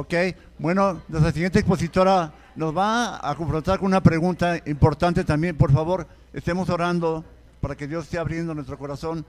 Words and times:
Ok, 0.00 0.14
bueno, 0.60 1.02
nuestra 1.08 1.32
siguiente 1.32 1.58
expositora 1.58 2.32
nos 2.54 2.76
va 2.76 3.18
a 3.20 3.34
confrontar 3.34 3.80
con 3.80 3.86
una 3.86 4.00
pregunta 4.00 4.56
importante 4.64 5.24
también. 5.24 5.56
Por 5.56 5.72
favor, 5.72 6.06
estemos 6.32 6.68
orando 6.70 7.24
para 7.60 7.76
que 7.76 7.88
Dios 7.88 8.04
esté 8.04 8.16
abriendo 8.16 8.54
nuestro 8.54 8.78
corazón. 8.78 9.26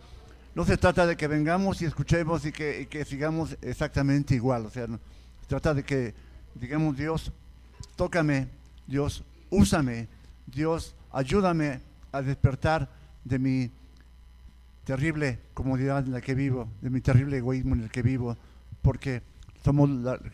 No 0.54 0.66
se 0.66 0.78
trata 0.78 1.07
de 1.07 1.18
que 1.18 1.25
vengamos 1.25 1.82
y 1.82 1.86
escuchemos 1.86 2.46
y 2.46 2.52
que, 2.52 2.88
que 2.88 3.04
sigamos 3.04 3.57
exactamente 3.64 4.36
igual. 4.36 4.68
O 4.68 4.70
sea, 4.70 4.86
se 4.86 5.47
trata 5.47 5.74
de 5.74 5.82
que 5.82 6.14
digamos, 6.54 6.96
Dios, 6.96 7.32
tócame, 7.96 8.47
Dios, 8.86 9.24
úsame, 9.50 10.07
Dios, 10.46 10.93
ayúdame 11.11 11.79
a 12.11 12.21
despertar 12.21 12.88
de 13.24 13.39
mi 13.39 13.71
terrible 14.83 15.39
comodidad 15.56 16.06
en 16.06 16.11
la 16.11 16.21
que 16.21 16.36
vivo, 16.36 16.70
de 16.82 16.92
mi 16.92 17.01
terrible 17.01 17.38
egoísmo 17.38 17.74
en 17.74 17.82
el 17.82 17.89
que 17.89 18.04
vivo, 18.04 18.38
porque 18.83 19.24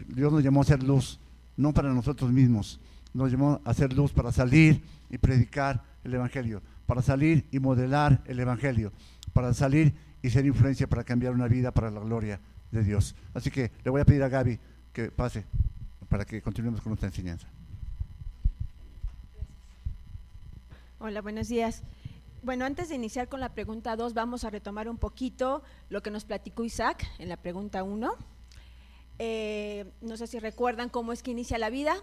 Dios 0.08 0.32
nos 0.32 0.44
llamó 0.44 0.62
a 0.62 0.66
ser 0.66 0.84
luz, 0.84 1.20
no 1.58 1.74
para 1.74 1.94
nosotros 1.94 2.32
mismos, 2.32 2.80
nos 3.14 3.32
llamó 3.32 3.62
a 3.64 3.74
ser 3.74 3.94
luz 3.94 4.12
para 4.12 4.32
salir 4.32 4.84
y 5.10 5.18
predicar 5.18 5.84
el 6.04 6.14
Evangelio, 6.14 6.62
para 6.86 7.02
salir 7.02 7.46
y 7.52 7.60
modelar 7.60 8.22
el 8.26 8.40
Evangelio, 8.40 8.92
para 9.34 9.54
salir 9.54 9.94
y 10.22 10.30
ser 10.30 10.46
influencia 10.46 10.88
para 10.88 11.04
cambiar 11.04 11.34
una 11.34 11.48
vida 11.48 11.72
para 11.72 11.92
la 11.92 12.00
gloria 12.00 12.40
de 12.72 12.84
Dios. 12.84 13.16
Así 13.34 13.52
que 13.52 13.72
le 13.84 13.92
voy 13.92 14.02
a 14.02 14.06
pedir 14.06 14.24
a 14.24 14.30
Gaby 14.30 14.60
que 14.92 15.12
pase 15.12 15.46
para 16.10 16.26
que 16.26 16.42
continuemos 16.42 16.82
con 16.82 16.92
nuestra 16.92 17.10
enseñanza. 17.10 17.48
Hola, 21.00 21.22
buenos 21.22 21.48
días. 21.50 21.84
Bueno, 22.42 22.66
antes 22.66 22.90
de 22.90 22.96
iniciar 22.96 23.28
con 23.28 23.40
la 23.40 23.54
pregunta 23.54 23.96
2, 23.96 24.14
vamos 24.14 24.44
a 24.44 24.50
retomar 24.50 24.88
un 24.88 24.98
poquito 24.98 25.64
lo 25.90 26.02
que 26.02 26.12
nos 26.12 26.26
platicó 26.26 26.64
Isaac 26.64 27.06
en 27.20 27.30
la 27.30 27.38
pregunta 27.38 27.84
1. 27.84 28.35
No 30.02 30.18
sé 30.18 30.28
si 30.28 30.40
recuerdan 30.40 30.90
cómo 30.90 31.14
es 31.14 31.24
que 31.24 31.32
inicia 31.32 31.58
la 31.58 31.70
vida. 31.70 31.96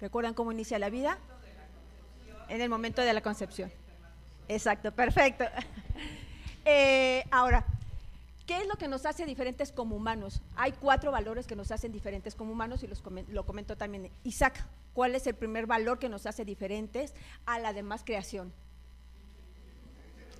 ¿Recuerdan 0.00 0.34
cómo 0.34 0.52
inicia 0.52 0.78
la 0.78 0.90
vida? 0.90 1.18
En 2.48 2.60
el 2.60 2.68
momento 2.68 3.02
de 3.02 3.12
la 3.12 3.22
concepción. 3.22 3.70
Exacto, 4.48 4.92
perfecto. 4.92 5.44
Eh, 6.66 7.22
ahora, 7.30 7.62
¿qué 8.46 8.56
es 8.56 8.66
lo 8.66 8.76
que 8.76 8.88
nos 8.88 9.04
hace 9.04 9.26
diferentes 9.26 9.70
como 9.70 9.96
humanos? 9.96 10.40
Hay 10.56 10.72
cuatro 10.72 11.12
valores 11.12 11.46
que 11.46 11.54
nos 11.54 11.70
hacen 11.70 11.92
diferentes 11.92 12.34
como 12.34 12.52
humanos 12.52 12.82
y 12.82 12.86
los 12.86 13.02
lo 13.28 13.44
comentó 13.44 13.76
también 13.76 14.10
Isaac. 14.22 14.64
¿Cuál 14.94 15.14
es 15.14 15.26
el 15.26 15.34
primer 15.34 15.66
valor 15.66 15.98
que 15.98 16.08
nos 16.08 16.24
hace 16.24 16.46
diferentes 16.46 17.12
a 17.44 17.58
la 17.58 17.74
demás 17.74 18.02
creación? 18.02 18.50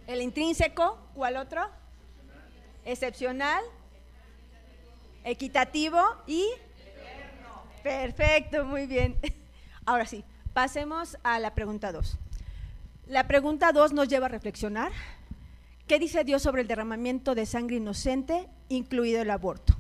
El 0.07 0.23
intrínseco, 0.23 0.99
¿cuál 1.15 1.37
otro? 1.37 1.69
Excepcional, 2.87 3.63
equitativo 5.25 6.01
y 6.27 6.47
perfecto, 7.83 8.65
muy 8.65 8.87
bien. 8.87 9.17
Ahora 9.87 10.07
sí, 10.07 10.25
pasemos 10.53 11.19
a 11.23 11.39
la 11.39 11.55
pregunta 11.55 11.93
2. 11.93 12.19
La 13.09 13.27
pregunta 13.27 13.73
2 13.73 13.93
nos 13.93 14.09
lleva 14.09 14.27
a 14.27 14.31
reflexionar. 14.31 14.93
¿Qué 15.87 15.99
dice 15.99 16.25
Dios 16.25 16.43
sobre 16.43 16.63
el 16.63 16.69
derramamiento 16.69 17.35
de 17.35 17.45
sangre 17.45 17.77
inocente, 17.77 18.49
incluido 18.69 19.21
el 19.21 19.31
aborto? 19.31 19.75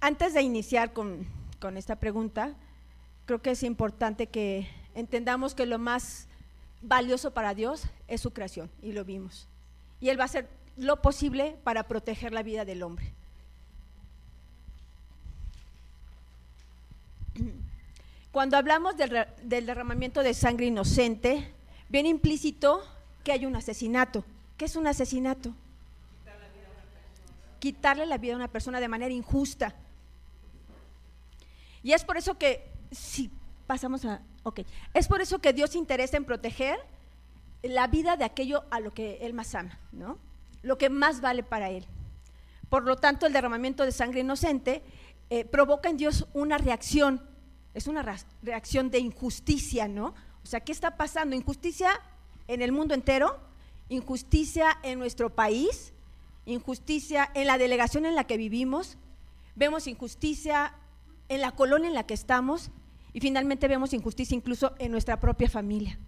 Antes 0.00 0.34
de 0.34 0.42
iniciar 0.42 0.92
con, 0.92 1.26
con 1.58 1.76
esta 1.76 1.96
pregunta, 1.96 2.54
creo 3.26 3.42
que 3.42 3.52
es 3.52 3.62
importante 3.64 4.28
que 4.28 4.68
entendamos 4.94 5.54
que 5.54 5.66
lo 5.66 5.78
más 5.78 6.28
valioso 6.82 7.32
para 7.32 7.54
Dios 7.54 7.84
es 8.08 8.20
su 8.20 8.32
creación, 8.32 8.70
y 8.82 8.92
lo 8.92 9.04
vimos. 9.04 9.48
Y 10.00 10.10
Él 10.10 10.18
va 10.18 10.24
a 10.24 10.26
hacer 10.26 10.48
lo 10.76 11.02
posible 11.02 11.56
para 11.64 11.84
proteger 11.84 12.32
la 12.32 12.42
vida 12.42 12.64
del 12.64 12.82
hombre. 12.82 13.12
Cuando 18.32 18.56
hablamos 18.56 18.96
del, 18.96 19.26
derramamiento 19.42 20.22
de 20.22 20.32
sangre 20.32 20.66
inocente, 20.66 21.52
viene 21.88 22.08
implícito 22.08 22.82
que 23.22 23.32
hay 23.32 23.44
un 23.44 23.54
asesinato. 23.54 24.24
¿Qué 24.56 24.64
es 24.64 24.76
un 24.76 24.86
asesinato? 24.86 25.52
Quitarle 27.60 28.06
la 28.06 28.18
vida 28.18 28.32
a 28.32 28.36
una 28.36 28.48
persona 28.48 28.80
de 28.80 28.88
manera 28.88 29.12
injusta. 29.12 29.74
Y 31.82 31.92
es 31.92 32.04
por 32.04 32.16
eso 32.16 32.38
que, 32.38 32.66
si 32.90 33.30
pasamos 33.66 34.04
a, 34.04 34.22
ok, 34.44 34.60
es 34.94 35.08
por 35.08 35.20
eso 35.20 35.38
que 35.38 35.52
Dios 35.52 35.70
se 35.70 35.78
interesa 35.78 36.16
en 36.16 36.24
proteger 36.24 36.78
la 37.62 37.86
vida 37.86 38.16
de 38.16 38.24
aquello 38.24 38.64
a 38.70 38.80
lo 38.80 38.94
que 38.94 39.18
Él 39.20 39.34
más 39.34 39.54
ama, 39.54 39.78
¿no? 39.92 40.18
Lo 40.62 40.78
que 40.78 40.90
más 40.90 41.20
vale 41.20 41.42
para 41.42 41.70
Él. 41.70 41.86
Por 42.68 42.84
lo 42.84 42.96
tanto, 42.96 43.26
el 43.26 43.32
derramamiento 43.32 43.84
de 43.84 43.92
sangre 43.92 44.20
inocente 44.20 44.82
eh, 45.30 45.44
provoca 45.44 45.88
en 45.88 45.96
Dios 45.96 46.26
una 46.32 46.58
reacción, 46.58 47.22
es 47.74 47.86
una 47.86 48.02
reacción 48.42 48.90
de 48.90 48.98
injusticia, 48.98 49.88
¿no? 49.88 50.14
O 50.42 50.46
sea, 50.46 50.60
¿qué 50.60 50.72
está 50.72 50.96
pasando? 50.96 51.36
Injusticia 51.36 52.00
en 52.48 52.62
el 52.62 52.72
mundo 52.72 52.94
entero, 52.94 53.38
injusticia 53.88 54.78
en 54.82 54.98
nuestro 54.98 55.30
país, 55.30 55.92
injusticia 56.46 57.30
en 57.34 57.46
la 57.46 57.58
delegación 57.58 58.06
en 58.06 58.14
la 58.14 58.24
que 58.24 58.36
vivimos, 58.36 58.98
vemos 59.54 59.86
injusticia 59.86 60.74
en 61.28 61.40
la 61.40 61.52
colonia 61.52 61.88
en 61.88 61.94
la 61.94 62.06
que 62.06 62.14
estamos 62.14 62.70
y 63.12 63.20
finalmente 63.20 63.68
vemos 63.68 63.92
injusticia 63.92 64.34
incluso 64.34 64.74
en 64.78 64.92
nuestra 64.92 65.20
propia 65.20 65.48
familia. 65.48 65.98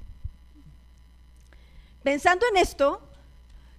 Pensando 2.02 2.44
en 2.50 2.58
esto, 2.58 3.00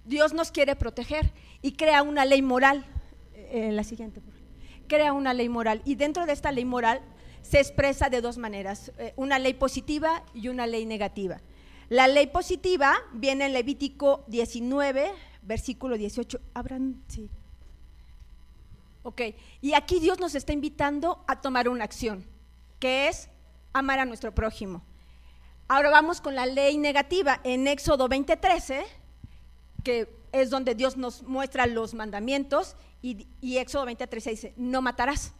Dios 0.06 0.32
nos 0.32 0.50
quiere 0.50 0.76
proteger 0.76 1.32
y 1.62 1.72
crea 1.72 2.02
una 2.02 2.24
ley 2.24 2.40
moral. 2.40 2.86
Eh, 3.34 3.70
la 3.72 3.84
siguiente. 3.84 4.22
Crea 4.88 5.12
una 5.12 5.34
ley 5.34 5.48
moral 5.48 5.82
y 5.84 5.96
dentro 5.96 6.26
de 6.26 6.32
esta 6.32 6.52
ley 6.52 6.64
moral 6.64 7.02
se 7.42 7.60
expresa 7.60 8.08
de 8.08 8.20
dos 8.20 8.38
maneras, 8.38 8.92
eh, 8.98 9.12
una 9.16 9.38
ley 9.38 9.54
positiva 9.54 10.24
y 10.32 10.48
una 10.48 10.66
ley 10.66 10.86
negativa. 10.86 11.40
La 11.88 12.08
ley 12.08 12.26
positiva 12.28 12.96
viene 13.12 13.46
en 13.46 13.52
Levítico 13.52 14.24
19, 14.28 15.12
versículo 15.42 15.96
18. 15.96 16.40
Abran, 16.54 17.02
sí. 17.08 17.28
Ok, 19.04 19.22
y 19.60 19.74
aquí 19.74 20.00
Dios 20.00 20.18
nos 20.18 20.34
está 20.34 20.52
invitando 20.52 21.24
a 21.28 21.40
tomar 21.40 21.68
una 21.68 21.84
acción, 21.84 22.24
que 22.80 23.06
es 23.06 23.28
amar 23.72 24.00
a 24.00 24.04
nuestro 24.04 24.34
prójimo. 24.34 24.82
Ahora 25.68 25.90
vamos 25.90 26.20
con 26.20 26.34
la 26.34 26.46
ley 26.46 26.76
negativa 26.78 27.40
en 27.44 27.68
Éxodo 27.68 28.08
20:13, 28.08 28.84
que 29.86 30.12
es 30.32 30.50
donde 30.50 30.74
Dios 30.74 30.96
nos 30.96 31.22
muestra 31.22 31.64
los 31.68 31.94
mandamientos, 31.94 32.74
y, 33.02 33.28
y 33.40 33.58
Éxodo 33.58 33.86
20:13 33.86 34.30
dice, 34.30 34.54
no 34.56 34.82
matarás. 34.82 35.32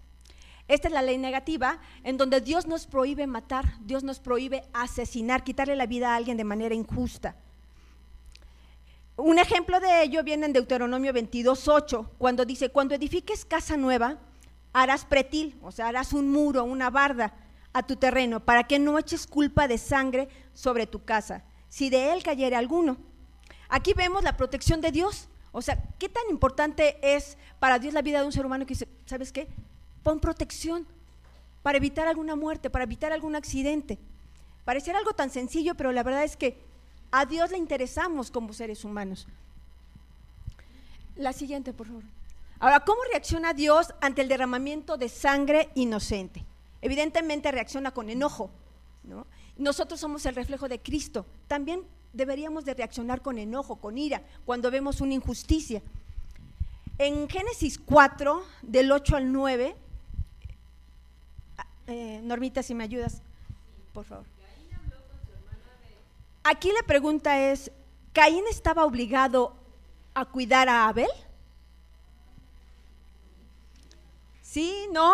Esta 0.68 0.86
es 0.86 0.94
la 0.94 1.02
ley 1.02 1.18
negativa 1.18 1.80
en 2.04 2.16
donde 2.16 2.40
Dios 2.40 2.64
nos 2.68 2.86
prohíbe 2.86 3.26
matar, 3.26 3.64
Dios 3.80 4.04
nos 4.04 4.20
prohíbe 4.20 4.62
asesinar, 4.72 5.42
quitarle 5.42 5.74
la 5.74 5.86
vida 5.86 6.12
a 6.12 6.16
alguien 6.16 6.36
de 6.36 6.44
manera 6.44 6.76
injusta. 6.76 7.34
Un 9.16 9.40
ejemplo 9.40 9.80
de 9.80 10.04
ello 10.04 10.22
viene 10.22 10.46
en 10.46 10.52
Deuteronomio 10.52 11.12
22:8, 11.12 12.10
cuando 12.16 12.44
dice, 12.44 12.68
cuando 12.68 12.94
edifiques 12.94 13.44
casa 13.44 13.76
nueva, 13.76 14.18
harás 14.72 15.04
pretil, 15.04 15.58
o 15.60 15.72
sea, 15.72 15.88
harás 15.88 16.12
un 16.12 16.30
muro, 16.30 16.62
una 16.62 16.88
barda 16.88 17.34
a 17.72 17.82
tu 17.82 17.96
terreno, 17.96 18.38
para 18.38 18.62
que 18.62 18.78
no 18.78 18.96
eches 18.96 19.26
culpa 19.26 19.66
de 19.66 19.78
sangre 19.78 20.28
sobre 20.54 20.86
tu 20.86 21.04
casa, 21.04 21.42
si 21.68 21.90
de 21.90 22.12
él 22.12 22.22
cayere 22.22 22.54
alguno. 22.54 22.96
Aquí 23.68 23.92
vemos 23.94 24.22
la 24.22 24.36
protección 24.36 24.80
de 24.80 24.92
Dios. 24.92 25.28
O 25.52 25.62
sea, 25.62 25.82
¿qué 25.98 26.08
tan 26.08 26.24
importante 26.30 26.98
es 27.02 27.38
para 27.58 27.78
Dios 27.78 27.94
la 27.94 28.02
vida 28.02 28.20
de 28.20 28.26
un 28.26 28.32
ser 28.32 28.46
humano 28.46 28.66
que 28.66 28.74
dice, 28.74 28.88
¿sabes 29.06 29.32
qué? 29.32 29.48
Pon 30.02 30.20
protección 30.20 30.86
para 31.66 31.78
evitar 31.78 32.06
alguna 32.06 32.36
muerte, 32.36 32.70
para 32.70 32.84
evitar 32.84 33.12
algún 33.12 33.34
accidente. 33.34 33.98
Pareciera 34.64 35.00
algo 35.00 35.14
tan 35.14 35.30
sencillo, 35.30 35.74
pero 35.74 35.90
la 35.90 36.04
verdad 36.04 36.22
es 36.22 36.36
que 36.36 36.56
a 37.10 37.26
Dios 37.26 37.50
le 37.50 37.58
interesamos 37.58 38.30
como 38.30 38.52
seres 38.52 38.84
humanos. 38.84 39.26
La 41.16 41.32
siguiente, 41.32 41.72
por 41.72 41.88
favor. 41.88 42.04
Ahora, 42.60 42.80
¿cómo 42.84 43.00
reacciona 43.10 43.52
Dios 43.52 43.94
ante 44.00 44.22
el 44.22 44.28
derramamiento 44.28 44.96
de 44.96 45.08
sangre 45.08 45.70
inocente? 45.74 46.44
Evidentemente 46.82 47.50
reacciona 47.50 47.90
con 47.90 48.10
enojo, 48.10 48.50
¿no? 49.02 49.26
Nosotros 49.56 49.98
somos 49.98 50.24
el 50.26 50.36
reflejo 50.36 50.68
de 50.68 50.80
Cristo. 50.80 51.26
También 51.48 51.82
deberíamos 52.16 52.64
de 52.64 52.74
reaccionar 52.74 53.20
con 53.20 53.38
enojo, 53.38 53.76
con 53.76 53.98
ira, 53.98 54.22
cuando 54.44 54.70
vemos 54.70 55.00
una 55.00 55.14
injusticia. 55.14 55.82
En 56.98 57.28
Génesis 57.28 57.78
4, 57.78 58.42
del 58.62 58.90
8 58.90 59.16
al 59.16 59.30
9, 59.30 59.76
eh, 61.88 62.20
Normita, 62.24 62.62
si 62.62 62.74
me 62.74 62.84
ayudas, 62.84 63.22
por 63.92 64.04
favor. 64.04 64.24
Aquí 66.42 66.70
la 66.72 66.86
pregunta 66.86 67.50
es, 67.50 67.70
¿Caín 68.12 68.44
estaba 68.48 68.84
obligado 68.86 69.54
a 70.14 70.24
cuidar 70.24 70.68
a 70.68 70.88
Abel? 70.88 71.08
¿Sí? 74.40 74.86
¿No? 74.90 75.12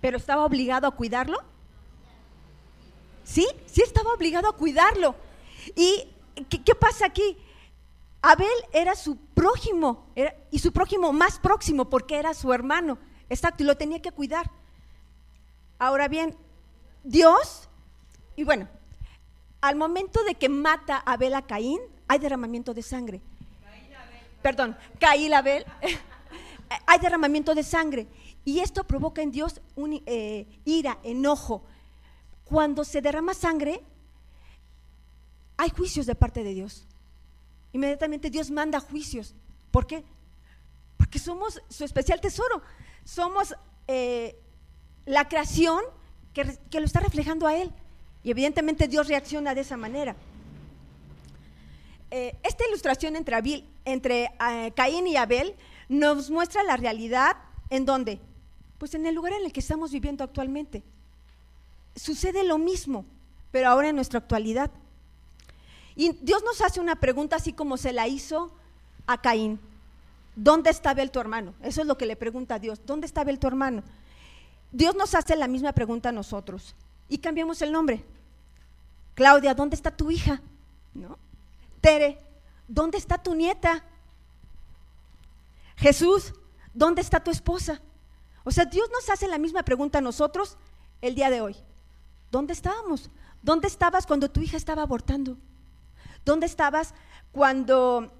¿Pero 0.00 0.16
estaba 0.16 0.44
obligado 0.44 0.86
a 0.86 0.92
cuidarlo? 0.92 1.47
Sí, 3.28 3.46
sí 3.66 3.82
estaba 3.82 4.14
obligado 4.14 4.48
a 4.48 4.56
cuidarlo. 4.56 5.14
¿Y 5.76 6.08
qué, 6.48 6.74
pasa 6.74 7.04
aquí? 7.04 7.36
Abel 8.22 8.48
era 8.72 8.96
su 8.96 9.16
prójimo, 9.16 10.06
y 10.50 10.58
su 10.58 10.72
prójimo 10.72 11.12
más 11.12 11.38
próximo, 11.38 11.90
porque 11.90 12.18
era 12.18 12.32
su 12.32 12.50
hermano. 12.54 12.96
Exacto, 13.28 13.62
y 13.62 13.66
lo 13.66 13.76
tenía 13.76 14.00
que 14.00 14.12
cuidar. 14.12 14.50
Ahora 15.78 16.08
bien, 16.08 16.34
Dios, 17.04 17.68
y 18.34 18.44
bueno, 18.44 18.66
al 19.60 19.76
momento 19.76 20.24
de 20.24 20.34
que 20.34 20.48
mata 20.48 20.96
a 20.96 21.12
Abel 21.12 21.34
a 21.34 21.42
Caín, 21.42 21.80
hay 22.08 22.18
derramamiento 22.18 22.72
de 22.72 22.82
sangre. 22.82 23.20
Perdón, 24.40 24.74
Caín 24.98 25.34
Abel, 25.34 25.66
hay 26.86 26.98
derramamiento 26.98 27.54
de 27.54 27.62
sangre. 27.62 28.06
Y 28.46 28.60
esto 28.60 28.84
provoca 28.84 29.20
en 29.20 29.32
Dios 29.32 29.60
un, 29.76 30.02
eh, 30.06 30.46
ira, 30.64 30.98
enojo. 31.02 31.62
Cuando 32.48 32.82
se 32.84 33.02
derrama 33.02 33.34
sangre, 33.34 33.82
hay 35.58 35.68
juicios 35.70 36.06
de 36.06 36.14
parte 36.14 36.42
de 36.42 36.54
Dios. 36.54 36.86
Inmediatamente 37.72 38.30
Dios 38.30 38.50
manda 38.50 38.80
juicios. 38.80 39.34
¿Por 39.70 39.86
qué? 39.86 40.02
Porque 40.96 41.18
somos 41.18 41.60
su 41.68 41.84
especial 41.84 42.22
tesoro. 42.22 42.62
Somos 43.04 43.54
eh, 43.86 44.40
la 45.04 45.28
creación 45.28 45.82
que, 46.32 46.44
lo 46.44 46.84
está 46.86 47.00
reflejando 47.00 47.46
a 47.46 47.54
Él. 47.54 47.70
Y 48.24 48.30
evidentemente 48.30 48.88
Dios 48.88 49.08
reacciona 49.08 49.54
de 49.54 49.60
esa 49.60 49.76
manera. 49.76 50.16
Eh, 52.10 52.34
esta 52.42 52.66
ilustración 52.66 53.14
entre, 53.16 53.64
entre 53.84 54.24
eh, 54.24 54.72
Caín 54.74 55.06
y 55.06 55.16
Abel 55.16 55.54
nos 55.90 56.30
muestra 56.30 56.62
la 56.62 56.78
realidad 56.78 57.36
en 57.68 57.84
donde, 57.84 58.18
pues 58.78 58.94
en 58.94 59.04
el 59.04 59.14
lugar 59.14 59.34
en 59.34 59.44
el 59.44 59.52
que 59.52 59.60
estamos 59.60 59.92
viviendo 59.92 60.24
actualmente. 60.24 60.82
Sucede 61.98 62.44
lo 62.44 62.58
mismo, 62.58 63.04
pero 63.50 63.68
ahora 63.68 63.88
en 63.88 63.96
nuestra 63.96 64.18
actualidad. 64.18 64.70
Y 65.96 66.12
Dios 66.22 66.42
nos 66.44 66.60
hace 66.60 66.80
una 66.80 66.96
pregunta 66.96 67.36
así 67.36 67.52
como 67.52 67.76
se 67.76 67.92
la 67.92 68.06
hizo 68.06 68.52
a 69.06 69.20
Caín. 69.20 69.58
¿Dónde 70.36 70.70
está 70.70 70.90
Abel 70.90 71.10
tu 71.10 71.18
hermano? 71.18 71.54
Eso 71.62 71.80
es 71.80 71.86
lo 71.86 71.98
que 71.98 72.06
le 72.06 72.14
pregunta 72.14 72.54
a 72.54 72.58
Dios. 72.60 72.80
¿Dónde 72.86 73.06
está 73.06 73.22
Abel 73.22 73.40
tu 73.40 73.48
hermano? 73.48 73.82
Dios 74.70 74.94
nos 74.94 75.14
hace 75.14 75.34
la 75.34 75.48
misma 75.48 75.72
pregunta 75.72 76.10
a 76.10 76.12
nosotros 76.12 76.76
y 77.08 77.18
cambiamos 77.18 77.60
el 77.62 77.72
nombre. 77.72 78.04
Claudia, 79.14 79.54
¿dónde 79.54 79.74
está 79.74 79.90
tu 79.90 80.10
hija? 80.12 80.40
¿No? 80.94 81.18
Tere, 81.80 82.18
¿dónde 82.68 82.98
está 82.98 83.18
tu 83.18 83.34
nieta? 83.34 83.82
Jesús, 85.76 86.32
¿dónde 86.72 87.00
está 87.00 87.18
tu 87.18 87.32
esposa? 87.32 87.80
O 88.44 88.52
sea, 88.52 88.64
Dios 88.64 88.88
nos 88.92 89.10
hace 89.10 89.26
la 89.26 89.38
misma 89.38 89.64
pregunta 89.64 89.98
a 89.98 90.02
nosotros 90.02 90.56
el 91.00 91.16
día 91.16 91.30
de 91.30 91.40
hoy. 91.40 91.56
¿Dónde 92.30 92.52
estábamos? 92.52 93.10
¿Dónde 93.42 93.68
estabas 93.68 94.06
cuando 94.06 94.30
tu 94.30 94.40
hija 94.40 94.56
estaba 94.56 94.82
abortando? 94.82 95.36
¿Dónde 96.24 96.46
estabas 96.46 96.94
cuando 97.32 98.12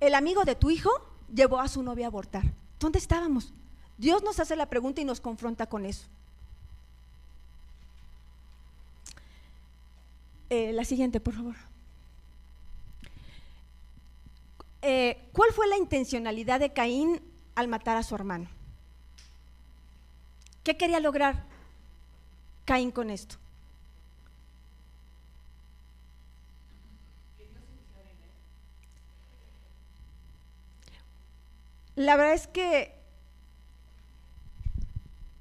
el 0.00 0.14
amigo 0.14 0.44
de 0.44 0.54
tu 0.54 0.70
hijo 0.70 0.90
llevó 1.32 1.60
a 1.60 1.68
su 1.68 1.82
novia 1.82 2.06
a 2.06 2.08
abortar? 2.08 2.44
¿Dónde 2.78 2.98
estábamos? 2.98 3.52
Dios 3.96 4.22
nos 4.22 4.38
hace 4.40 4.56
la 4.56 4.68
pregunta 4.68 5.00
y 5.00 5.04
nos 5.04 5.20
confronta 5.20 5.66
con 5.66 5.86
eso. 5.86 6.06
Eh, 10.50 10.72
la 10.72 10.84
siguiente, 10.84 11.20
por 11.20 11.34
favor. 11.34 11.54
Eh, 14.82 15.28
¿Cuál 15.32 15.52
fue 15.52 15.66
la 15.66 15.76
intencionalidad 15.76 16.60
de 16.60 16.72
Caín 16.72 17.20
al 17.54 17.66
matar 17.66 17.96
a 17.96 18.02
su 18.02 18.14
hermano? 18.14 18.48
¿Qué 20.62 20.76
quería 20.76 21.00
lograr 21.00 21.44
Caín 22.66 22.90
con 22.90 23.08
esto? 23.10 23.36
La 31.94 32.16
verdad 32.16 32.34
es 32.34 32.46
que 32.46 32.92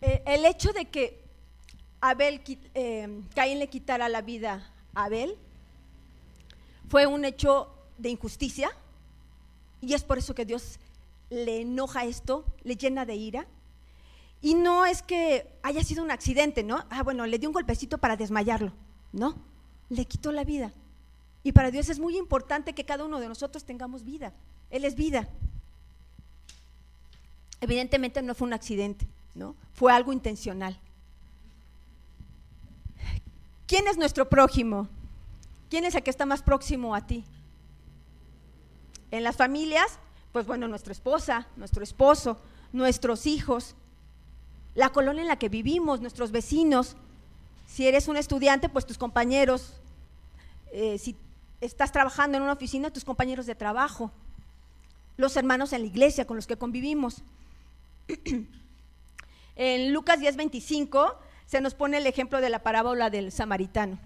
eh, 0.01 0.23
el 0.25 0.45
hecho 0.45 0.71
de 0.71 0.85
que 0.85 1.21
Abel, 1.99 2.41
Caín 3.33 3.59
le 3.59 3.67
quitara 3.67 4.07
la 4.07 4.21
vida 4.21 4.71
Abel 4.93 5.35
fue 6.87 7.07
un 7.07 7.25
hecho 7.25 7.69
de 7.97 8.09
injusticia 8.09 8.71
y 9.81 9.93
es 9.93 10.03
por 10.03 10.17
eso 10.17 10.33
que 10.33 10.45
Dios 10.45 10.79
le 11.29 11.61
enoja 11.61 12.05
esto, 12.05 12.45
le 12.63 12.75
llena 12.77 13.05
de 13.05 13.15
ira. 13.15 13.47
Y 14.45 14.53
no 14.53 14.85
es 14.85 15.01
que 15.01 15.57
haya 15.63 15.83
sido 15.83 16.03
un 16.03 16.11
accidente, 16.11 16.61
¿no? 16.61 16.85
Ah, 16.91 17.01
bueno, 17.01 17.25
le 17.25 17.39
dio 17.39 17.49
un 17.49 17.53
golpecito 17.53 17.97
para 17.97 18.15
desmayarlo, 18.15 18.73
¿no? 19.11 19.35
Le 19.89 20.05
quitó 20.05 20.31
la 20.31 20.43
vida. 20.43 20.71
Y 21.41 21.51
para 21.51 21.71
Dios 21.71 21.89
es 21.89 21.97
muy 21.97 22.15
importante 22.15 22.73
que 22.73 22.85
cada 22.85 23.05
uno 23.05 23.19
de 23.19 23.27
nosotros 23.27 23.63
tengamos 23.63 24.03
vida. 24.03 24.33
Él 24.69 24.85
es 24.85 24.93
vida. 24.93 25.27
Evidentemente 27.59 28.21
no 28.21 28.35
fue 28.35 28.45
un 28.45 28.53
accidente, 28.53 29.07
¿no? 29.33 29.55
Fue 29.73 29.91
algo 29.91 30.13
intencional. 30.13 30.79
¿Quién 33.65 33.87
es 33.87 33.97
nuestro 33.97 34.29
prójimo? 34.29 34.87
¿Quién 35.71 35.85
es 35.85 35.95
el 35.95 36.03
que 36.03 36.11
está 36.11 36.27
más 36.27 36.43
próximo 36.43 36.93
a 36.93 37.07
ti? 37.07 37.25
En 39.09 39.23
las 39.23 39.37
familias, 39.37 39.97
pues 40.31 40.45
bueno, 40.45 40.67
nuestra 40.67 40.91
esposa, 40.91 41.47
nuestro 41.55 41.83
esposo, 41.83 42.37
nuestros 42.73 43.25
hijos, 43.25 43.75
la 44.75 44.89
colonia 44.89 45.21
en 45.21 45.27
la 45.27 45.39
que 45.39 45.49
vivimos, 45.49 46.01
nuestros 46.01 46.31
vecinos. 46.31 46.95
Si 47.65 47.87
eres 47.87 48.07
un 48.07 48.17
estudiante, 48.17 48.69
pues 48.69 48.85
tus 48.85 48.97
compañeros. 48.97 49.73
Eh, 50.71 50.97
si 50.99 51.15
estás 51.61 51.91
trabajando 51.91 52.37
en 52.37 52.43
una 52.43 52.53
oficina, 52.53 52.91
tus 52.91 53.05
compañeros 53.05 53.45
de 53.45 53.55
trabajo. 53.55 54.11
Los 55.17 55.35
hermanos 55.37 55.73
en 55.73 55.81
la 55.81 55.87
iglesia 55.87 56.27
con 56.27 56.35
los 56.35 56.45
que 56.45 56.57
convivimos. 56.57 57.23
en 59.55 59.93
Lucas 59.93 60.19
10:25 60.19 61.15
se 61.45 61.61
nos 61.61 61.73
pone 61.73 61.97
el 61.97 62.07
ejemplo 62.07 62.41
de 62.41 62.49
la 62.49 62.59
parábola 62.63 63.09
del 63.09 63.31
samaritano. 63.31 63.97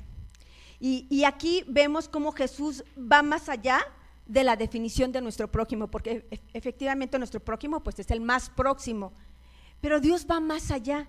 Y, 0.81 1.25
aquí 1.25 1.65
vemos 1.67 2.07
cómo 2.07 2.31
Jesús 2.31 2.85
va 2.97 3.21
más 3.21 3.49
allá 3.49 3.81
de 4.25 4.45
la 4.45 4.55
definición 4.55 5.11
de 5.11 5.19
nuestro 5.19 5.51
prójimo, 5.51 5.87
porque 5.87 6.25
e, 6.31 6.39
efectivamente 6.53 7.17
nuestro 7.17 7.41
prójimo 7.41 7.81
pues 7.81 7.99
es 7.99 8.09
el 8.11 8.21
más 8.21 8.49
próximo, 8.49 9.11
pero 9.81 9.99
Dios 9.99 10.25
va 10.29 10.39
más 10.39 10.71
allá. 10.71 11.07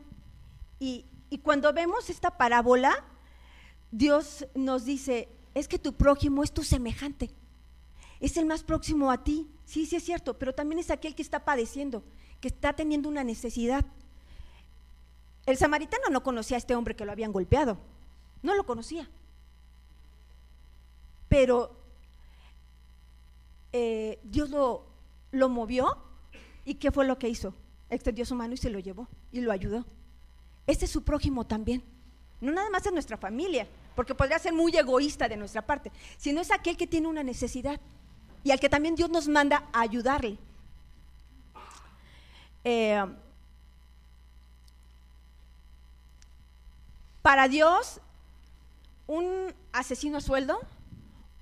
Y, 0.79 1.05
y 1.29 1.39
cuando 1.39 1.73
vemos 1.73 2.11
esta 2.11 2.37
parábola, 2.37 3.05
Dios 3.91 4.47
nos 4.55 4.85
dice, 4.85 5.29
es 5.55 5.69
que 5.69 5.79
tu 5.79 5.95
prójimo 5.95 6.45
es 6.45 6.53
tu 6.53 6.63
semejante, 6.63 7.31
es 8.21 8.37
el 8.37 8.47
más 8.47 8.63
próximo 8.63 9.11
a 9.11 9.25
ti, 9.25 9.49
sí, 9.65 9.87
sí 9.87 9.97
es 9.97 10.05
cierto, 10.05 10.39
pero 10.39 10.55
también 10.55 10.79
es 10.79 10.91
aquel 10.91 11.15
que 11.15 11.23
está 11.23 11.45
padeciendo, 11.45 12.05
que 12.41 12.49
está 12.49 12.73
teniendo 12.75 13.09
una 13.09 13.25
necesidad. 13.25 13.85
El 15.47 15.57
samaritano 15.57 16.09
no 16.11 16.23
conocía 16.23 16.57
a 16.57 16.59
este 16.59 16.75
hombre 16.75 16.95
que 16.95 17.05
lo 17.05 17.13
habían 17.13 17.33
golpeado, 17.33 17.79
no 18.43 18.55
lo 18.55 18.65
conocía. 18.65 19.09
Pero 21.29 21.77
eh, 23.73 24.19
Dios 24.25 24.51
lo, 24.51 24.85
lo 25.33 25.49
movió 25.49 25.97
y 26.65 26.75
¿qué 26.75 26.91
fue 26.91 27.07
lo 27.07 27.19
que 27.19 27.29
hizo? 27.29 27.55
Extendió 27.91 28.25
su 28.25 28.35
mano 28.35 28.55
y 28.55 28.57
se 28.57 28.71
lo 28.71 28.79
llevó 28.79 29.09
y 29.33 29.41
lo 29.41 29.53
ayudó. 29.53 29.85
Este 30.67 30.85
es 30.85 30.91
su 30.91 31.03
prójimo 31.03 31.45
también. 31.47 31.83
No 32.41 32.53
nada 32.53 32.71
más 32.71 32.87
es 32.87 32.93
nuestra 32.93 33.17
familia, 33.17 33.67
porque 33.95 34.15
podría 34.15 34.39
ser 34.39 34.53
muy 34.53 34.75
egoísta 34.75 35.29
de 35.29 35.37
nuestra 35.37 35.63
parte, 35.63 35.93
sino 36.17 36.41
es 36.41 36.51
aquel 36.51 36.77
que 36.77 36.87
tiene 36.87 37.09
una 37.09 37.23
necesidad 37.23 37.79
y 38.45 38.51
al 38.51 38.61
que 38.61 38.69
también 38.69 38.95
Dios 38.95 39.11
nos 39.11 39.29
manda 39.29 39.69
a 39.73 39.81
ayudarle. 39.83 40.39
Eh, 42.65 43.05
Para 47.23 47.49
Dios, 47.49 48.01
un 49.07 49.55
asesino 49.73 50.19
a 50.19 50.21
sueldo, 50.21 50.59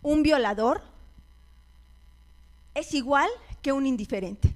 un 0.02 0.22
violador, 0.22 0.82
es 2.74 2.94
igual 2.94 3.30
que 3.62 3.72
un 3.72 3.86
indiferente. 3.86 4.54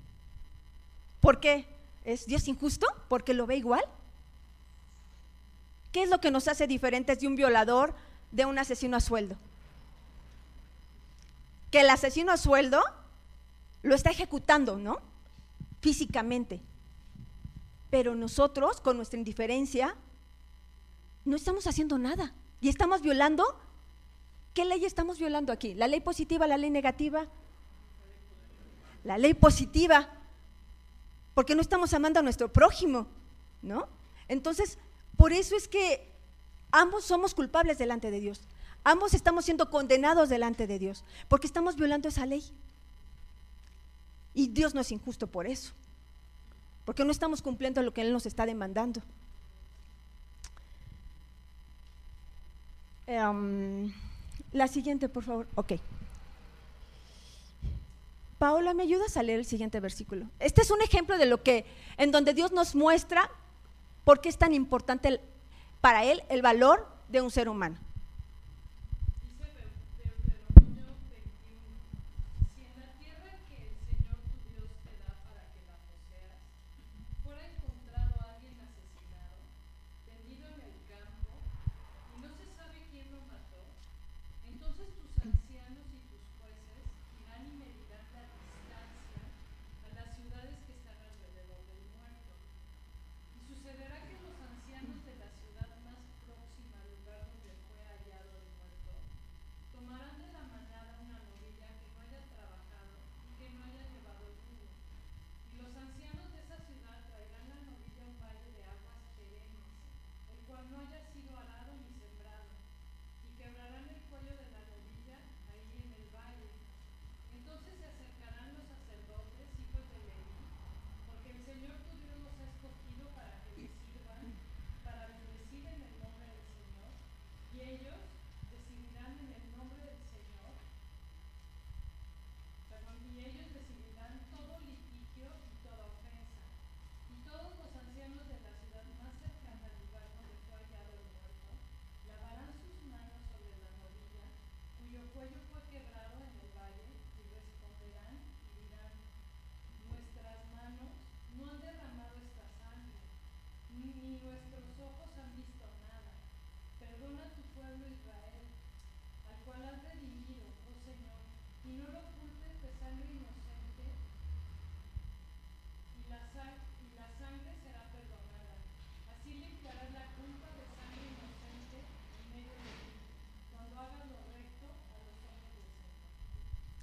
¿Por 1.21 1.39
qué? 1.39 1.67
¿Es 2.05 2.27
Dios 2.27 2.49
injusto? 2.49 2.87
¿Porque 3.09 3.35
lo 3.35 3.47
ve 3.47 3.57
igual? 3.57 3.85
¿Qué 5.93 6.03
es 6.03 6.11
lo 6.11 6.21
que 6.21 6.31
nos 6.31 6.49
hace 6.49 6.67
diferentes 6.67 7.21
de 7.21 7.27
un 7.27 7.37
violador, 7.37 7.95
de 8.31 8.47
un 8.47 8.59
asesino 8.59 8.97
a 8.97 9.01
sueldo? 9.01 9.37
Que 11.71 11.81
el 11.81 11.91
asesino 11.91 12.33
a 12.33 12.37
sueldo 12.37 12.83
lo 13.83 13.95
está 13.95 14.11
ejecutando, 14.11 14.79
¿no? 14.79 14.99
Físicamente. 15.81 16.61
Pero 17.91 18.15
nosotros, 18.15 18.81
con 18.81 18.97
nuestra 18.97 19.19
indiferencia, 19.19 19.97
no 21.25 21.37
estamos 21.37 21.67
haciendo 21.67 21.99
nada 21.99 22.33
y 22.61 22.69
estamos 22.69 23.03
violando. 23.03 23.45
¿Qué 24.55 24.65
ley 24.65 24.85
estamos 24.85 25.19
violando 25.19 25.53
aquí? 25.53 25.75
¿La 25.75 25.89
ley 25.89 26.01
positiva, 26.01 26.47
la 26.47 26.57
ley 26.57 26.71
negativa? 26.71 27.27
La 29.05 29.19
ley 29.19 29.35
positiva, 29.35 30.09
porque 31.35 31.55
no 31.55 31.61
estamos 31.61 31.95
amando 31.95 32.21
a 32.21 32.23
nuestro 32.23 32.53
prójimo, 32.53 33.07
¿no? 33.63 33.89
Entonces, 34.29 34.79
por 35.17 35.33
eso 35.33 35.57
es 35.57 35.69
que 35.69 36.11
ambos 36.71 37.05
somos 37.05 37.35
culpables 37.35 37.79
delante 37.79 38.11
de 38.11 38.21
Dios. 38.21 38.41
Ambos 38.85 39.15
estamos 39.15 39.45
siendo 39.45 39.71
condenados 39.71 40.29
delante 40.29 40.67
de 40.67 40.79
Dios, 40.79 41.05
porque 41.29 41.47
estamos 41.47 41.77
violando 41.77 42.09
esa 42.09 42.27
ley. 42.27 42.43
Y 44.35 44.49
Dios 44.49 44.75
no 44.75 44.81
es 44.81 44.91
injusto 44.91 45.27
por 45.27 45.47
eso, 45.47 45.73
porque 46.85 47.05
no 47.05 47.13
estamos 47.13 47.43
cumpliendo 47.43 47.83
lo 47.83 47.93
que 47.95 48.01
Él 48.01 48.13
nos 48.13 48.27
está 48.27 48.47
demandando. 48.47 49.03
Em, 53.07 53.93
la 54.53 54.69
siguiente, 54.69 55.09
por 55.09 55.23
favor. 55.23 55.47
Ok. 55.55 55.75
Paola, 58.43 58.75
¿me 58.75 58.83
ayudas 58.83 59.17
a 59.17 59.23
leer 59.23 59.39
el 59.39 59.45
siguiente 59.45 59.79
versículo? 59.79 60.27
Este 60.41 60.63
es 60.63 60.73
un 60.73 60.83
ejemplo 60.83 61.17
de 61.17 61.27
lo 61.27 61.45
que, 61.45 61.65
en 61.97 62.11
donde 62.11 62.35
Dios 62.35 62.51
nos 62.51 62.75
muestra 62.75 63.31
por 64.03 64.21
qué 64.21 64.29
es 64.29 64.37
tan 64.37 64.53
importante 64.53 65.21
para 65.81 66.03
Él 66.03 66.25
el 66.29 66.43
valor 66.43 66.89
de 67.09 67.21
un 67.21 67.31
ser 67.31 67.49
humano. 67.49 67.79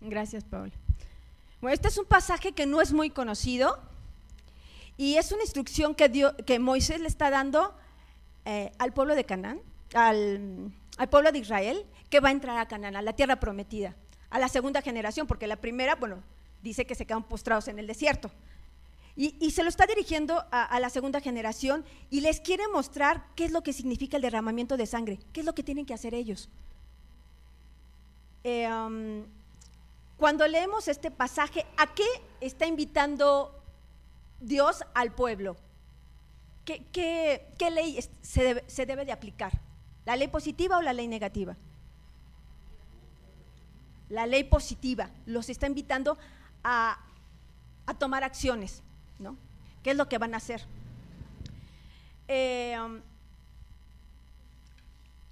Gracias, 0.09 0.43
Paul. 0.43 0.71
Bueno, 1.61 1.73
este 1.73 1.87
es 1.87 1.97
un 1.97 2.05
pasaje 2.05 2.53
que 2.53 2.65
no 2.65 2.81
es 2.81 2.93
muy 2.93 3.09
conocido 3.09 3.79
y 4.97 5.15
es 5.15 5.31
una 5.31 5.43
instrucción 5.43 5.95
que, 5.95 6.31
que 6.45 6.59
Moisés 6.59 6.99
le 6.99 7.07
está 7.07 7.29
dando 7.29 7.73
eh, 8.45 8.71
al 8.79 8.93
pueblo 8.93 9.15
de 9.15 9.25
Canaán, 9.25 9.61
al, 9.93 10.71
pueblo 11.09 11.31
de 11.31 11.39
Israel, 11.39 11.85
que 12.09 12.19
va 12.19 12.29
a 12.29 12.31
entrar 12.31 12.57
a 12.57 12.67
Canaán, 12.67 12.95
a 12.95 13.01
la 13.01 13.13
tierra 13.13 13.39
prometida, 13.39 13.95
a 14.29 14.39
la 14.39 14.47
segunda 14.47 14.81
generación, 14.81 15.27
porque 15.27 15.47
la 15.47 15.57
primera, 15.57 15.95
bueno, 15.95 16.23
dice 16.63 16.85
que 16.85 16.95
se 16.95 17.05
quedan 17.05 17.23
postrados 17.23 17.67
en 17.67 17.79
el 17.79 17.87
desierto. 17.87 18.31
Y, 19.15 19.51
se 19.51 19.63
lo 19.63 19.69
está 19.69 19.85
dirigiendo 19.85 20.45
a, 20.49 20.79
la 20.79 20.89
segunda 20.89 21.19
generación 21.19 21.83
y 22.09 22.21
les 22.21 22.39
quiere 22.39 22.69
mostrar 22.69 23.25
qué 23.35 23.43
es 23.43 23.51
lo 23.51 23.63
que 23.63 23.73
significa 23.73 24.15
el 24.15 24.23
derramamiento 24.23 24.77
de 24.77 24.85
sangre, 24.85 25.19
qué 25.33 25.41
es 25.41 25.45
lo 25.45 25.53
que 25.53 25.61
tienen 25.61 25.85
que 25.85 25.93
hacer 25.93 26.13
ellos. 26.13 26.47
Eh, 28.45 28.71
um, 28.71 29.25
cuando 30.19 30.45
leemos 30.47 30.89
este 30.89 31.11
pasaje, 31.11 31.65
¿a 31.77 31.87
qué 31.95 32.05
está 32.41 32.67
invitando 32.67 33.57
Dios 34.41 34.83
al 34.93 35.13
pueblo? 35.13 35.55
¿Qué, 36.65 37.47
ley 37.71 37.99
se 38.21 38.85
debe, 38.85 39.05
de 39.05 39.11
aplicar? 39.13 39.53
¿La 40.05 40.17
ley 40.17 40.27
positiva 40.27 40.77
o 40.77 40.81
la 40.81 40.91
ley 40.91 41.07
negativa? 41.07 41.55
La 44.09 44.27
ley 44.27 44.43
positiva 44.43 45.09
los 45.25 45.49
está 45.49 45.67
invitando 45.67 46.17
a, 46.65 46.99
tomar 47.97 48.23
acciones, 48.23 48.83
¿no? 49.19 49.37
¿Qué 49.83 49.91
es 49.91 49.97
lo 49.97 50.09
que 50.09 50.17
van 50.17 50.33
a 50.33 50.37
hacer? 50.37 50.63
Eh, 52.27 52.77
um, 52.79 52.99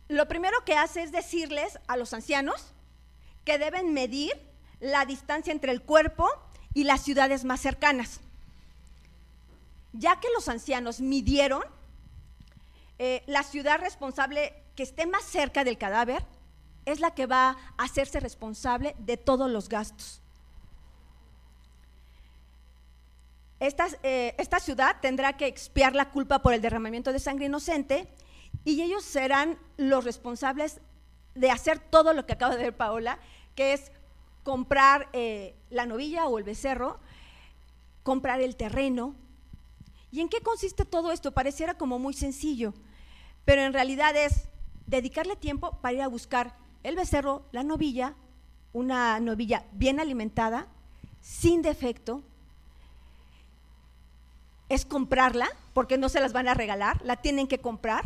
lo 0.07 0.27
primero 0.27 0.63
que 0.63 0.75
hace 0.75 1.03
es 1.03 1.11
decirles 1.11 1.77
a 1.87 1.97
los 1.97 2.13
ancianos 2.13 2.71
que 3.45 3.59
deben 3.59 3.93
medir 3.93 4.46
la 4.79 5.05
distancia 5.05 5.51
entre 5.51 5.71
el 5.71 5.81
cuerpo 5.81 6.27
y 6.73 6.83
las 6.83 7.01
ciudades 7.01 7.43
más 7.43 7.59
cercanas. 7.59 8.19
Ya 9.93 10.19
que 10.19 10.27
los 10.35 10.47
ancianos 10.47 11.01
midieron, 11.01 11.63
eh, 12.99 13.23
la 13.27 13.43
ciudad 13.43 13.79
responsable 13.79 14.53
que 14.75 14.83
esté 14.83 15.07
más 15.07 15.23
cerca 15.23 15.63
del 15.63 15.77
cadáver 15.77 16.23
es 16.85 16.99
la 16.99 17.11
que 17.11 17.25
va 17.25 17.57
a 17.77 17.83
hacerse 17.83 18.19
responsable 18.19 18.95
de 18.99 19.17
todos 19.17 19.49
los 19.49 19.69
gastos. 19.69 20.21
Esta, 23.59 23.87
eh, 24.03 24.35
esta, 24.37 24.59
ciudad 24.59 24.97
tendrá 25.01 25.33
que 25.33 25.47
expiar 25.47 25.95
la 25.95 26.11
culpa 26.11 26.43
por 26.43 26.53
el 26.53 26.61
derramamiento 26.61 27.11
de 27.11 27.19
sangre 27.19 27.47
inocente 27.47 28.07
y 28.63 28.81
ellos 28.83 29.03
serán 29.03 29.57
los 29.77 30.05
responsables 30.05 30.79
de 31.33 31.49
hacer 31.49 31.79
todo 31.79 32.13
lo 32.13 32.25
que 32.25 32.33
acaba 32.33 32.55
de 32.55 32.63
ver 32.63 32.77
Paola, 32.77 33.19
que 33.55 33.73
es 33.73 33.91
comprar 34.47 35.09
eh, 35.11 35.57
la 35.69 35.85
novilla 35.85 36.25
o 36.27 36.37
el 36.37 36.45
becerro, 36.45 37.01
comprar 38.01 38.39
el 38.39 38.55
terreno. 38.55 39.13
¿Y 40.09 40.21
en 40.21 40.29
qué 40.29 40.39
consiste 40.39 40.85
todo 40.85 41.11
esto? 41.11 41.33
Pareciera 41.33 41.73
como 41.73 41.99
muy 41.99 42.13
sencillo, 42.13 42.73
pero 43.43 43.63
en 43.63 43.73
realidad 43.73 44.15
es 44.15 44.47
dedicarle 44.85 45.35
tiempo 45.35 45.77
para 45.81 45.95
ir 45.95 46.01
a 46.01 46.07
buscar 46.07 46.55
el 46.83 46.95
becerro, 46.95 47.43
la 47.51 47.63
novilla, 47.63 48.13
una 48.71 49.19
novilla 49.19 49.65
bien 49.73 49.99
alimentada, 49.99 50.67
sin 51.19 51.61
defecto. 51.61 52.23
Es 54.69 54.85
comprarla, 54.85 55.49
porque 55.73 55.97
no 55.97 56.07
se 56.07 56.21
las 56.21 56.31
van 56.31 56.47
a 56.47 56.53
regalar, 56.53 57.01
la 57.03 57.17
tienen 57.17 57.49
que 57.49 57.59
comprar. 57.59 58.05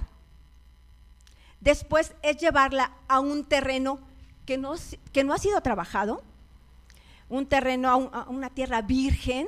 Después 1.60 2.15
es 2.24 2.38
llevarla 2.38 2.93
a 3.07 3.19
un 3.19 3.45
terreno 3.45 4.00
que 4.48 4.57
no, 4.57 4.74
que 5.13 5.24
no 5.24 5.36
ha 5.36 5.38
sido 5.38 5.62
trabajado, 5.62 6.24
un 7.31 7.45
terreno, 7.45 8.11
a, 8.13 8.29
una 8.29 8.50
tierra 8.50 8.81
virgen, 8.81 9.47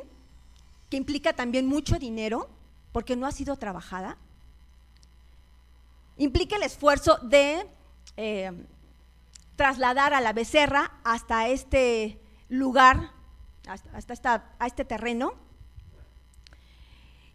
que 0.89 0.95
implica 0.95 1.33
también 1.33 1.67
mucho 1.67 1.99
dinero, 1.99 2.49
porque 2.93 3.17
no 3.17 3.27
ha 3.27 3.31
sido 3.31 3.57
trabajada. 3.57 4.17
Implica 6.17 6.55
el 6.55 6.63
esfuerzo 6.63 7.17
de 7.17 7.67
eh, 8.15 8.51
trasladar 9.57 10.13
a 10.13 10.21
la 10.21 10.31
becerra 10.31 10.93
hasta 11.03 11.49
este 11.49 12.17
lugar, 12.47 13.11
hasta, 13.67 14.45
a 14.59 14.67
este 14.67 14.85
terreno. 14.85 15.33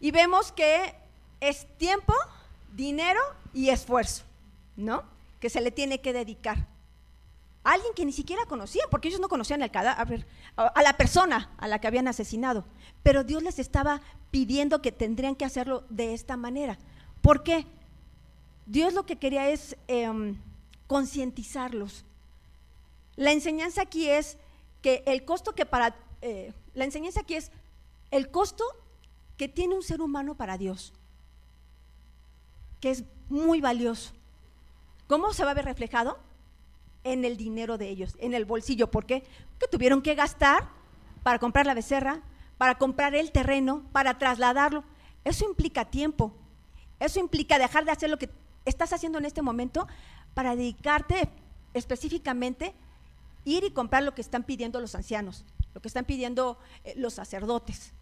Y 0.01 0.13
vemos 0.13 0.51
que 0.53 0.95
es 1.41 1.67
tiempo, 1.77 2.15
dinero 2.75 3.21
y 3.53 3.69
esfuerzo, 3.69 4.25
¿no? 4.77 5.03
Que 5.41 5.51
se 5.51 5.61
le 5.61 5.73
tiene 5.73 6.01
que 6.01 6.15
dedicar 6.15 6.78
alguien 7.65 7.93
que 7.95 8.05
ni 8.05 8.13
siquiera 8.13 8.47
conocían, 8.47 8.89
porque 8.91 9.09
ellos 9.09 9.21
no 9.21 9.29
conocían 9.29 9.63
al 9.63 9.71
cadáver, 9.71 10.27
a 10.57 10.83
la 10.83 10.97
persona 10.97 11.51
a 11.59 11.69
la 11.69 11.81
que 11.81 11.87
habían 11.87 12.09
asesinado. 12.09 12.65
Pero 13.03 13.25
Dios 13.25 13.43
les 13.43 13.59
estaba 13.59 14.01
pidiendo 14.31 14.83
que 14.83 14.93
tendrían 14.93 15.37
que 15.37 15.45
hacerlo 15.45 15.85
de 15.89 16.15
esta 16.15 16.37
manera. 16.37 16.79
¿Por 17.23 17.43
qué? 17.43 17.67
Dios 18.67 18.93
lo 18.93 19.07
que 19.07 19.17
quería 19.17 19.49
es 19.49 19.77
em, 19.87 20.39
concientizarlos. 20.87 22.05
La 23.17 23.33
enseñanza 23.33 23.83
aquí 23.83 24.09
es 24.09 24.37
que 24.83 25.03
el 25.07 25.25
costo 25.25 25.55
que 25.55 25.67
para, 25.67 25.97
eh, 26.23 26.53
La 26.75 26.85
enseñanza 26.85 27.21
aquí 27.21 27.35
es 27.35 27.51
el 28.11 28.31
costo 28.31 28.65
que 29.37 29.49
tiene 29.49 29.75
un 29.75 29.83
ser 29.83 30.01
humano 30.01 30.37
para 30.37 30.59
Dios, 30.59 30.93
que 32.81 32.91
es 32.91 33.05
muy 33.29 33.61
valioso. 33.61 34.13
¿Cómo 35.07 35.33
se 35.33 35.45
va 35.45 35.53
a 35.53 35.55
ver 35.55 35.65
reflejado? 35.65 36.19
En 37.09 37.25
el 37.25 37.39
dinero 37.39 37.79
de 37.79 37.89
ellos, 37.89 38.17
en 38.21 38.35
el 38.35 38.45
bolsillo. 38.45 38.91
¿Por 38.91 39.07
qué? 39.07 39.23
Que 39.59 39.67
tuvieron 39.67 40.03
que 40.03 40.15
gastar 40.15 40.69
para 41.23 41.39
comprar 41.39 41.65
la 41.65 41.73
becerra, 41.73 42.21
para 42.59 42.77
comprar 42.77 43.15
el 43.15 43.33
terreno, 43.33 43.83
para 43.93 44.19
trasladarlo. 44.19 44.85
Eso 45.25 45.47
implica 45.47 45.87
tiempo. 45.87 46.35
Eso 47.01 47.19
implica 47.19 47.59
dejar 47.59 47.87
de 47.87 47.93
hacer 47.93 48.11
lo 48.11 48.19
que 48.19 48.29
estás 48.67 48.93
haciendo 48.93 49.19
en 49.19 49.25
este 49.25 49.41
momento 49.41 49.89
para 50.35 50.55
dedicarte 50.55 51.31
específicamente 51.73 52.75
ir 53.45 53.65
y 53.65 53.71
comprar 53.71 54.03
lo 54.03 54.15
que 54.15 54.21
están 54.21 54.43
pidiendo 54.43 54.79
los 54.79 54.95
ancianos, 54.95 55.45
lo 55.75 55.81
que 55.81 55.89
están 55.89 56.05
pidiendo 56.05 56.59
eh, 56.85 56.93
los 56.97 57.15
sacerdotes. 57.15 57.93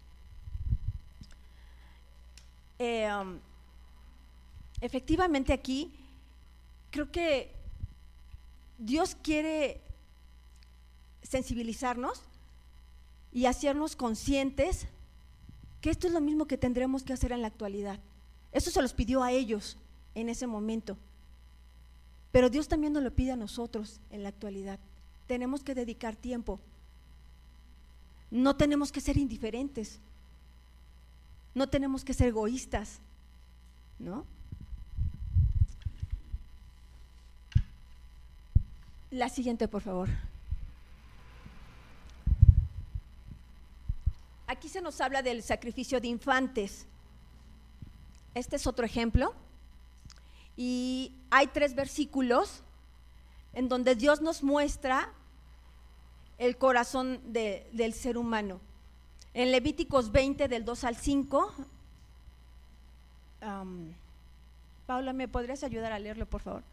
Eh, 2.79 3.09
um, 3.13 3.39
efectivamente 4.81 5.53
aquí 5.53 5.93
creo 6.91 7.09
que 7.11 7.56
Dios 8.77 9.15
quiere 9.21 9.81
sensibilizarnos 11.23 12.21
y 13.33 13.45
hacernos 13.45 13.95
conscientes 13.95 14.87
que 15.81 15.89
esto 15.89 16.07
es 16.07 16.13
lo 16.13 16.21
mismo 16.21 16.45
que 16.45 16.57
tendremos 16.57 17.03
que 17.03 17.13
hacer 17.13 17.31
en 17.31 17.41
la 17.41 17.47
actualidad. 17.47 17.99
Eso 18.51 18.71
se 18.71 18.81
los 18.81 18.93
pidió 18.93 19.23
a 19.23 19.31
ellos 19.31 19.77
en 20.15 20.29
ese 20.29 20.47
momento. 20.47 20.97
Pero 22.31 22.49
Dios 22.49 22.67
también 22.67 22.93
nos 22.93 23.03
lo 23.03 23.11
pide 23.11 23.31
a 23.31 23.35
nosotros 23.35 23.99
en 24.11 24.23
la 24.23 24.29
actualidad. 24.29 24.79
Tenemos 25.27 25.63
que 25.63 25.75
dedicar 25.75 26.15
tiempo. 26.15 26.59
No 28.31 28.55
tenemos 28.55 28.91
que 28.91 29.01
ser 29.01 29.17
indiferentes. 29.17 29.99
No 31.53 31.67
tenemos 31.67 32.03
que 32.03 32.13
ser 32.13 32.27
egoístas. 32.27 32.99
¿No? 33.99 34.25
La 39.11 39.29
siguiente, 39.29 39.67
por 39.67 39.81
favor. 39.81 40.09
Aquí 44.47 44.69
se 44.69 44.81
nos 44.81 44.99
habla 45.01 45.21
del 45.21 45.43
sacrificio 45.43 46.01
de 46.01 46.07
infantes. 46.07 46.85
Este 48.33 48.55
es 48.55 48.67
otro 48.67 48.85
ejemplo. 48.85 49.33
Y 50.55 51.13
hay 51.29 51.47
tres 51.47 51.75
versículos 51.75 52.63
en 53.53 53.69
donde 53.69 53.95
Dios 53.95 54.21
nos 54.21 54.43
muestra 54.43 55.11
el 56.37 56.57
corazón 56.57 57.21
del 57.31 57.93
ser 57.93 58.17
humano. 58.17 58.59
En 59.33 59.51
Levíticos 59.51 60.11
20, 60.11 60.47
del 60.47 60.65
2 60.65 60.83
al 60.83 60.95
5. 60.95 61.53
Paula, 64.85 65.13
¿me 65.13 65.27
podrías 65.27 65.63
ayudar 65.63 65.91
a 65.91 65.99
leerlo, 65.99 66.25
por 66.25 66.41
favor? 66.41 66.63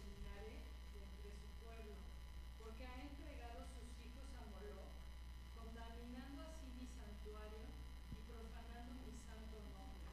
indignaré 0.00 0.64
de 0.96 1.00
entre 1.04 1.30
su 1.36 1.46
pueblo, 1.60 1.94
porque 2.56 2.86
ha 2.86 2.96
entregado 3.04 3.68
sus 3.68 3.88
hijos 4.00 4.24
a 4.40 4.42
Moloch, 4.48 4.96
contaminando 5.52 6.40
así 6.42 6.72
mi 6.80 6.88
santuario 6.88 7.68
y 8.16 8.18
profanando 8.24 8.96
mi 9.04 9.12
santo 9.28 9.60
nombre. 9.76 10.08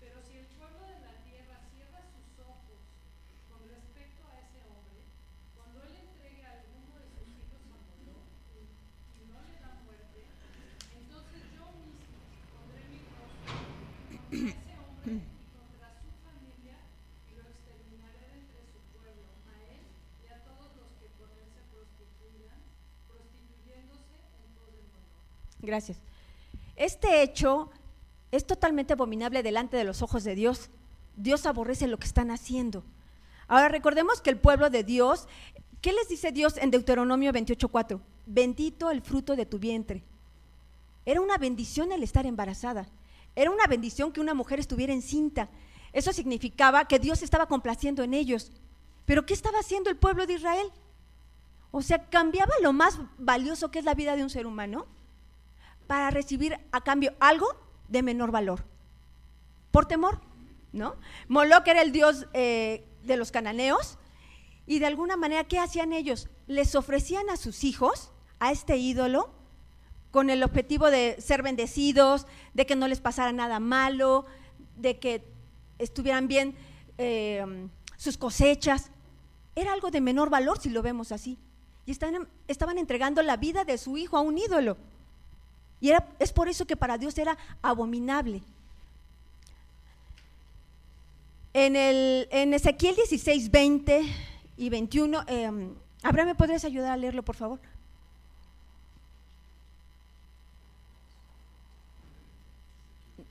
Pero 0.00 0.16
si 0.24 0.40
el 0.40 0.48
pueblo 0.56 0.80
de 0.88 1.00
la 1.04 1.14
tierra 1.28 1.60
cierra 1.68 2.00
sus 2.08 2.28
ojos 2.40 2.80
con 3.52 3.60
respecto 3.68 4.24
a 4.24 4.40
ese 4.40 4.60
hombre, 4.64 5.04
cuando 5.52 5.84
él 5.84 5.92
entregue 5.92 6.44
a 6.48 6.56
alguno 6.64 6.96
de 6.96 7.08
sus 7.12 7.28
hijos 7.28 7.60
a 7.68 7.76
Moloch 7.76 8.24
y 8.56 9.22
no 9.28 9.38
le 9.44 9.56
da 9.60 9.72
muerte, 9.84 10.20
entonces 10.96 11.40
yo 11.52 11.64
mismo 11.84 12.24
pondré 12.56 12.80
mi 12.88 13.04
rostro 13.12 13.52
a 13.52 14.48
ese 14.48 14.72
hombre. 14.80 15.35
Gracias. 25.66 25.98
Este 26.76 27.22
hecho 27.22 27.70
es 28.30 28.46
totalmente 28.46 28.92
abominable 28.92 29.42
delante 29.42 29.76
de 29.76 29.82
los 29.82 30.00
ojos 30.00 30.22
de 30.22 30.36
Dios. 30.36 30.70
Dios 31.16 31.44
aborrece 31.44 31.88
lo 31.88 31.98
que 31.98 32.06
están 32.06 32.30
haciendo. 32.30 32.84
Ahora 33.48 33.68
recordemos 33.68 34.20
que 34.20 34.30
el 34.30 34.38
pueblo 34.38 34.70
de 34.70 34.84
Dios, 34.84 35.26
¿qué 35.80 35.92
les 35.92 36.08
dice 36.08 36.30
Dios 36.30 36.56
en 36.56 36.70
Deuteronomio 36.70 37.32
28:4? 37.32 38.00
Bendito 38.26 38.92
el 38.92 39.02
fruto 39.02 39.34
de 39.34 39.44
tu 39.44 39.58
vientre. 39.58 40.04
Era 41.04 41.20
una 41.20 41.36
bendición 41.36 41.90
el 41.90 42.04
estar 42.04 42.26
embarazada. 42.26 42.86
Era 43.34 43.50
una 43.50 43.66
bendición 43.66 44.12
que 44.12 44.20
una 44.20 44.34
mujer 44.34 44.60
estuviera 44.60 44.92
encinta. 44.92 45.48
Eso 45.92 46.12
significaba 46.12 46.86
que 46.86 47.00
Dios 47.00 47.22
estaba 47.22 47.46
complaciendo 47.46 48.04
en 48.04 48.14
ellos. 48.14 48.52
Pero 49.04 49.26
¿qué 49.26 49.34
estaba 49.34 49.58
haciendo 49.58 49.90
el 49.90 49.96
pueblo 49.96 50.26
de 50.26 50.34
Israel? 50.34 50.70
O 51.72 51.82
sea, 51.82 52.08
cambiaba 52.08 52.52
lo 52.62 52.72
más 52.72 53.00
valioso 53.18 53.70
que 53.72 53.80
es 53.80 53.84
la 53.84 53.94
vida 53.94 54.14
de 54.14 54.22
un 54.22 54.30
ser 54.30 54.46
humano 54.46 54.86
para 55.86 56.10
recibir 56.10 56.58
a 56.72 56.80
cambio 56.80 57.14
algo 57.20 57.46
de 57.88 58.02
menor 58.02 58.30
valor. 58.30 58.64
Por 59.70 59.86
temor, 59.86 60.20
¿no? 60.72 60.96
Moloch 61.28 61.66
era 61.66 61.82
el 61.82 61.92
dios 61.92 62.26
eh, 62.32 62.84
de 63.04 63.16
los 63.16 63.30
cananeos 63.30 63.98
y 64.66 64.80
de 64.80 64.86
alguna 64.86 65.16
manera, 65.16 65.44
¿qué 65.44 65.58
hacían 65.58 65.92
ellos? 65.92 66.28
Les 66.46 66.74
ofrecían 66.74 67.30
a 67.30 67.36
sus 67.36 67.62
hijos, 67.64 68.10
a 68.40 68.50
este 68.50 68.76
ídolo, 68.76 69.30
con 70.10 70.30
el 70.30 70.42
objetivo 70.42 70.90
de 70.90 71.16
ser 71.20 71.42
bendecidos, 71.42 72.26
de 72.54 72.66
que 72.66 72.74
no 72.74 72.88
les 72.88 73.00
pasara 73.00 73.32
nada 73.32 73.60
malo, 73.60 74.26
de 74.76 74.98
que 74.98 75.22
estuvieran 75.78 76.26
bien 76.26 76.56
eh, 76.98 77.68
sus 77.96 78.18
cosechas. 78.18 78.90
Era 79.54 79.72
algo 79.72 79.90
de 79.90 80.00
menor 80.00 80.30
valor 80.30 80.58
si 80.58 80.70
lo 80.70 80.82
vemos 80.82 81.12
así. 81.12 81.38
Y 81.84 81.92
estaban 81.92 82.78
entregando 82.78 83.22
la 83.22 83.36
vida 83.36 83.64
de 83.64 83.78
su 83.78 83.96
hijo 83.96 84.16
a 84.16 84.20
un 84.20 84.38
ídolo. 84.38 84.76
Y 85.80 85.92
es 86.18 86.32
por 86.32 86.48
eso 86.48 86.66
que 86.66 86.76
para 86.76 86.98
Dios 86.98 87.16
era 87.18 87.36
abominable. 87.62 88.42
En, 91.52 91.76
el, 91.76 92.28
en 92.30 92.54
Ezequiel 92.54 92.96
16, 92.96 93.50
20 93.50 94.02
y 94.56 94.68
21, 94.68 95.24
eh, 95.26 95.70
Abraham, 96.02 96.28
¿me 96.28 96.34
podrías 96.34 96.64
ayudar 96.64 96.92
a 96.92 96.96
leerlo, 96.96 97.22
por 97.22 97.36
favor? 97.36 97.60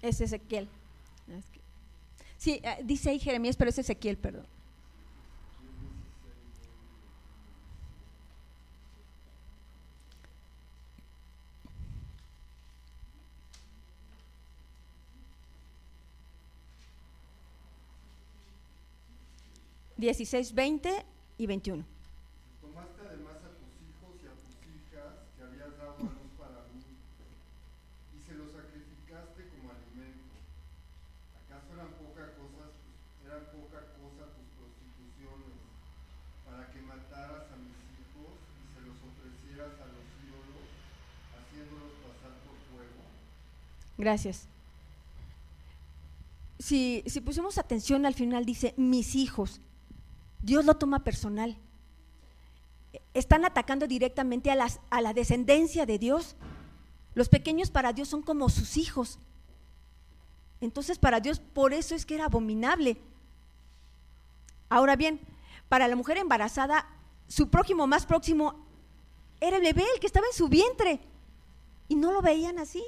Es 0.01 0.21
Ezequiel. 0.21 0.67
Sí, 2.37 2.59
eh, 2.63 2.77
dice 2.83 3.09
ahí 3.09 3.19
Jeremías, 3.19 3.55
pero 3.55 3.69
es 3.69 3.77
Ezequiel, 3.79 4.17
perdón. 4.17 4.45
16, 19.97 20.53
20 20.53 21.05
y 21.37 21.45
21. 21.47 21.85
Tomaste 22.59 22.99
además 22.99 23.39
a 23.47 23.51
tus 23.55 23.71
hijos 23.79 24.19
y 24.19 24.27
a 24.27 24.35
tus 24.35 24.55
hijas 24.67 25.23
que 25.35 25.43
habías 25.43 25.71
dado 25.79 25.95
a 25.95 26.11
luz 26.11 26.35
para 26.35 26.67
mí 26.75 26.83
y 26.83 28.19
se 28.19 28.35
los 28.35 28.51
sacrificaste 28.51 29.47
como 29.55 29.71
alimento. 29.71 30.35
¿Acaso 31.47 31.79
eran 31.79 31.95
poca 31.95 32.27
cosa, 32.35 32.75
eran 33.23 33.43
poca 33.55 33.79
cosa 33.95 34.35
tus 34.35 34.47
prostituciones 34.59 35.55
para 36.43 36.67
que 36.75 36.79
mataras 36.83 37.47
a 37.51 37.55
mis 37.55 37.79
hijos 37.95 38.35
y 38.35 38.63
se 38.75 38.81
los 38.83 38.99
ofrecieras 38.99 39.79
a 39.79 39.87
los 39.95 40.07
ídolos, 40.27 40.67
haciéndolos 41.39 41.95
pasar 42.03 42.35
por 42.43 42.59
fuego? 42.67 42.99
Gracias. 43.95 44.51
Si, 46.59 47.03
si 47.07 47.21
pusimos 47.21 47.57
atención 47.57 48.05
al 48.05 48.13
final 48.13 48.43
dice 48.43 48.73
mis 48.75 49.15
hijos, 49.15 49.61
Dios 50.45 50.63
lo 50.63 50.75
toma 50.75 51.03
personal. 51.03 51.57
están 53.15 53.45
atacando 53.45 53.87
directamente 53.87 54.51
a, 54.51 55.01
la 55.01 55.13
descendencia 55.13 55.87
de 55.87 55.97
Dios. 55.97 56.35
Los 57.15 57.29
pequeños 57.29 57.71
para 57.71 57.93
Dios 57.93 58.09
son 58.09 58.21
como 58.21 58.47
sus 58.49 58.77
hijos. 58.77 59.17
Entonces 60.61 60.99
para 60.99 61.19
Dios 61.19 61.39
por 61.39 61.73
eso 61.73 61.95
es 61.95 62.05
que 62.05 62.13
era 62.13 62.25
abominable. 62.25 62.97
Ahora 64.69 64.95
bien, 64.95 65.19
para 65.67 65.87
la 65.87 65.95
mujer 65.95 66.17
embarazada, 66.17 66.85
su 67.27 67.49
prójimo 67.49 67.87
más 67.87 68.05
próximo 68.05 68.67
era 69.41 69.57
el 69.57 69.63
bebé, 69.63 69.83
el 69.95 69.99
que 69.99 70.07
estaba 70.07 70.27
en 70.27 70.37
su 70.37 70.47
vientre. 70.47 70.99
Y 71.87 71.95
no 71.95 72.11
lo 72.11 72.21
veían 72.21 72.59
así. 72.59 72.83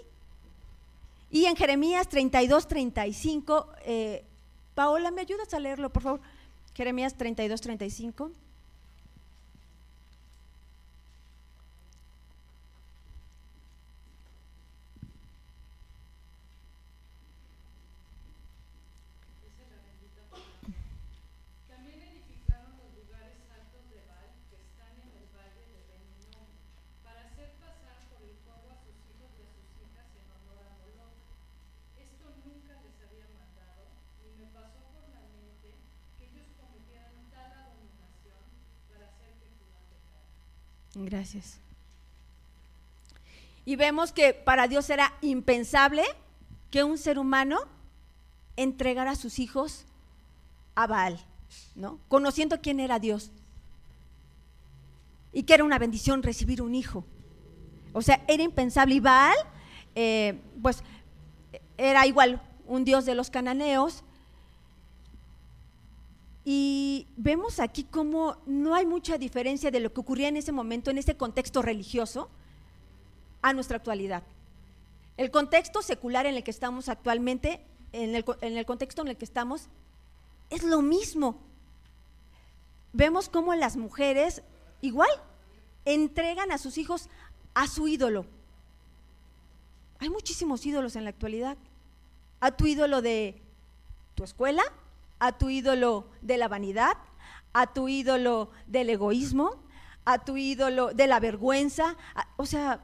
Y 1.32 1.46
en 1.46 1.56
Jeremías 1.56 2.08
32, 2.08 2.68
35, 2.68 3.68
eh, 3.82 4.24
Paola, 4.76 5.10
¿me 5.10 5.22
ayudas 5.22 5.52
a 5.56 5.60
leerlo, 5.60 5.92
por 5.92 6.04
favor? 6.04 6.22
Jeremías 6.78 7.16
32, 7.18 7.60
35. 7.60 8.32
Gracias. 41.08 41.58
Y 43.64 43.78
vemos 43.78 44.12
que 44.12 44.34
para 44.34 44.68
Dios 44.68 44.90
era 44.90 45.14
impensable 45.22 46.04
que 46.70 46.84
un 46.84 46.98
ser 46.98 47.18
humano 47.18 47.60
entregara 48.58 49.12
a 49.12 49.16
sus 49.16 49.40
hijos 49.40 49.86
a 50.76 50.86
Baal, 50.86 51.18
¿no? 51.76 51.98
Conociendo 52.10 52.60
quién 52.60 52.82
era 52.82 53.00
Dios. 53.00 53.32
Y 55.32 55.44
que 55.44 55.54
era 55.54 55.64
una 55.64 55.80
bendición 55.80 56.24
recibir 56.24 56.62
un 56.62 56.76
hijo. 56.76 57.06
O 57.94 58.02
sea, 58.02 58.22
era 58.28 58.44
impensable. 58.44 58.96
Y 58.96 59.00
Baal, 59.00 59.38
eh, 59.96 60.38
pues, 60.62 60.84
era 61.78 62.06
igual 62.06 62.42
un 62.66 62.84
dios 62.84 63.06
de 63.06 63.16
los 63.16 63.30
cananeos, 63.30 64.04
y 66.50 67.06
vemos 67.28 67.60
aquí 67.60 67.84
cómo 67.84 68.38
no 68.46 68.74
hay 68.74 68.86
mucha 68.86 69.18
diferencia 69.18 69.70
de 69.70 69.82
lo 69.82 69.92
que 69.92 70.00
ocurría 70.00 70.30
en 70.30 70.38
ese 70.38 70.54
momento, 70.54 70.92
en 70.92 70.98
ese 70.98 71.18
contexto 71.18 71.62
religioso, 71.62 72.30
a 73.42 73.52
nuestra 73.52 73.76
actualidad. 73.76 74.24
El 75.18 75.30
contexto 75.30 75.82
secular 75.82 76.26
en 76.26 76.36
el 76.36 76.44
que 76.46 76.52
estamos 76.52 76.88
actualmente, 76.88 77.60
en 77.92 78.16
el, 78.16 78.24
en 78.40 78.58
el 78.58 78.66
contexto 78.66 79.02
en 79.02 79.10
el 79.10 79.18
que 79.18 79.26
estamos, 79.26 79.68
es 80.50 80.64
lo 80.64 80.82
mismo. 80.82 81.38
Vemos 82.94 83.28
cómo 83.28 83.54
las 83.56 83.76
mujeres, 83.76 84.42
igual, 84.80 85.10
entregan 85.84 86.54
a 86.54 86.58
sus 86.58 86.78
hijos 86.78 87.10
a 87.54 87.68
su 87.68 87.90
ídolo. 87.90 88.26
Hay 90.00 90.10
muchísimos 90.10 90.66
ídolos 90.66 90.96
en 90.96 91.04
la 91.04 91.10
actualidad. 91.10 91.58
A 92.40 92.52
tu 92.52 92.68
ídolo 92.68 93.02
de 93.02 93.42
tu 94.16 94.24
escuela, 94.24 94.64
a 95.20 95.38
tu 95.38 95.50
ídolo 95.50 96.08
de 96.22 96.38
la 96.38 96.48
vanidad, 96.48 96.98
a 97.58 97.74
tu 97.74 97.90
ídolo 97.90 98.52
del 98.68 98.92
egoísmo, 98.92 99.56
a 100.06 100.20
tu 100.24 100.38
ídolo 100.38 100.94
de 100.94 101.08
la 101.08 101.20
vergüenza. 101.20 101.96
o 102.36 102.46
sea, 102.46 102.82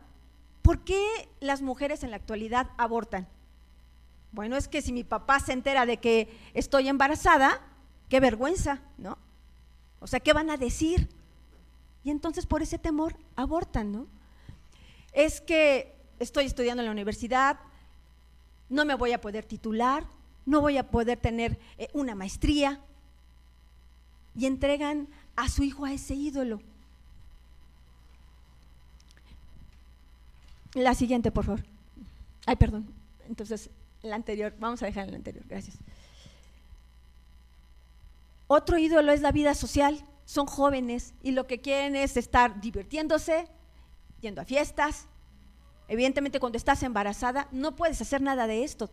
¿por 0.63 0.79
qué 0.79 1.29
las 1.39 1.61
mujeres 1.61 2.03
en 2.03 2.09
la 2.09 2.17
actualidad 2.17 2.71
abortan? 2.77 3.27
Bueno, 4.31 4.57
es 4.57 4.67
que 4.67 4.81
si 4.81 4.91
mi 4.91 5.03
papá 5.03 5.39
se 5.39 5.53
entera 5.53 5.85
de 5.85 5.97
que 5.97 6.35
estoy 6.55 6.89
embarazada, 6.89 7.61
qué 8.09 8.19
vergüenza, 8.19 8.81
¿no? 8.97 9.19
O 9.99 10.07
sea, 10.07 10.19
¿qué 10.19 10.33
van 10.33 10.49
a 10.49 10.57
decir? 10.57 11.07
Y 12.03 12.09
entonces 12.09 12.47
por 12.47 12.63
ese 12.63 12.79
temor 12.79 13.15
abortan, 13.35 13.91
¿no? 13.91 14.07
Es 15.11 15.39
que 15.39 15.95
estoy 16.17 16.45
estudiando 16.45 16.81
en 16.81 16.87
la 16.87 16.91
universidad, 16.91 17.59
no 18.69 18.85
me 18.85 18.95
voy 18.95 19.11
a 19.11 19.21
poder 19.21 19.45
titular, 19.45 20.03
no 20.47 20.61
voy 20.61 20.77
a 20.77 20.89
poder 20.89 21.19
tener 21.19 21.59
eh, 21.77 21.89
una 21.93 22.15
maestría. 22.15 22.81
Y 24.35 24.45
entregan 24.45 25.07
a 25.35 25.49
su 25.49 25.63
hijo 25.63 25.85
a 25.85 25.93
ese 25.93 26.15
ídolo. 26.15 26.61
La 30.73 30.95
siguiente, 30.95 31.31
por 31.31 31.45
favor. 31.45 31.63
Ay, 32.45 32.55
perdón. 32.55 32.87
Entonces, 33.27 33.69
la 34.01 34.15
anterior, 34.15 34.53
vamos 34.59 34.81
a 34.81 34.85
dejar 34.85 35.09
la 35.09 35.15
anterior, 35.15 35.45
gracias. 35.47 35.77
Otro 38.47 38.77
ídolo 38.77 39.11
es 39.11 39.21
la 39.21 39.31
vida 39.31 39.53
social. 39.55 40.03
Son 40.25 40.45
jóvenes 40.45 41.13
y 41.21 41.31
lo 41.31 41.47
que 41.47 41.61
quieren 41.61 41.95
es 41.95 42.17
estar 42.17 42.59
divirtiéndose, 42.61 43.47
yendo 44.21 44.41
a 44.41 44.45
fiestas. 44.45 45.07
Evidentemente, 45.87 46.39
cuando 46.39 46.57
estás 46.57 46.81
embarazada, 46.83 47.47
no 47.51 47.75
puedes 47.75 48.01
hacer 48.01 48.21
nada 48.21 48.47
de 48.47 48.63
esto. 48.63 48.89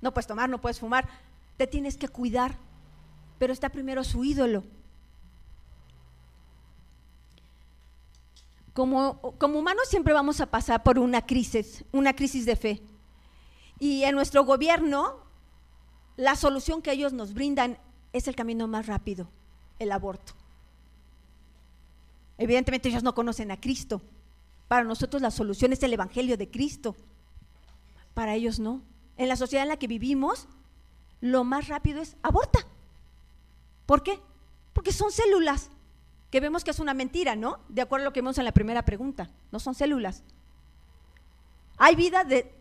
No 0.00 0.14
puedes 0.14 0.26
tomar, 0.26 0.48
no 0.48 0.60
puedes 0.60 0.78
fumar, 0.78 1.08
te 1.56 1.66
tienes 1.66 1.96
que 1.96 2.08
cuidar, 2.08 2.56
pero 3.38 3.52
está 3.52 3.68
primero 3.68 4.04
su 4.04 4.24
ídolo. 4.24 4.62
Como, 8.78 9.18
humanos 9.40 9.88
siempre 9.88 10.12
vamos 10.12 10.40
a 10.40 10.46
pasar 10.46 10.84
por 10.84 11.00
una 11.00 11.26
crisis, 11.26 11.84
una 11.90 12.14
crisis 12.14 12.46
de 12.46 12.54
fe. 12.54 12.80
Y 13.80 14.04
en 14.04 14.14
nuestro 14.14 14.44
gobierno, 14.44 15.16
la 16.16 16.36
solución 16.36 16.80
que 16.80 16.92
ellos 16.92 17.12
nos 17.12 17.34
brindan 17.34 17.76
es 18.12 18.28
el 18.28 18.36
camino 18.36 18.68
más 18.68 18.86
rápido, 18.86 19.28
el 19.80 19.90
aborto. 19.90 20.32
Evidentemente 22.38 22.88
ellos 22.88 23.02
no 23.02 23.16
conocen 23.16 23.50
a 23.50 23.60
Cristo. 23.60 24.00
Para 24.68 24.84
nosotros 24.84 25.22
la 25.22 25.32
solución 25.32 25.72
es 25.72 25.82
el 25.82 25.94
Evangelio 25.94 26.36
de 26.36 26.48
Cristo. 26.48 26.94
Para 28.14 28.36
ellos 28.36 28.60
no 28.60 28.80
en 29.16 29.28
la 29.28 29.34
sociedad 29.34 29.64
en 29.64 29.70
la 29.70 29.76
que 29.76 29.88
vivimos, 29.88 30.46
lo 31.20 31.42
más 31.42 31.66
rápido 31.66 32.00
es 32.00 32.16
aborta. 32.22 32.60
¿Por 33.86 34.04
qué? 34.04 34.20
Porque 34.72 34.92
son 34.92 35.10
células, 35.10 35.68
que 36.30 36.40
vemos 36.40 36.64
que 36.64 36.70
es 36.70 36.78
una 36.78 36.94
mentira, 36.94 37.36
¿no? 37.36 37.58
De 37.68 37.82
acuerdo 37.82 38.04
a 38.04 38.08
lo 38.08 38.12
que 38.12 38.20
vimos 38.20 38.38
en 38.38 38.44
la 38.44 38.52
primera 38.52 38.84
pregunta, 38.84 39.30
no 39.50 39.60
son 39.60 39.74
células. 39.74 40.22
Hay 41.78 41.96
vida, 41.96 42.24
de, 42.24 42.52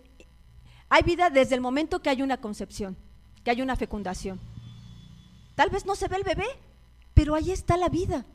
hay 0.89 1.03
vida 1.03 1.29
desde 1.29 1.55
el 1.55 1.61
momento 1.61 2.01
que 2.01 2.09
hay 2.09 2.21
una 2.21 2.37
concepción, 2.37 2.95
que 3.43 3.51
hay 3.51 3.61
una 3.61 3.75
fecundación. 3.75 4.39
Tal 5.55 5.69
vez 5.69 5.85
no 5.85 5.95
se 5.95 6.07
ve 6.07 6.17
el 6.17 6.23
bebé, 6.23 6.47
pero 7.13 7.35
ahí 7.35 7.51
está 7.51 7.77
la 7.77 7.89
vida. 7.89 8.25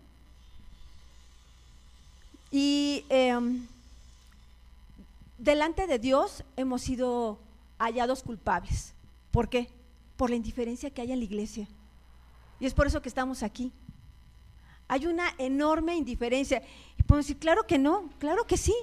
Y 2.51 3.07
em, 3.09 3.66
delante 5.38 5.87
de 5.87 5.99
Dios 5.99 6.45
hemos 6.57 6.83
sido 6.83 7.38
hallados 7.79 8.23
culpables. 8.23 8.92
¿Por 9.31 9.49
qué? 9.49 9.71
Por 10.16 10.31
la 10.31 10.37
indiferencia 10.37 10.90
que 10.90 11.01
hay 11.01 11.12
en 11.12 11.21
la 11.21 11.25
iglesia. 11.25 11.66
Y 12.61 12.66
es 12.66 12.75
por 12.75 12.87
eso 12.87 13.01
que 13.01 13.09
estamos 13.09 13.42
aquí. 13.42 13.73
Hay 14.93 15.07
una 15.07 15.35
enorme 15.39 15.97
indiferencia. 15.97 16.63
Y 16.99 17.03
podemos 17.05 17.27
decir, 17.27 17.39
claro 17.39 17.67
que 17.67 17.79
no, 17.79 18.11
claro 18.19 18.47
que 18.47 18.59
sí. 18.59 18.75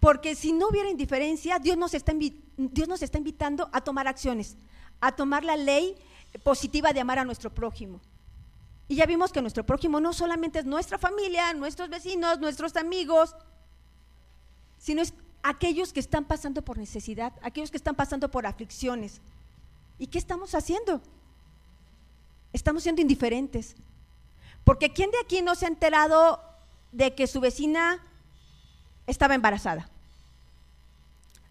Porque 0.00 0.34
si 0.34 0.52
no 0.52 0.66
hubiera 0.66 0.90
indiferencia, 0.90 1.60
Dios 1.60 1.76
nos 1.76 1.94
está, 1.94 2.12
Dios 2.56 2.88
nos 2.88 3.02
está 3.02 3.18
invitando 3.18 3.70
a 3.72 3.82
tomar 3.82 4.08
acciones, 4.08 4.56
a 5.00 5.12
tomar 5.12 5.44
la 5.44 5.56
ley 5.56 5.94
positiva 6.42 6.92
de 6.92 6.98
amar 6.98 7.20
a 7.20 7.24
nuestro 7.24 7.54
prójimo. 7.54 8.00
Y 8.88 8.96
ya 8.96 9.06
vimos 9.06 9.30
que 9.30 9.40
nuestro 9.40 9.64
prójimo 9.64 10.00
no 10.00 10.12
solamente 10.12 10.58
es 10.58 10.64
nuestra 10.64 10.98
familia, 10.98 11.54
nuestros 11.54 11.88
vecinos, 11.88 12.40
nuestros 12.40 12.74
amigos, 12.74 13.36
sino 14.76 15.02
es 15.02 15.14
aquellos 15.44 15.92
que 15.92 16.00
están 16.00 16.24
pasando 16.24 16.62
por 16.62 16.78
necesidad, 16.78 17.32
aquellos 17.42 17.70
que 17.70 17.76
están 17.76 17.94
pasando 17.94 18.28
por 18.28 18.44
aflicciones. 18.44 19.20
¿Y 20.00 20.08
qué 20.08 20.18
estamos 20.18 20.56
haciendo? 20.56 21.00
Estamos 22.52 22.82
siendo 22.82 23.00
indiferentes. 23.00 23.76
Porque 24.64 24.92
¿quién 24.92 25.10
de 25.10 25.18
aquí 25.20 25.42
no 25.42 25.54
se 25.54 25.64
ha 25.64 25.68
enterado 25.68 26.40
de 26.92 27.14
que 27.14 27.26
su 27.26 27.40
vecina 27.40 27.98
estaba 29.06 29.34
embarazada? 29.34 29.88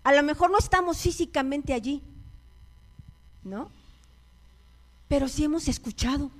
A 0.04 0.14
lo 0.14 0.24
mejor 0.24 0.50
no 0.50 0.58
estamos 0.58 0.98
físicamente 0.98 1.74
allí, 1.74 2.02
¿no? 3.44 3.70
Pero 5.08 5.28
sí 5.28 5.44
hemos 5.44 5.68
escuchado. 5.68 6.32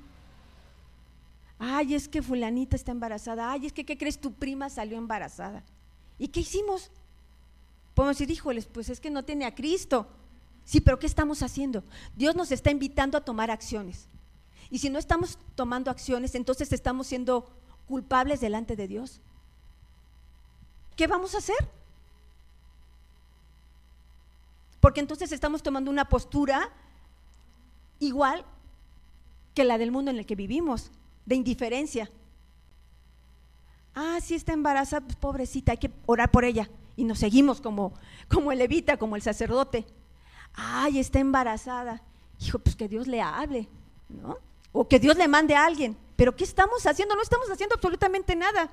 Ay, 1.60 1.94
es 1.94 2.08
que 2.08 2.24
fulanita 2.24 2.76
está 2.76 2.92
embarazada. 2.92 3.52
Ay, 3.52 3.68
es 3.68 3.74
que, 3.74 3.86
¿qué 3.86 3.98
crees? 3.98 4.20
Tu 4.20 4.34
prima 4.34 4.70
salió 4.70 4.98
embarazada. 4.98 5.62
¿Y 6.18 6.30
qué 6.30 6.40
hicimos? 6.40 6.90
Podemos 7.94 8.18
decir, 8.18 8.32
híjoles, 8.32 8.66
pues 8.66 8.90
es 8.90 9.00
que 9.00 9.12
no 9.12 9.24
tiene 9.24 9.46
a 9.46 9.54
Cristo. 9.54 10.08
Sí, 10.66 10.82
pero 10.82 10.98
¿qué 10.98 11.06
estamos 11.06 11.44
haciendo? 11.44 11.84
Dios 12.16 12.36
nos 12.36 12.52
está 12.52 12.72
invitando 12.72 13.18
a 13.18 13.22
tomar 13.22 13.52
acciones. 13.52 14.08
Y 14.72 14.80
si 14.80 14.90
no 14.90 14.98
estamos 14.98 15.38
tomando 15.56 15.92
acciones, 15.92 16.34
entonces 16.34 16.72
estamos 16.72 17.08
siendo 17.08 17.48
culpables 17.92 18.40
delante 18.40 18.78
de 18.78 18.88
Dios? 18.88 19.20
¿Qué 20.96 21.08
vamos 21.08 21.36
a 21.36 21.40
hacer? 21.40 21.58
Porque 24.80 25.02
entonces 25.02 25.34
estamos 25.34 25.62
tomando 25.62 25.92
una 25.92 26.08
postura 26.08 26.70
igual 28.00 28.46
que 29.54 29.66
la 29.66 29.78
del 29.78 29.92
mundo 29.92 30.10
en 30.10 30.18
el 30.18 30.26
que 30.26 30.36
vivimos, 30.36 30.90
de 31.26 31.36
indiferencia. 31.36 32.10
Ah, 33.94 34.20
sí 34.22 34.36
está 34.36 34.54
embarazada, 34.54 35.06
pues 35.06 35.18
pobrecita, 35.18 35.74
hay 35.74 35.78
que 35.78 35.92
orar 36.06 36.32
por 36.32 36.46
ella. 36.46 36.70
Y 36.96 37.04
nos 37.04 37.20
seguimos 37.20 37.60
como, 37.60 37.94
como 38.30 38.54
el 38.54 38.60
levita, 38.60 38.96
como 38.96 39.18
el 39.18 39.22
sacerdote. 39.22 39.86
Ay, 40.54 41.00
está 41.00 41.20
embarazada. 41.20 42.02
Hijo, 42.40 42.58
pues 42.60 42.76
que 42.78 42.88
Dios 42.88 43.08
le 43.08 43.22
hable, 43.22 43.68
¿no? 44.08 44.38
O 44.72 44.88
que 44.88 45.00
Dios 45.00 45.18
le 45.18 45.28
mande 45.28 45.56
a 45.56 45.66
alguien. 45.66 45.98
Pero 46.16 46.36
¿qué 46.36 46.44
estamos 46.44 46.86
haciendo? 46.86 47.16
No 47.16 47.22
estamos 47.22 47.50
haciendo 47.50 47.76
absolutamente 47.76 48.36
nada. 48.36 48.72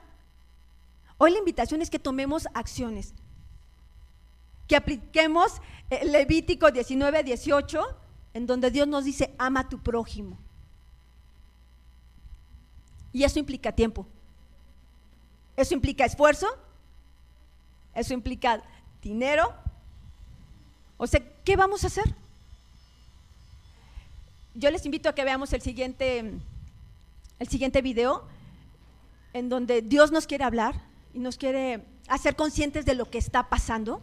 Hoy 1.17 1.33
la 1.33 1.39
invitación 1.39 1.83
es 1.83 1.91
que 1.91 1.99
tomemos 1.99 2.47
acciones, 2.55 3.13
que 4.69 4.77
apliquemos 4.77 5.61
el 5.91 6.13
Levítico 6.13 6.71
19, 6.71 7.25
18, 7.25 7.81
en 8.35 8.47
donde 8.47 8.71
Dios 8.71 8.87
nos 8.87 9.05
dice, 9.05 9.35
ama 9.39 9.61
a 9.61 9.69
tu 9.69 9.79
prójimo. 9.83 10.39
Y 13.13 13.25
eso 13.25 13.39
implica 13.39 13.73
tiempo. 13.73 14.07
Eso 15.57 15.75
implica 15.75 16.05
esfuerzo. 16.05 16.47
Eso 17.95 18.15
implica 18.15 18.63
dinero. 19.03 19.53
O 20.99 21.07
sea, 21.07 21.21
¿qué 21.45 21.57
vamos 21.57 21.83
a 21.83 21.89
hacer? 21.89 22.15
Yo 24.59 24.73
les 24.73 24.85
invito 24.85 25.09
a 25.09 25.15
que 25.15 25.23
veamos 25.23 25.53
el 25.53 25.63
siguiente, 25.63 26.33
el 27.39 27.49
siguiente 27.49 27.81
video, 27.81 28.27
en 29.33 29.49
donde 29.49 29.83
Dios 29.83 30.11
nos 30.11 30.27
quiere 30.27 30.43
hablar 30.43 30.83
y 31.15 31.21
nos 31.21 31.37
quiere 31.37 31.85
hacer 32.09 32.35
conscientes 32.35 32.85
de 32.85 32.97
lo 32.97 33.09
que 33.09 33.19
está 33.19 33.49
pasando. 33.51 34.03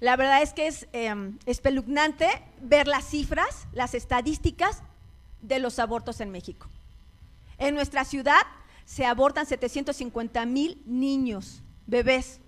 La 0.00 0.16
verdad 0.16 0.40
es 0.40 0.54
que 0.54 0.68
es 0.68 0.88
em, 0.94 1.38
espeluznante 1.44 2.28
ver 2.62 2.88
las 2.88 3.04
cifras, 3.04 3.66
las 3.74 3.92
estadísticas 3.92 4.82
de 5.42 5.58
los 5.58 5.78
abortos 5.78 6.22
en 6.22 6.30
México. 6.30 6.66
En 7.58 7.74
nuestra 7.74 8.06
ciudad 8.06 8.40
se 8.86 9.04
abortan 9.04 9.44
750 9.44 10.46
mil 10.46 10.82
niños, 10.86 11.60
bebés. 11.86 12.40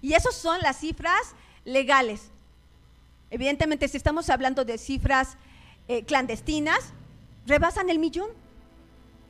Y 0.00 0.12
esas 0.12 0.36
son 0.36 0.60
las 0.60 0.78
cifras 0.78 1.34
legales. 1.64 2.30
Evidentemente, 3.30 3.88
si 3.88 3.96
estamos 3.96 4.30
hablando 4.30 4.64
de 4.64 4.78
cifras 4.78 5.36
eh, 5.88 6.04
clandestinas, 6.04 6.92
rebasan 7.46 7.90
el 7.90 7.98
millón. 7.98 8.28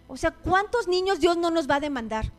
O 0.09 0.17
sea, 0.17 0.31
¿cuántos 0.31 0.89
niños 0.89 1.21
Dios 1.21 1.37
no 1.37 1.51
nos 1.51 1.69
va 1.69 1.77
a 1.77 1.81
demandar? 1.81 2.31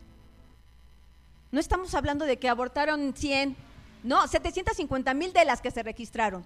No 1.51 1.59
estamos 1.59 1.93
hablando 1.95 2.25
de 2.25 2.37
que 2.37 2.49
abortaron 2.49 3.13
100, 3.15 3.55
no, 4.03 4.27
750 4.27 5.13
mil 5.13 5.33
de 5.33 5.45
las 5.45 5.61
que 5.61 5.71
se 5.71 5.83
registraron. 5.83 6.43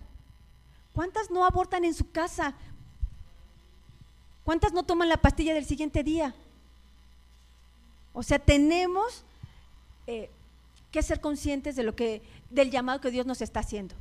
¿Cuántas 0.94 1.32
no 1.32 1.46
abortan 1.46 1.86
en 1.86 1.94
su 1.94 2.12
casa? 2.12 2.54
¿Cuántas 4.44 4.74
no 4.74 4.84
toman 4.84 5.10
la 5.10 5.18
pastilla 5.18 5.54
del 5.54 5.66
siguiente 5.66 6.04
día? 6.04 6.34
O 8.14 8.24
sea, 8.24 8.40
tenemos 8.40 9.24
eh, 10.08 10.30
que 10.92 11.02
ser 11.02 11.22
conscientes 11.22 11.76
de 11.76 11.84
lo 11.84 11.96
que, 11.96 12.22
del 12.50 12.72
llamado 12.72 13.00
que 13.00 13.12
Dios 13.12 13.26
nos 13.26 13.42
está 13.42 13.62
haciendo. 13.62 13.96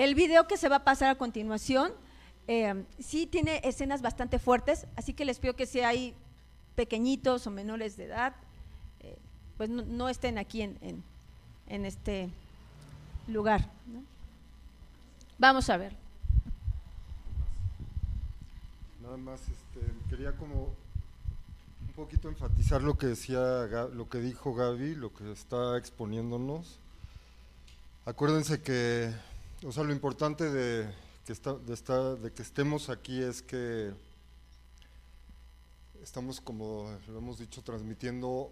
El 0.00 0.14
video 0.14 0.46
que 0.46 0.56
se 0.56 0.70
va 0.70 0.76
a 0.76 0.84
pasar 0.84 1.10
a 1.10 1.18
continuación 1.18 1.92
eh, 2.48 2.86
sí 3.00 3.26
tiene 3.26 3.60
escenas 3.64 4.00
bastante 4.00 4.38
fuertes, 4.38 4.86
así 4.96 5.12
que 5.12 5.26
les 5.26 5.38
pido 5.38 5.56
que 5.56 5.66
si 5.66 5.80
hay 5.80 6.14
pequeñitos 6.74 7.46
o 7.46 7.50
menores 7.50 7.98
de 7.98 8.06
edad, 8.06 8.34
eh, 9.00 9.18
pues 9.58 9.68
no, 9.68 10.08
estén 10.08 10.38
aquí 10.38 10.62
en, 10.62 11.04
este 11.66 12.30
lugar. 13.28 13.68
Vamos 15.38 15.68
a 15.68 15.76
ver. 15.76 15.94
Nada 19.02 19.18
más 19.18 19.42
este, 19.42 19.86
quería 20.08 20.32
como 20.32 20.74
un 21.86 21.92
poquito 21.94 22.30
enfatizar 22.30 22.82
lo 22.82 22.96
que 22.96 23.08
decía, 23.08 23.66
lo 23.92 24.08
que 24.08 24.20
dijo 24.20 24.54
Gaby, 24.54 24.94
lo 24.94 25.12
que 25.12 25.30
está 25.30 25.76
exponiéndonos. 25.76 26.78
Acuérdense 28.06 28.62
que, 28.62 29.12
o 29.64 29.72
sea, 29.72 29.84
lo 29.84 29.92
importante 29.92 30.50
de 30.50 30.90
que, 31.26 31.32
está, 31.32 31.54
de, 32.14 32.32
que 32.32 32.42
estemos 32.42 32.88
aquí 32.88 33.20
es 33.20 33.42
que 33.42 33.92
estamos, 36.02 36.40
como 36.40 36.90
lo 37.08 37.18
hemos 37.18 37.38
dicho, 37.38 37.62
transmitiendo 37.62 38.50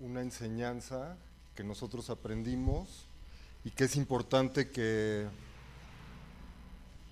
una 0.00 0.22
enseñanza 0.22 1.16
que 1.54 1.62
nosotros 1.62 2.10
aprendimos 2.10 3.06
y 3.64 3.70
que 3.70 3.84
es 3.84 3.96
importante 3.96 4.70
que 4.70 5.28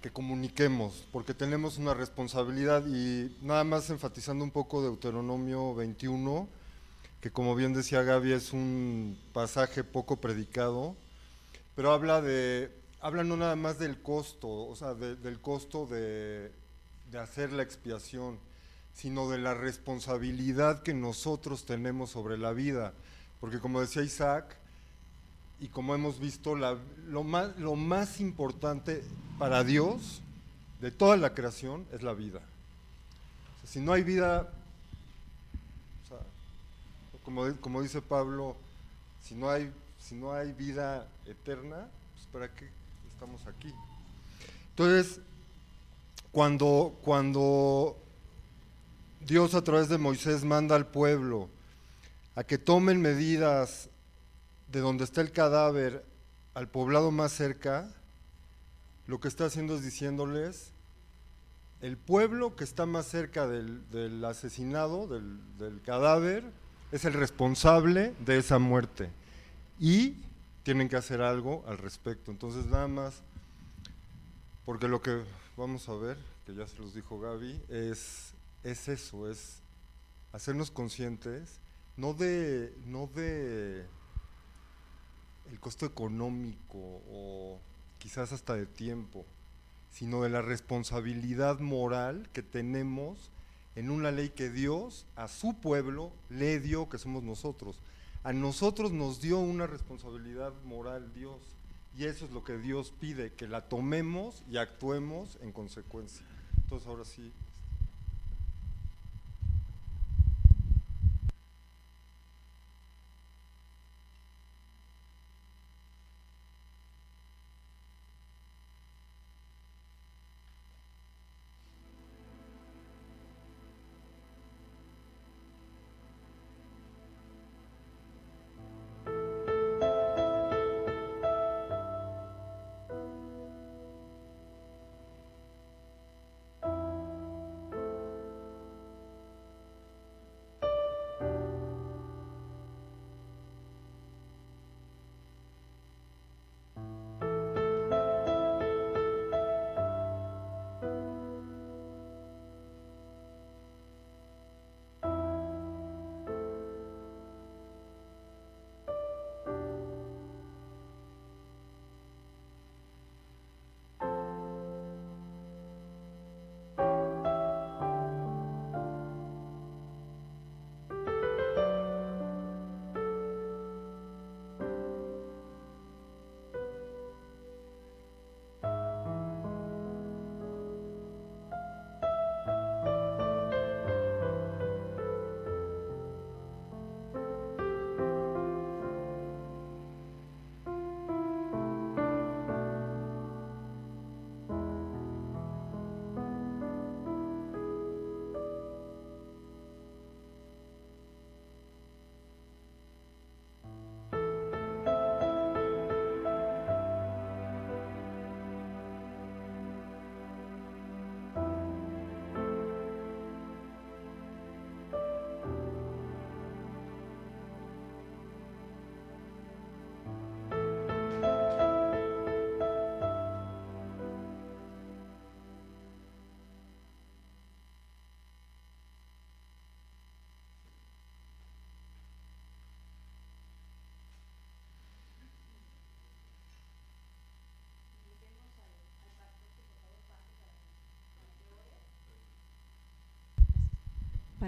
que 0.03 0.11
comuniquemos, 0.11 1.05
porque 1.11 1.35
tenemos 1.35 1.77
una 1.77 1.92
responsabilidad 1.92 2.87
y 2.87 3.37
nada 3.42 3.64
más 3.64 3.90
enfatizando 3.90 4.44
un 4.44 4.53
poco 4.53 4.81
de 4.81 4.88
Deuteronomio 4.88 5.74
21, 5.74 6.48
que 7.20 7.33
como 7.33 7.57
bien 7.57 7.72
decía 7.72 8.05
Gaby 8.05 8.33
es 8.33 8.53
un 8.53 9.18
pasaje 9.33 9.83
poco 9.83 10.16
predicado, 10.16 10.94
pero 11.74 11.90
habla 11.92 12.22
de 12.22 12.70
habla 13.01 13.25
no 13.25 13.37
nada 13.37 13.57
más 13.57 13.79
del 13.79 14.01
costo, 14.03 14.49
o 14.49 14.75
sea, 14.77 14.95
del 14.95 15.41
costo 15.41 15.87
de, 15.87 16.53
de 17.11 17.19
hacer 17.19 17.53
la 17.53 17.63
expiación, 17.63 18.39
sino 18.95 19.31
de 19.31 19.39
la 19.39 19.55
responsabilidad 19.55 20.83
que 20.83 20.95
nosotros 20.95 21.65
tenemos 21.65 22.11
sobre 22.11 22.37
la 22.37 22.53
vida, 22.53 22.93
porque 23.41 23.61
como 23.61 23.81
decía 23.81 24.03
Isaac, 24.03 24.57
y 25.61 25.69
como 25.69 25.95
hemos 25.95 26.21
visto, 26.21 26.55
lo, 26.55 27.25
más, 27.25 27.57
lo 27.59 27.75
más 27.75 28.21
importante 28.21 29.03
para 29.39 29.65
Dios 29.65 30.21
de 30.81 30.91
toda 30.91 31.17
la 31.17 31.35
creación 31.35 31.87
es 31.93 32.03
la 32.03 32.15
vida. 32.15 32.41
si 33.65 33.81
no 33.81 33.93
hay 33.93 34.05
vida, 34.05 34.49
como, 37.25 37.53
como, 37.61 37.83
dice 37.83 38.01
Pablo, 38.01 38.57
si 39.23 39.35
no 39.35 39.51
hay, 39.51 39.71
si 40.01 40.15
no 40.15 40.33
hay 40.33 40.53
vida 40.53 41.09
eterna, 41.27 41.89
pues 42.15 42.27
¿para 42.33 42.55
qué 42.55 42.78
estamos 43.18 43.44
aquí? 43.48 43.74
Entonces, 44.70 45.20
cuando, 46.31 46.96
cuando 47.02 47.96
Dios 49.18 49.57
a 49.57 49.64
través 49.64 49.88
de 49.88 49.98
Moisés 49.98 50.44
manda 50.44 50.76
al 50.76 50.87
pueblo 50.87 51.48
a 52.37 52.44
que 52.44 52.59
tomen 52.59 53.02
medidas 53.02 53.88
de 54.70 54.78
donde 54.78 55.02
está 55.02 55.20
el 55.20 55.33
cadáver 55.33 56.04
al 56.54 56.68
poblado 56.68 57.11
más 57.11 57.33
cerca, 57.33 57.90
lo 59.09 59.18
que 59.18 59.26
está 59.26 59.46
haciendo 59.46 59.74
es 59.74 59.83
diciéndoles, 59.83 60.70
el 61.81 61.96
pueblo 61.96 62.54
que 62.54 62.62
está 62.62 62.87
más 62.87 63.07
cerca 63.07 63.48
del, 63.48 64.24
asesinado, 64.24 65.09
del, 65.09 65.40
del, 65.59 65.83
cadáver, 65.83 66.44
es 66.92 67.04
el 67.04 67.14
responsable 67.14 68.14
de 68.24 68.38
esa 68.38 68.61
muerte. 68.61 69.11
Y 69.81 70.14
tienen 70.62 70.88
que 70.88 70.97
hacer 70.97 71.21
algo 71.21 71.64
al 71.66 71.79
respecto. 71.79 72.31
Entonces 72.31 72.66
nada 72.66 72.88
más, 72.88 73.23
porque 74.64 74.88
lo 74.88 75.01
que 75.01 75.23
vamos 75.57 75.88
a 75.88 75.94
ver, 75.94 76.18
que 76.47 76.55
ya 76.55 76.66
se 76.66 76.79
los 76.79 76.94
dijo 76.94 77.21
Gaby, 77.21 77.62
es, 77.68 78.33
es 78.62 78.88
eso, 78.88 79.31
es 79.31 79.61
hacernos 80.33 80.71
conscientes, 80.71 81.61
no 81.97 82.14
de, 82.14 82.75
no 82.85 83.07
de 83.09 83.87
el 85.51 85.61
costo 85.61 85.87
económico 85.87 86.79
o 87.11 87.59
quizás 87.99 88.33
hasta 88.33 88.55
de 88.55 88.66
tiempo, 88.66 89.25
sino 89.90 90.23
de 90.23 90.29
la 90.29 90.42
responsabilidad 90.42 91.59
moral 91.61 92.29
que 92.33 92.42
tenemos 92.42 93.31
en 93.75 93.90
una 93.90 94.11
ley 94.11 94.31
que 94.31 94.51
Dios 94.51 95.07
a 95.16 95.29
su 95.29 95.55
pueblo 95.55 96.12
le 96.29 96.61
dio, 96.61 96.88
que 96.88 96.99
somos 96.99 97.23
nosotros. 97.23 97.81
A 98.24 98.33
nosotros 98.33 98.92
nos 98.92 99.20
dio 99.20 99.38
una 99.38 99.66
responsabilidad 99.66 100.52
moral 100.64 101.12
Dios, 101.14 101.40
y 101.96 102.04
eso 102.04 102.24
es 102.24 102.31
lo 102.31 102.44
que 102.44 102.59
Dios 102.59 102.92
pide, 103.00 103.33
que 103.33 103.48
la 103.48 103.68
tomemos 103.68 104.42
y 104.50 104.57
actuemos 104.57 105.38
en 105.40 105.52
consecuencia. 105.52 106.24
Entonces 106.62 106.87
ahora 106.87 107.04
sí, 107.04 107.33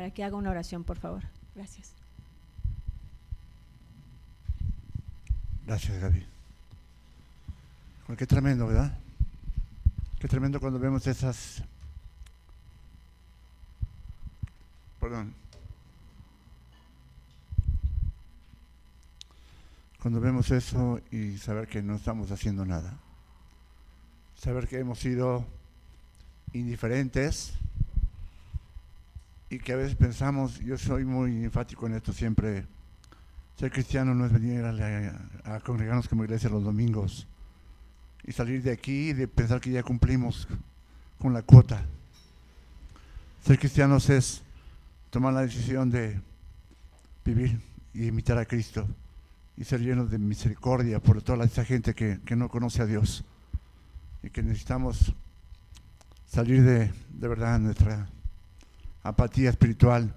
para 0.00 0.12
que 0.12 0.24
haga 0.24 0.34
una 0.34 0.48
oración, 0.48 0.82
por 0.82 0.96
favor. 0.96 1.24
Gracias. 1.54 1.92
Gracias, 5.66 6.00
Gaby. 6.00 6.26
Qué 8.16 8.26
tremendo, 8.26 8.66
¿verdad? 8.66 8.98
Qué 10.18 10.26
tremendo 10.26 10.58
cuando 10.58 10.78
vemos 10.78 11.06
esas... 11.06 11.62
Perdón. 14.98 15.34
Cuando 20.00 20.18
vemos 20.18 20.50
eso 20.50 20.98
y 21.12 21.36
saber 21.36 21.68
que 21.68 21.82
no 21.82 21.96
estamos 21.96 22.30
haciendo 22.30 22.64
nada. 22.64 22.94
Saber 24.34 24.66
que 24.66 24.78
hemos 24.78 24.98
sido 24.98 25.44
indiferentes 26.54 27.59
y 29.50 29.58
que 29.58 29.72
a 29.72 29.76
veces 29.76 29.96
pensamos, 29.96 30.60
yo 30.60 30.78
soy 30.78 31.04
muy 31.04 31.44
enfático 31.44 31.86
en 31.86 31.94
esto 31.94 32.12
siempre, 32.12 32.64
ser 33.58 33.72
cristiano 33.72 34.14
no 34.14 34.24
es 34.24 34.32
venir 34.32 34.64
a, 34.64 35.60
congregarnos 35.60 36.08
como 36.08 36.24
iglesia 36.24 36.48
los 36.48 36.62
domingos 36.62 37.26
y 38.24 38.32
salir 38.32 38.62
de 38.62 38.70
aquí 38.70 39.10
y 39.10 39.12
de 39.12 39.26
pensar 39.26 39.60
que 39.60 39.72
ya 39.72 39.82
cumplimos 39.82 40.46
con 41.18 41.34
la 41.34 41.42
cuota. 41.42 41.84
Ser 43.44 43.58
cristianos 43.58 44.08
es 44.08 44.42
tomar 45.10 45.34
la 45.34 45.40
decisión 45.40 45.90
de 45.90 46.20
vivir 47.24 47.60
y 47.92 48.06
imitar 48.06 48.38
a 48.38 48.46
Cristo 48.46 48.86
y 49.56 49.64
ser 49.64 49.80
llenos 49.80 50.10
de 50.10 50.18
misericordia 50.18 51.00
por 51.00 51.20
toda 51.22 51.44
esa 51.44 51.64
gente 51.64 51.92
que, 51.92 52.20
que 52.24 52.36
no 52.36 52.48
conoce 52.48 52.82
a 52.82 52.86
Dios 52.86 53.24
y 54.22 54.30
que 54.30 54.44
necesitamos 54.44 55.12
salir 56.28 56.62
de, 56.62 56.92
de 57.10 57.28
verdad 57.28 57.58
nuestra 57.58 58.08
apatía 59.02 59.50
espiritual 59.50 60.14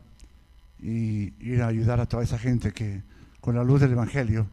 y 0.80 1.34
ir 1.40 1.62
a 1.62 1.68
ayudar 1.68 2.00
a 2.00 2.06
toda 2.06 2.24
esa 2.24 2.38
gente 2.38 2.72
que 2.72 3.02
con 3.40 3.56
la 3.56 3.64
luz 3.64 3.82
del 3.82 3.92
Evangelio, 3.92 4.48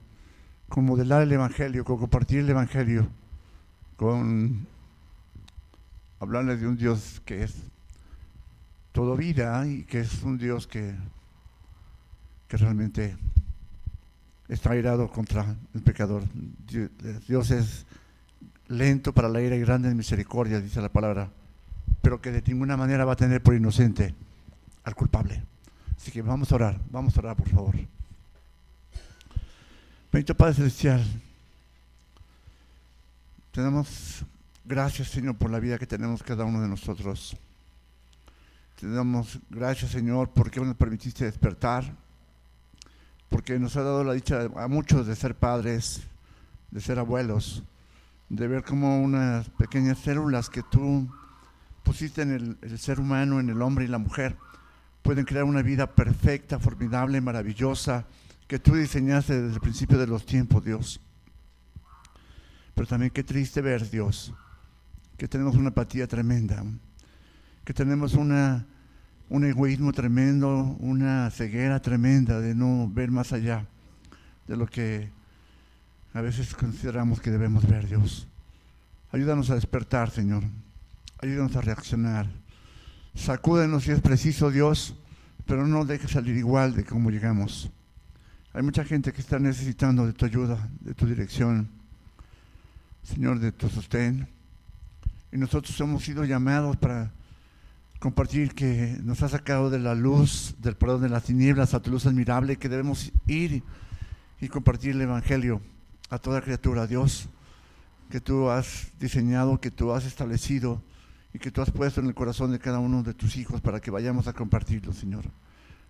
con 0.68 0.84
modelar 0.84 1.22
el 1.22 1.32
Evangelio, 1.32 1.84
con 1.84 1.98
compartir 1.98 2.40
el 2.40 2.50
Evangelio, 2.50 3.08
con 3.96 4.66
hablarles 6.20 6.60
de 6.60 6.68
un 6.68 6.76
Dios 6.76 7.20
que 7.24 7.42
es 7.44 7.54
todo 8.92 9.16
vida 9.16 9.66
y 9.66 9.84
que 9.84 10.00
es 10.00 10.22
un 10.22 10.38
Dios 10.38 10.66
que, 10.66 10.94
que 12.48 12.56
realmente 12.56 13.16
está 14.48 14.72
airado 14.72 15.08
contra 15.08 15.56
el 15.74 15.82
pecador. 15.82 16.22
Dios 17.28 17.50
es 17.50 17.86
lento 18.68 19.12
para 19.12 19.28
la 19.28 19.40
ira 19.40 19.56
y 19.56 19.60
grande 19.60 19.88
en 19.88 19.96
misericordia, 19.96 20.60
dice 20.60 20.80
la 20.80 20.88
palabra, 20.88 21.30
pero 22.02 22.20
que 22.20 22.30
de 22.30 22.42
ninguna 22.42 22.76
manera 22.76 23.04
va 23.04 23.12
a 23.12 23.16
tener 23.16 23.42
por 23.42 23.54
inocente 23.54 24.14
al 24.84 24.94
culpable. 24.94 25.42
Así 25.96 26.10
que 26.10 26.22
vamos 26.22 26.50
a 26.50 26.54
orar, 26.54 26.80
vamos 26.90 27.16
a 27.16 27.20
orar 27.20 27.36
por 27.36 27.48
favor. 27.48 27.76
Bendito 30.12 30.34
Padre 30.34 30.54
Celestial, 30.54 31.04
tenemos 33.52 34.24
gracias 34.64 35.08
Señor 35.08 35.36
por 35.36 35.50
la 35.50 35.60
vida 35.60 35.78
que 35.78 35.86
tenemos 35.86 36.22
cada 36.22 36.44
uno 36.44 36.60
de 36.60 36.68
nosotros. 36.68 37.36
Te 38.80 38.88
damos 38.88 39.38
gracias 39.50 39.90
Señor 39.90 40.30
porque 40.30 40.60
nos 40.60 40.74
permitiste 40.76 41.26
despertar, 41.26 41.94
porque 43.28 43.58
nos 43.58 43.76
ha 43.76 43.82
dado 43.82 44.02
la 44.02 44.14
dicha 44.14 44.48
a 44.56 44.68
muchos 44.68 45.06
de 45.06 45.14
ser 45.14 45.34
padres, 45.34 46.00
de 46.70 46.80
ser 46.80 46.98
abuelos, 46.98 47.62
de 48.30 48.48
ver 48.48 48.64
como 48.64 49.02
unas 49.02 49.48
pequeñas 49.50 49.98
células 49.98 50.48
que 50.48 50.62
tú 50.62 51.08
pusiste 51.82 52.22
en 52.22 52.58
el, 52.62 52.78
ser 52.78 53.00
humano, 53.00 53.40
en 53.40 53.50
el 53.50 53.62
hombre 53.62 53.84
y 53.84 53.88
la 53.88 53.98
mujer, 53.98 54.36
pueden 55.02 55.24
crear 55.24 55.44
una 55.44 55.62
vida 55.62 55.94
perfecta, 55.94 56.58
formidable, 56.58 57.20
maravillosa, 57.20 58.04
que 58.46 58.58
tú 58.58 58.74
diseñaste 58.74 59.40
desde 59.40 59.54
el 59.54 59.60
principio 59.60 59.98
de 59.98 60.06
los 60.06 60.26
tiempos, 60.26 60.64
Dios. 60.64 61.00
Pero 62.74 62.86
también 62.86 63.10
qué 63.10 63.22
triste 63.22 63.60
ver, 63.60 63.88
Dios, 63.90 64.32
que 65.16 65.28
tenemos 65.28 65.56
una 65.56 65.70
apatía 65.70 66.06
tremenda, 66.06 66.64
que 67.64 67.74
tenemos 67.74 68.14
una, 68.14 68.66
un 69.28 69.44
egoísmo 69.44 69.92
tremendo, 69.92 70.76
una 70.80 71.30
ceguera 71.30 71.80
tremenda 71.80 72.40
de 72.40 72.54
no 72.54 72.90
ver 72.92 73.10
más 73.10 73.32
allá 73.32 73.66
de 74.46 74.56
lo 74.56 74.66
que 74.66 75.10
a 76.12 76.20
veces 76.20 76.54
consideramos 76.54 77.20
que 77.20 77.30
debemos 77.30 77.66
ver, 77.68 77.86
Dios. 77.86 78.26
Ayúdanos 79.12 79.50
a 79.50 79.54
despertar, 79.54 80.10
Señor. 80.10 80.44
Ayúdanos 81.22 81.54
a 81.54 81.60
reaccionar. 81.60 82.26
Sacúdenos 83.14 83.84
si 83.84 83.90
es 83.90 84.00
preciso, 84.00 84.50
Dios, 84.50 84.96
pero 85.44 85.66
no 85.66 85.84
deje 85.84 86.08
salir 86.08 86.34
igual 86.34 86.74
de 86.74 86.84
cómo 86.84 87.10
llegamos. 87.10 87.70
Hay 88.54 88.62
mucha 88.62 88.84
gente 88.84 89.12
que 89.12 89.20
está 89.20 89.38
necesitando 89.38 90.06
de 90.06 90.14
tu 90.14 90.24
ayuda, 90.24 90.70
de 90.80 90.94
tu 90.94 91.06
dirección, 91.06 91.68
Señor, 93.02 93.38
de 93.38 93.52
tu 93.52 93.68
sostén. 93.68 94.28
Y 95.30 95.36
nosotros 95.36 95.78
hemos 95.80 96.02
sido 96.04 96.24
llamados 96.24 96.78
para 96.78 97.12
compartir 97.98 98.54
que 98.54 98.96
nos 99.02 99.22
ha 99.22 99.28
sacado 99.28 99.68
de 99.68 99.78
la 99.78 99.94
luz, 99.94 100.54
del 100.58 100.74
perdón 100.74 101.02
de 101.02 101.10
las 101.10 101.24
tinieblas 101.24 101.74
a 101.74 101.82
tu 101.82 101.90
luz 101.90 102.06
admirable, 102.06 102.56
que 102.56 102.70
debemos 102.70 103.12
ir 103.26 103.62
y 104.40 104.48
compartir 104.48 104.92
el 104.92 105.02
Evangelio 105.02 105.60
a 106.08 106.18
toda 106.18 106.40
criatura, 106.40 106.86
Dios, 106.86 107.28
que 108.08 108.22
tú 108.22 108.48
has 108.48 108.90
diseñado, 108.98 109.60
que 109.60 109.70
tú 109.70 109.92
has 109.92 110.06
establecido 110.06 110.82
y 111.32 111.38
que 111.38 111.50
tú 111.50 111.62
has 111.62 111.70
puesto 111.70 112.00
en 112.00 112.06
el 112.06 112.14
corazón 112.14 112.50
de 112.50 112.58
cada 112.58 112.78
uno 112.78 113.02
de 113.02 113.14
tus 113.14 113.36
hijos 113.36 113.60
para 113.60 113.80
que 113.80 113.90
vayamos 113.90 114.26
a 114.26 114.32
compartirlo, 114.32 114.92
Señor. 114.92 115.30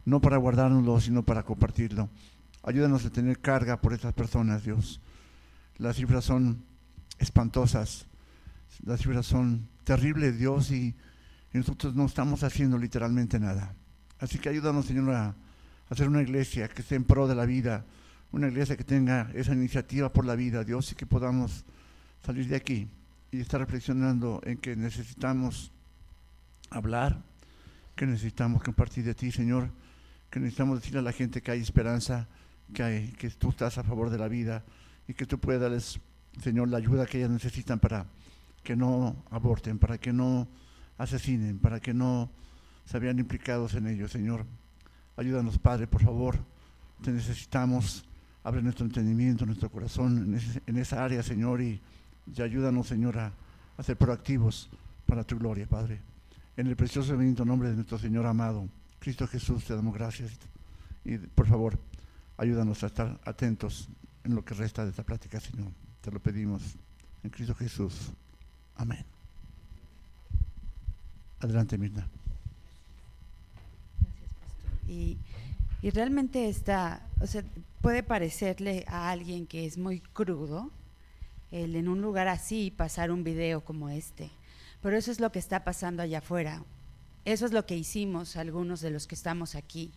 No 0.05 0.21
para 0.21 0.37
guardárnoslo, 0.37 1.01
sino 1.01 1.23
para 1.23 1.43
compartirlo. 1.43 2.11
Ayúdanos 2.63 3.05
a 3.07 3.11
tener 3.11 3.41
carga 3.41 3.81
por 3.81 3.93
estas 3.93 4.13
personas, 4.13 4.65
Dios. 4.65 5.01
Las 5.79 5.97
cifras 5.97 6.25
son 6.25 6.63
espantosas, 7.19 8.07
las 8.85 9.01
cifras 9.01 9.27
son 9.27 9.69
terribles, 9.85 10.39
Dios, 10.39 10.71
y, 10.71 10.95
nosotros 11.53 11.97
no 11.97 12.07
estamos 12.07 12.45
haciendo 12.45 12.79
literalmente 12.79 13.41
nada. 13.41 13.75
Así 14.21 14.39
que 14.39 14.51
ayúdanos, 14.51 14.87
Señor, 14.87 15.11
a 15.11 15.35
hacer 15.89 16.07
una 16.07 16.23
iglesia 16.23 16.69
que 16.69 16.83
esté 16.83 16.95
en 16.95 17.03
pro 17.03 17.27
de 17.27 17.35
la 17.35 17.45
vida, 17.45 17.85
una 18.31 18.47
iglesia 18.47 18.77
que 18.77 18.85
tenga 18.85 19.29
esa 19.35 19.53
iniciativa 19.53 20.13
por 20.13 20.25
la 20.25 20.37
vida, 20.37 20.63
Dios, 20.63 20.93
y 20.93 20.95
que 20.95 21.07
podamos 21.07 21.65
salir 22.23 22.47
de 22.47 22.55
aquí 22.55 22.89
y 23.33 23.41
estar 23.41 23.61
reflexionando 23.61 24.41
en 24.45 24.59
que 24.59 24.77
necesitamos 24.77 25.73
hablar, 26.71 27.23
que 27.95 28.07
necesitamos 28.07 28.63
compartir 28.63 29.05
de 29.05 29.15
ti, 29.15 29.31
Señor, 29.31 29.71
que 30.31 30.41
necesitamos 30.41 30.81
decirle 30.81 31.01
a 31.01 31.03
la 31.03 31.13
gente 31.13 31.43
que 31.43 31.51
hay 31.51 31.61
esperanza, 31.61 32.29
que, 32.73 32.83
hay, 32.83 33.09
que 33.13 33.31
tú 33.31 33.51
estás 33.51 33.79
a 33.79 33.85
favor 33.85 34.11
de 34.11 34.19
la 34.19 34.29
vida 34.29 34.65
y 35.07 35.15
que 35.15 35.27
tú 35.27 35.39
puedes 35.39 35.61
darles, 35.61 36.01
Señor, 36.43 36.69
la 36.69 36.79
ayuda 36.79 37.07
que 37.07 37.19
ellas 37.19 37.31
necesitan 37.31 37.79
para 37.79 38.07
que 38.63 38.77
no 38.77 39.25
aborten, 39.31 39.79
para 39.79 39.99
que 39.99 40.13
no 40.13 40.49
asesinen, 40.99 41.59
para 41.59 41.81
que 41.81 41.95
no 41.95 42.31
se 42.85 42.99
vean 42.99 43.19
implicados 43.19 43.75
en 43.75 43.87
ello, 43.87 44.09
Señor. 44.09 44.45
Ayúdanos, 45.17 45.59
Padre, 45.59 45.87
por 45.87 46.03
favor. 46.03 46.39
Te 47.03 47.13
necesitamos. 47.13 48.05
Abre 48.43 48.63
nuestro 48.63 48.87
entendimiento, 48.87 49.45
nuestro 49.45 49.71
corazón 49.71 50.39
en, 50.67 50.77
esa 50.79 51.05
área, 51.05 51.23
Señor, 51.23 51.61
y, 51.61 51.81
y 52.35 52.43
ayúdanos, 52.43 52.87
Señor, 52.87 53.19
a, 53.19 53.33
ser 53.83 53.97
proactivos 53.97 54.69
para 55.07 55.25
tu 55.25 55.39
gloria, 55.39 55.67
Padre. 55.67 56.01
En 56.57 56.67
el 56.67 56.77
precioso 56.77 57.15
y 57.15 57.17
bendito 57.17 57.45
nombre 57.45 57.71
de 57.71 57.77
nuestro 57.77 57.99
Señor 57.99 58.27
amado, 58.27 58.69
Cristo 58.99 59.27
Jesús, 59.27 59.65
te 59.65 59.75
damos 59.75 59.95
gracias. 59.95 60.33
Y 61.05 61.17
por 61.17 61.47
favor, 61.47 61.79
Ayúdanos 62.41 62.83
a 62.83 62.87
estar 62.87 63.21
atentos 63.27 63.87
en 64.25 64.35
lo 64.35 64.43
que 64.43 64.55
resta 64.55 64.83
de 64.83 64.91
esta 64.91 65.03
plática, 65.03 65.39
Señor. 65.39 65.71
Te 66.01 66.11
lo 66.11 66.21
pedimos 66.21 66.63
en 67.23 67.29
Cristo 67.29 67.55
Jesús. 67.55 68.13
Amén. 68.77 69.05
Adelante, 71.41 71.77
Mirna. 71.77 72.09
Gracias, 74.01 74.31
pastor. 74.41 74.71
Y, 74.89 75.19
y 75.83 75.91
realmente 75.91 76.49
está, 76.49 77.07
o 77.21 77.27
sea, 77.27 77.45
puede 77.83 78.03
parecerle 78.03 78.87
a 78.89 79.11
alguien 79.11 79.47
que 79.47 79.67
es 79.67 79.77
muy 79.77 80.01
crudo 80.01 80.71
el 81.51 81.77
en 81.77 81.89
un 81.89 82.01
lugar 82.01 82.29
así 82.29 82.71
pasar 82.71 83.11
un 83.11 83.25
video 83.25 83.65
como 83.65 83.89
este. 83.89 84.31
Pero 84.83 84.97
eso 84.97 85.11
es 85.11 85.21
lo 85.21 85.33
que 85.33 85.39
está 85.39 85.65
pasando 85.65 86.03
allá 86.03 86.19
afuera. 86.19 86.65
Eso 87.25 87.47
es 87.47 87.53
lo 87.53 87.67
que 87.67 87.77
hicimos 87.77 88.37
algunos 88.37 88.81
de 88.81 88.91
los 88.91 89.07
que 89.07 89.15
estamos 89.15 89.55
aquí. 89.55 89.93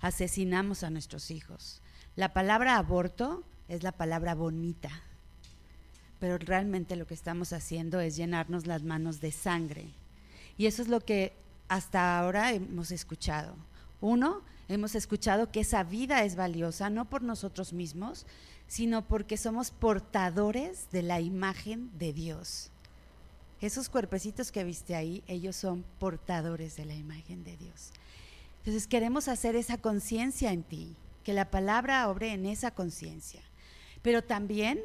Asesinamos 0.00 0.82
a 0.82 0.90
nuestros 0.90 1.30
hijos. 1.30 1.82
La 2.16 2.32
palabra 2.32 2.76
aborto 2.76 3.44
es 3.68 3.82
la 3.82 3.92
palabra 3.92 4.34
bonita, 4.34 4.90
pero 6.18 6.38
realmente 6.38 6.96
lo 6.96 7.06
que 7.06 7.14
estamos 7.14 7.52
haciendo 7.52 8.00
es 8.00 8.16
llenarnos 8.16 8.66
las 8.66 8.82
manos 8.82 9.20
de 9.20 9.32
sangre. 9.32 9.88
Y 10.58 10.66
eso 10.66 10.82
es 10.82 10.88
lo 10.88 11.00
que 11.00 11.32
hasta 11.68 12.18
ahora 12.18 12.52
hemos 12.52 12.90
escuchado. 12.90 13.54
Uno, 14.00 14.42
hemos 14.68 14.94
escuchado 14.94 15.50
que 15.50 15.60
esa 15.60 15.84
vida 15.84 16.24
es 16.24 16.36
valiosa, 16.36 16.90
no 16.90 17.08
por 17.08 17.22
nosotros 17.22 17.72
mismos, 17.72 18.26
sino 18.72 19.06
porque 19.06 19.36
somos 19.36 19.70
portadores 19.70 20.88
de 20.92 21.02
la 21.02 21.20
imagen 21.20 21.90
de 21.98 22.14
Dios. 22.14 22.70
Esos 23.60 23.90
cuerpecitos 23.90 24.50
que 24.50 24.64
viste 24.64 24.94
ahí, 24.94 25.22
ellos 25.26 25.56
son 25.56 25.84
portadores 25.98 26.74
de 26.76 26.86
la 26.86 26.94
imagen 26.94 27.44
de 27.44 27.54
Dios. 27.58 27.90
Entonces 28.60 28.86
queremos 28.86 29.28
hacer 29.28 29.56
esa 29.56 29.76
conciencia 29.76 30.54
en 30.54 30.62
ti, 30.62 30.96
que 31.22 31.34
la 31.34 31.50
palabra 31.50 32.08
obre 32.08 32.32
en 32.32 32.46
esa 32.46 32.70
conciencia. 32.70 33.42
Pero 34.00 34.24
también 34.24 34.80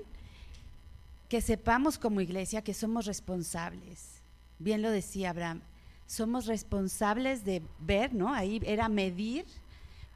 que 1.29 1.39
sepamos 1.39 1.97
como 1.97 2.19
iglesia 2.19 2.65
que 2.65 2.73
somos 2.73 3.05
responsables. 3.05 4.21
Bien 4.59 4.81
lo 4.81 4.91
decía 4.91 5.29
Abraham, 5.29 5.61
somos 6.07 6.45
responsables 6.45 7.45
de 7.45 7.61
ver, 7.79 8.13
¿no? 8.13 8.33
Ahí 8.33 8.59
era 8.65 8.89
medir. 8.89 9.45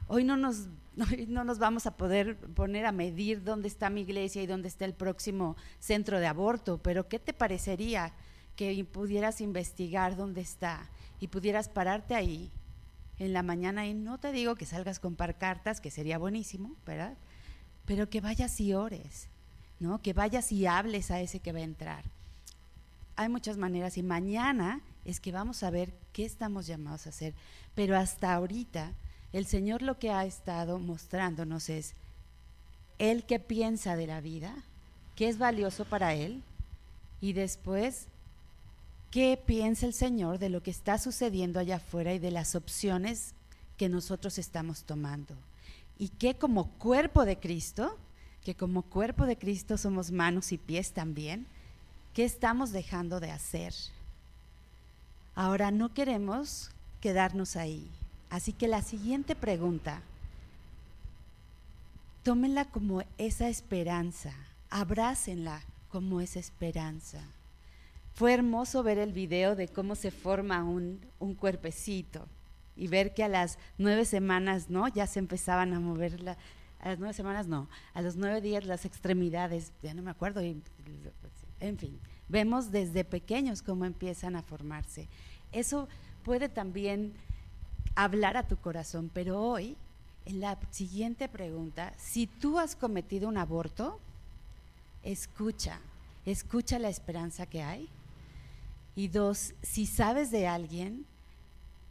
Hoy 0.08 0.24
no 0.24 0.36
nos, 0.36 0.68
no 0.96 1.44
nos 1.44 1.58
vamos 1.58 1.86
a 1.86 1.96
poder 1.96 2.36
poner 2.36 2.86
a 2.86 2.92
medir 2.92 3.42
dónde 3.42 3.68
está 3.68 3.90
mi 3.90 4.02
iglesia 4.02 4.42
y 4.42 4.46
dónde 4.46 4.68
está 4.68 4.84
el 4.84 4.94
próximo 4.94 5.56
centro 5.80 6.20
de 6.20 6.26
aborto, 6.26 6.78
pero 6.78 7.08
¿qué 7.08 7.18
te 7.18 7.32
parecería 7.32 8.12
que 8.56 8.84
pudieras 8.84 9.40
investigar 9.40 10.16
dónde 10.16 10.42
está 10.42 10.88
y 11.20 11.28
pudieras 11.28 11.68
pararte 11.68 12.14
ahí 12.14 12.50
en 13.18 13.32
la 13.32 13.42
mañana 13.42 13.86
y 13.86 13.94
no 13.94 14.18
te 14.18 14.32
digo 14.32 14.54
que 14.54 14.66
salgas 14.66 14.98
con 14.98 15.14
par 15.14 15.38
cartas, 15.38 15.80
que 15.80 15.90
sería 15.90 16.18
buenísimo, 16.18 16.74
¿verdad? 16.86 17.14
Pero 17.86 18.10
que 18.10 18.20
vayas 18.20 18.60
y 18.60 18.74
ores, 18.74 19.28
¿no? 19.80 20.00
Que 20.02 20.12
vayas 20.12 20.52
y 20.52 20.66
hables 20.66 21.10
a 21.10 21.20
ese 21.20 21.40
que 21.40 21.52
va 21.52 21.60
a 21.60 21.62
entrar. 21.62 22.04
Hay 23.16 23.28
muchas 23.28 23.56
maneras 23.56 23.96
y 23.98 24.02
mañana 24.02 24.80
es 25.04 25.20
que 25.20 25.32
vamos 25.32 25.62
a 25.62 25.70
ver 25.70 25.92
qué 26.12 26.24
estamos 26.24 26.66
llamados 26.66 27.06
a 27.06 27.10
hacer. 27.10 27.34
Pero 27.74 27.96
hasta 27.96 28.32
ahorita 28.34 28.92
el 29.32 29.46
Señor 29.46 29.82
lo 29.82 29.98
que 29.98 30.10
ha 30.10 30.24
estado 30.24 30.78
mostrándonos 30.78 31.68
es 31.68 31.94
Él 32.98 33.24
que 33.24 33.38
piensa 33.38 33.96
de 33.96 34.06
la 34.06 34.20
vida, 34.20 34.54
qué 35.16 35.28
es 35.28 35.38
valioso 35.38 35.84
para 35.84 36.14
Él, 36.14 36.42
y 37.20 37.32
después 37.32 38.06
qué 39.10 39.40
piensa 39.44 39.86
el 39.86 39.94
Señor 39.94 40.38
de 40.38 40.48
lo 40.48 40.62
que 40.62 40.70
está 40.70 40.98
sucediendo 40.98 41.60
allá 41.60 41.76
afuera 41.76 42.12
y 42.12 42.18
de 42.18 42.30
las 42.30 42.54
opciones 42.54 43.34
que 43.76 43.88
nosotros 43.88 44.38
estamos 44.38 44.84
tomando. 44.84 45.34
Y 45.98 46.08
que 46.08 46.34
como 46.34 46.68
cuerpo 46.72 47.24
de 47.24 47.38
Cristo, 47.38 47.96
que 48.44 48.54
como 48.54 48.82
cuerpo 48.82 49.24
de 49.24 49.36
Cristo 49.36 49.78
somos 49.78 50.10
manos 50.10 50.50
y 50.52 50.58
pies 50.58 50.92
también, 50.92 51.46
¿qué 52.14 52.24
estamos 52.24 52.72
dejando 52.72 53.20
de 53.20 53.30
hacer? 53.30 53.74
Ahora 55.34 55.70
no 55.70 55.94
queremos 55.94 56.70
quedarnos 57.00 57.56
ahí. 57.56 57.88
Así 58.32 58.54
que 58.54 58.66
la 58.66 58.80
siguiente 58.80 59.36
pregunta, 59.36 60.00
tómenla 62.22 62.64
como 62.64 63.02
esa 63.18 63.50
esperanza, 63.50 64.32
abrácenla 64.70 65.60
como 65.90 66.18
esa 66.22 66.38
esperanza. 66.38 67.20
Fue 68.14 68.32
hermoso 68.32 68.82
ver 68.82 68.96
el 68.96 69.12
video 69.12 69.54
de 69.54 69.68
cómo 69.68 69.96
se 69.96 70.10
forma 70.10 70.64
un, 70.64 70.98
un 71.18 71.34
cuerpecito 71.34 72.26
y 72.74 72.86
ver 72.86 73.12
que 73.12 73.22
a 73.22 73.28
las 73.28 73.58
nueve 73.76 74.06
semanas, 74.06 74.70
¿no? 74.70 74.88
Ya 74.88 75.06
se 75.06 75.18
empezaban 75.18 75.74
a 75.74 75.80
mover, 75.80 76.18
la, 76.22 76.38
a 76.80 76.88
las 76.88 76.98
nueve 76.98 77.12
semanas 77.12 77.48
no, 77.48 77.68
a 77.92 78.00
los 78.00 78.16
nueve 78.16 78.40
días 78.40 78.64
las 78.64 78.86
extremidades, 78.86 79.72
ya 79.82 79.92
no 79.92 80.00
me 80.00 80.10
acuerdo, 80.10 80.40
en 80.40 81.78
fin, 81.78 82.00
Vemos 82.30 82.70
desde 82.70 83.04
pequeños 83.04 83.60
cómo 83.60 83.84
empiezan 83.84 84.36
a 84.36 84.42
formarse. 84.42 85.06
Eso 85.52 85.86
puede 86.24 86.48
también 86.48 87.12
hablar 87.94 88.36
a 88.36 88.46
tu 88.46 88.56
corazón, 88.56 89.10
pero 89.12 89.40
hoy, 89.40 89.76
en 90.26 90.40
la 90.40 90.58
siguiente 90.70 91.28
pregunta, 91.28 91.92
si 91.98 92.26
tú 92.26 92.58
has 92.58 92.76
cometido 92.76 93.28
un 93.28 93.38
aborto, 93.38 93.98
escucha, 95.02 95.80
escucha 96.26 96.78
la 96.78 96.88
esperanza 96.88 97.46
que 97.46 97.62
hay. 97.62 97.88
Y 98.94 99.08
dos, 99.08 99.54
si 99.62 99.86
sabes 99.86 100.30
de 100.30 100.46
alguien, 100.46 101.06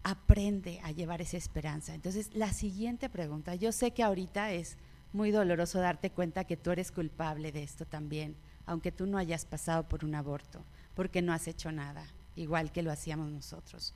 aprende 0.04 0.80
a 0.84 0.92
llevar 0.92 1.22
esa 1.22 1.38
esperanza. 1.38 1.94
Entonces, 1.94 2.30
la 2.34 2.54
siguiente 2.54 3.10
pregunta, 3.10 3.56
yo 3.56 3.72
sé 3.72 3.92
que 3.92 4.04
ahorita 4.04 4.52
es 4.52 4.78
muy 5.14 5.32
doloroso 5.32 5.80
darte 5.80 6.10
cuenta 6.10 6.46
que 6.46 6.58
tú 6.58 6.72
eres 6.72 6.92
culpable 6.92 7.52
de 7.52 7.64
esto 7.64 7.86
también 7.86 8.36
aunque 8.66 8.92
tú 8.92 9.06
no 9.06 9.18
hayas 9.18 9.46
pasado 9.46 9.84
por 9.84 10.06
un 10.06 10.16
aborto, 10.16 10.64
porque 10.96 11.22
no 11.22 11.34
has 11.34 11.48
hecho 11.48 11.72
nada, 11.72 12.06
igual 12.36 12.72
que 12.72 12.82
lo 12.82 12.92
hacíamos 12.92 13.30
nosotros. 13.30 13.94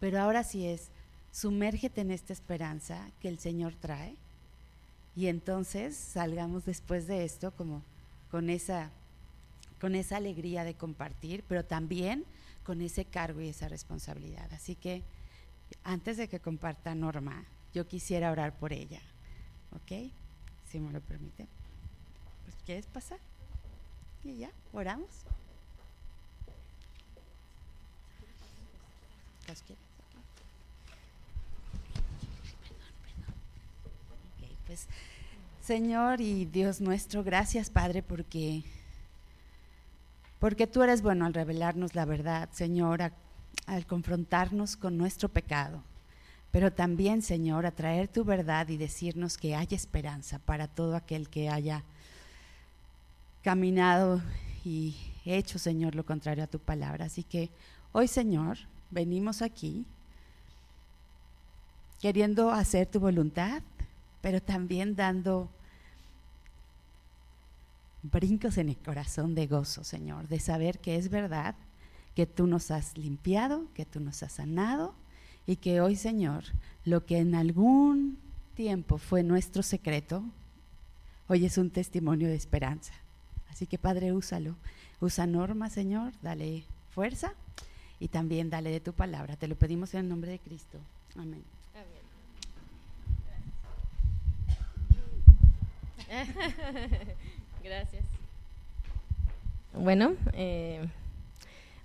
Pero 0.00 0.20
ahora 0.20 0.44
sí 0.44 0.66
es, 0.66 0.90
sumérgete 1.32 2.02
en 2.02 2.10
esta 2.10 2.32
esperanza 2.32 3.10
que 3.20 3.28
el 3.28 3.38
Señor 3.38 3.74
trae 3.74 4.14
y 5.16 5.26
entonces 5.26 5.96
salgamos 5.96 6.64
después 6.64 7.06
de 7.06 7.24
esto 7.24 7.50
como 7.52 7.82
con 8.30 8.50
esa, 8.50 8.90
con 9.80 9.94
esa 9.94 10.18
alegría 10.18 10.64
de 10.64 10.74
compartir, 10.74 11.42
pero 11.48 11.64
también 11.64 12.24
con 12.64 12.80
ese 12.80 13.04
cargo 13.04 13.40
y 13.40 13.48
esa 13.48 13.68
responsabilidad. 13.68 14.52
Así 14.52 14.74
que 14.74 15.02
antes 15.84 16.16
de 16.16 16.28
que 16.28 16.38
comparta 16.38 16.94
Norma, 16.94 17.44
yo 17.74 17.86
quisiera 17.86 18.30
orar 18.30 18.54
por 18.54 18.72
ella, 18.72 19.00
¿ok? 19.74 20.10
Si 20.70 20.78
me 20.78 20.92
lo 20.92 21.00
permite. 21.00 21.46
Pues, 22.44 22.56
¿Quieres 22.64 22.86
pasar? 22.86 23.18
Y 24.24 24.36
ya, 24.36 24.50
oramos. 24.72 25.08
Pues, 34.72 34.86
Señor 35.60 36.22
y 36.22 36.46
Dios 36.46 36.80
nuestro, 36.80 37.22
gracias 37.22 37.68
Padre 37.68 38.02
porque 38.02 38.62
porque 40.38 40.66
tú 40.66 40.82
eres 40.82 41.02
bueno 41.02 41.26
al 41.26 41.34
revelarnos 41.34 41.94
la 41.94 42.06
verdad, 42.06 42.48
Señor, 42.52 43.12
al 43.66 43.86
confrontarnos 43.86 44.78
con 44.78 44.96
nuestro 44.96 45.28
pecado, 45.28 45.82
pero 46.50 46.72
también, 46.72 47.20
Señor, 47.20 47.66
a 47.66 47.70
traer 47.70 48.08
tu 48.08 48.24
verdad 48.24 48.66
y 48.70 48.78
decirnos 48.78 49.36
que 49.36 49.54
hay 49.54 49.68
esperanza 49.72 50.38
para 50.38 50.68
todo 50.68 50.96
aquel 50.96 51.28
que 51.28 51.50
haya 51.50 51.84
caminado 53.42 54.22
y 54.64 54.96
hecho, 55.26 55.58
Señor, 55.58 55.94
lo 55.94 56.06
contrario 56.06 56.44
a 56.44 56.46
tu 56.46 56.58
palabra. 56.58 57.04
Así 57.04 57.24
que 57.24 57.50
hoy, 57.92 58.08
Señor, 58.08 58.56
venimos 58.90 59.42
aquí 59.42 59.84
queriendo 62.02 62.50
hacer 62.50 62.88
tu 62.88 62.98
voluntad, 62.98 63.62
pero 64.22 64.40
también 64.40 64.96
dando 64.96 65.50
brincos 68.02 68.56
en 68.56 68.70
el 68.70 68.76
corazón 68.76 69.34
de 69.34 69.46
gozo, 69.46 69.84
Señor, 69.84 70.28
de 70.28 70.40
saber 70.40 70.78
que 70.78 70.96
es 70.96 71.10
verdad, 71.10 71.54
que 72.14 72.26
tú 72.26 72.46
nos 72.46 72.70
has 72.70 72.96
limpiado, 72.96 73.66
que 73.74 73.84
tú 73.84 74.00
nos 74.00 74.22
has 74.22 74.32
sanado 74.32 74.94
y 75.46 75.56
que 75.56 75.80
hoy, 75.80 75.96
Señor, 75.96 76.44
lo 76.84 77.04
que 77.04 77.18
en 77.18 77.34
algún 77.34 78.18
tiempo 78.54 78.98
fue 78.98 79.22
nuestro 79.22 79.62
secreto, 79.62 80.22
hoy 81.28 81.44
es 81.44 81.58
un 81.58 81.70
testimonio 81.70 82.28
de 82.28 82.36
esperanza. 82.36 82.92
Así 83.50 83.66
que 83.66 83.78
Padre, 83.78 84.12
úsalo. 84.12 84.56
Usa 85.00 85.26
norma, 85.26 85.68
Señor, 85.68 86.12
dale 86.22 86.64
fuerza 86.90 87.34
y 87.98 88.08
también 88.08 88.50
dale 88.50 88.70
de 88.70 88.80
tu 88.80 88.92
palabra. 88.92 89.36
Te 89.36 89.48
lo 89.48 89.56
pedimos 89.56 89.94
en 89.94 90.00
el 90.00 90.08
nombre 90.08 90.30
de 90.30 90.38
Cristo. 90.38 90.78
Amén. 91.16 91.42
Gracias. 97.64 98.04
Bueno, 99.72 100.14
eh, 100.34 100.86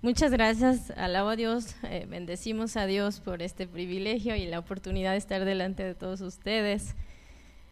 muchas 0.02 0.30
gracias. 0.32 0.90
Alabo 0.90 1.30
a 1.30 1.36
Dios, 1.36 1.76
eh, 1.84 2.06
bendecimos 2.08 2.76
a 2.76 2.84
Dios 2.84 3.20
por 3.20 3.40
este 3.40 3.66
privilegio 3.66 4.36
y 4.36 4.46
la 4.46 4.58
oportunidad 4.58 5.12
de 5.12 5.18
estar 5.18 5.44
delante 5.44 5.82
de 5.82 5.94
todos 5.94 6.20
ustedes. 6.20 6.94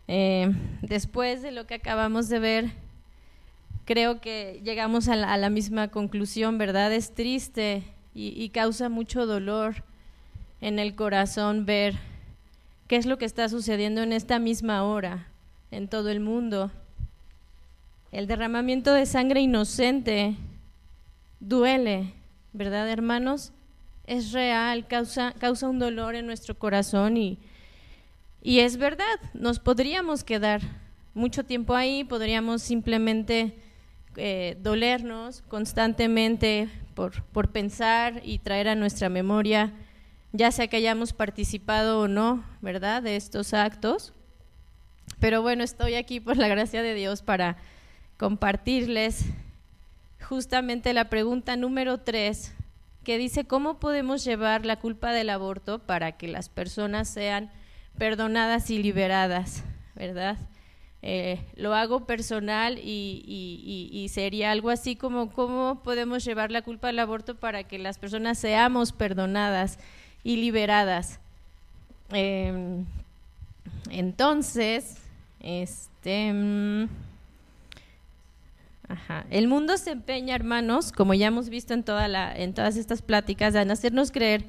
Eh, 0.09 0.50
después 0.80 1.42
de 1.42 1.52
lo 1.52 1.66
que 1.66 1.74
acabamos 1.74 2.30
de 2.30 2.38
ver, 2.38 2.70
creo 3.84 4.20
que 4.22 4.62
llegamos 4.64 5.09
a 5.09 5.16
la, 5.16 5.50
misma 5.50 5.88
conclusión, 5.88 6.57
¿verdad? 6.57 6.92
Es 6.92 7.12
triste 7.14 7.82
y, 8.14 8.48
causa 8.48 8.88
mucho 8.88 9.26
dolor 9.26 9.84
en 10.62 10.78
el 10.78 10.94
corazón 10.94 11.66
ver 11.66 11.96
qué 12.88 12.96
es 12.96 13.04
lo 13.04 13.18
que 13.18 13.26
está 13.26 13.50
sucediendo 13.50 14.02
en 14.02 14.14
esta 14.14 14.38
misma 14.38 14.84
hora 14.84 15.26
en 15.70 15.88
todo 15.88 16.10
el 16.10 16.20
mundo. 16.20 16.70
El 18.12 18.26
derramamiento 18.26 18.92
de 18.92 19.06
sangre 19.06 19.40
inocente 19.40 20.36
duele, 21.40 22.14
¿verdad, 22.52 22.88
hermanos? 22.88 23.52
Es 24.06 24.32
real, 24.32 24.86
causa, 24.86 25.34
causa 25.38 25.68
un 25.68 25.78
dolor 25.78 26.14
en 26.14 26.26
nuestro 26.26 26.56
corazón 26.56 27.16
y, 27.16 27.38
y 28.42 28.60
es 28.60 28.76
verdad, 28.76 29.18
nos 29.34 29.58
podríamos 29.58 30.22
quedar 30.22 30.62
mucho 31.14 31.44
tiempo 31.44 31.74
ahí, 31.74 32.04
podríamos 32.04 32.62
simplemente 32.62 33.54
eh, 34.16 34.56
dolernos 34.62 35.42
constantemente 35.48 36.68
por, 36.94 37.22
por 37.24 37.50
pensar 37.50 38.22
y 38.24 38.38
traer 38.38 38.68
a 38.68 38.74
nuestra 38.74 39.08
memoria, 39.08 39.72
ya 40.32 40.50
sea 40.52 40.68
que 40.68 40.76
hayamos 40.76 41.12
participado 41.12 42.00
o 42.00 42.08
no, 42.08 42.44
¿verdad?, 42.62 43.02
de 43.02 43.16
estos 43.16 43.52
actos. 43.52 44.14
Pero 45.20 45.42
bueno, 45.42 45.64
estoy 45.64 45.94
aquí 45.94 46.20
por 46.20 46.36
la 46.36 46.48
gracia 46.48 46.82
de 46.82 46.94
Dios 46.94 47.22
para 47.22 47.56
compartirles 48.18 49.24
justamente 50.20 50.92
la 50.92 51.08
pregunta 51.08 51.56
número 51.56 51.98
tres, 51.98 52.52
que 53.04 53.18
dice 53.18 53.44
cómo 53.44 53.78
podemos 53.78 54.24
llevar 54.24 54.66
la 54.66 54.76
culpa 54.76 55.12
del 55.12 55.30
aborto 55.30 55.78
para 55.78 56.12
que 56.12 56.26
las 56.26 56.48
personas 56.48 57.08
sean 57.08 57.50
perdonadas 57.98 58.70
y 58.70 58.82
liberadas, 58.82 59.62
¿verdad? 59.94 60.36
Eh, 61.02 61.40
lo 61.54 61.74
hago 61.74 62.04
personal 62.04 62.80
y, 62.82 64.08
sería 64.12 64.50
algo 64.50 64.70
así 64.70 64.96
como 64.96 65.30
cómo 65.30 65.82
podemos 65.84 66.24
llevar 66.24 66.50
la 66.50 66.62
culpa 66.62 66.88
del 66.88 66.98
aborto 66.98 67.36
para 67.36 67.64
que 67.64 67.78
las 67.78 67.98
personas 67.98 68.38
seamos 68.38 68.92
perdonadas 68.92 69.78
y 70.24 70.36
liberadas. 70.36 71.20
Em, 72.10 72.86
entonces, 73.90 74.96
este... 75.47 76.32
Mm, 76.32 76.88
el 79.30 79.49
mundo 79.49 79.76
se 79.78 79.92
empeña, 79.92 80.34
hermanos, 80.34 80.92
como 80.92 81.14
ya 81.14 81.28
hemos 81.28 81.49
visto 81.49 81.74
en, 81.74 81.84
en 81.88 82.55
todas 82.55 82.76
estas 82.76 83.03
pláticas, 83.03 83.55
en 83.55 83.70
hacernos 83.70 84.11
creer 84.11 84.44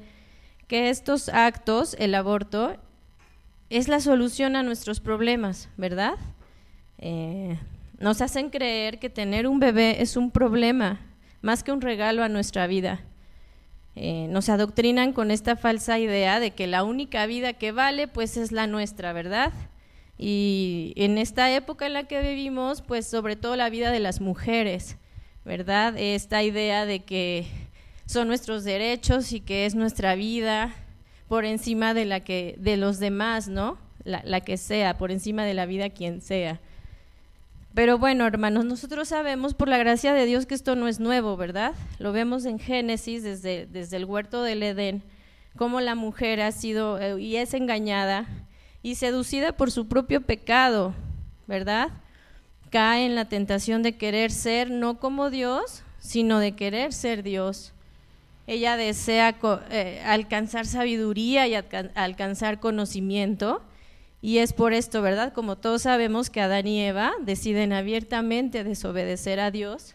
que 0.66 0.90
estos 0.90 1.28
actos, 1.28 1.96
el 1.98 2.14
aborto, 2.14 2.76
es 3.70 3.88
la 3.88 4.00
solución 4.00 4.56
a 4.56 4.62
nuestros 4.62 5.00
problemas, 5.00 5.68
¿verdad? 5.76 6.14
Eh, 6.98 7.58
nos 7.98 8.20
hacen 8.20 8.50
creer 8.50 8.98
que 8.98 9.10
tener 9.10 9.46
un 9.46 9.60
bebé 9.60 10.02
es 10.02 10.16
un 10.16 10.30
problema, 10.30 11.00
más 11.42 11.62
que 11.62 11.72
un 11.72 11.80
regalo 11.80 12.22
a 12.22 12.28
nuestra 12.28 12.66
vida. 12.66 13.00
Eh, 13.96 14.26
nos 14.30 14.48
adoctrinan 14.48 15.12
con 15.12 15.30
esta 15.30 15.56
falsa 15.56 15.98
idea 15.98 16.38
de 16.38 16.52
que 16.52 16.66
la 16.66 16.84
única 16.84 17.26
vida 17.26 17.54
que 17.54 17.72
vale, 17.72 18.06
pues 18.06 18.36
es 18.36 18.52
la 18.52 18.66
nuestra, 18.66 19.12
¿verdad? 19.12 19.52
Y 20.18 20.94
en 20.96 21.16
esta 21.16 21.54
época 21.54 21.86
en 21.86 21.92
la 21.92 22.04
que 22.04 22.20
vivimos, 22.20 22.82
pues 22.82 23.06
sobre 23.06 23.36
todo 23.36 23.54
la 23.54 23.70
vida 23.70 23.92
de 23.92 24.00
las 24.00 24.20
mujeres, 24.20 24.96
¿verdad? 25.44 25.94
Esta 25.96 26.42
idea 26.42 26.86
de 26.86 27.04
que 27.04 27.46
son 28.04 28.26
nuestros 28.26 28.64
derechos 28.64 29.32
y 29.32 29.40
que 29.40 29.64
es 29.64 29.76
nuestra 29.76 30.16
vida 30.16 30.74
por 31.28 31.44
encima 31.44 31.94
de 31.94 32.04
la 32.04 32.20
que 32.20 32.56
de 32.58 32.76
los 32.76 32.98
demás, 32.98 33.46
¿no? 33.46 33.78
La, 34.02 34.22
la 34.24 34.40
que 34.40 34.56
sea, 34.56 34.98
por 34.98 35.12
encima 35.12 35.44
de 35.44 35.54
la 35.54 35.66
vida 35.66 35.90
quien 35.90 36.20
sea. 36.20 36.58
Pero 37.74 37.96
bueno, 37.96 38.26
hermanos, 38.26 38.64
nosotros 38.64 39.08
sabemos 39.08 39.54
por 39.54 39.68
la 39.68 39.78
gracia 39.78 40.14
de 40.14 40.26
Dios 40.26 40.46
que 40.46 40.54
esto 40.54 40.74
no 40.74 40.88
es 40.88 40.98
nuevo, 40.98 41.36
¿verdad? 41.36 41.74
Lo 42.00 42.10
vemos 42.10 42.44
en 42.44 42.58
Génesis 42.58 43.22
desde, 43.22 43.66
desde 43.66 43.98
el 43.98 44.04
huerto 44.04 44.42
del 44.42 44.64
Edén, 44.64 45.04
cómo 45.56 45.80
la 45.80 45.94
mujer 45.94 46.40
ha 46.40 46.50
sido 46.50 46.98
eh, 46.98 47.20
y 47.20 47.36
es 47.36 47.54
engañada 47.54 48.26
y 48.82 48.94
seducida 48.94 49.52
por 49.52 49.70
su 49.70 49.88
propio 49.88 50.20
pecado, 50.20 50.94
¿verdad? 51.46 51.90
Cae 52.70 53.06
en 53.06 53.14
la 53.14 53.26
tentación 53.26 53.82
de 53.82 53.96
querer 53.96 54.30
ser 54.30 54.70
no 54.70 54.98
como 54.98 55.30
Dios, 55.30 55.82
sino 55.98 56.38
de 56.38 56.52
querer 56.52 56.92
ser 56.92 57.22
Dios. 57.22 57.72
Ella 58.46 58.76
desea 58.76 59.36
eh, 59.70 60.02
alcanzar 60.06 60.66
sabiduría 60.66 61.46
y 61.46 61.54
alcanzar 61.54 62.60
conocimiento. 62.60 63.62
Y 64.22 64.38
es 64.38 64.52
por 64.52 64.72
esto, 64.72 65.02
¿verdad? 65.02 65.32
Como 65.32 65.56
todos 65.56 65.82
sabemos 65.82 66.30
que 66.30 66.40
Adán 66.40 66.66
y 66.66 66.80
Eva 66.80 67.12
deciden 67.20 67.72
abiertamente 67.72 68.64
desobedecer 68.64 69.38
a 69.38 69.50
Dios. 69.50 69.94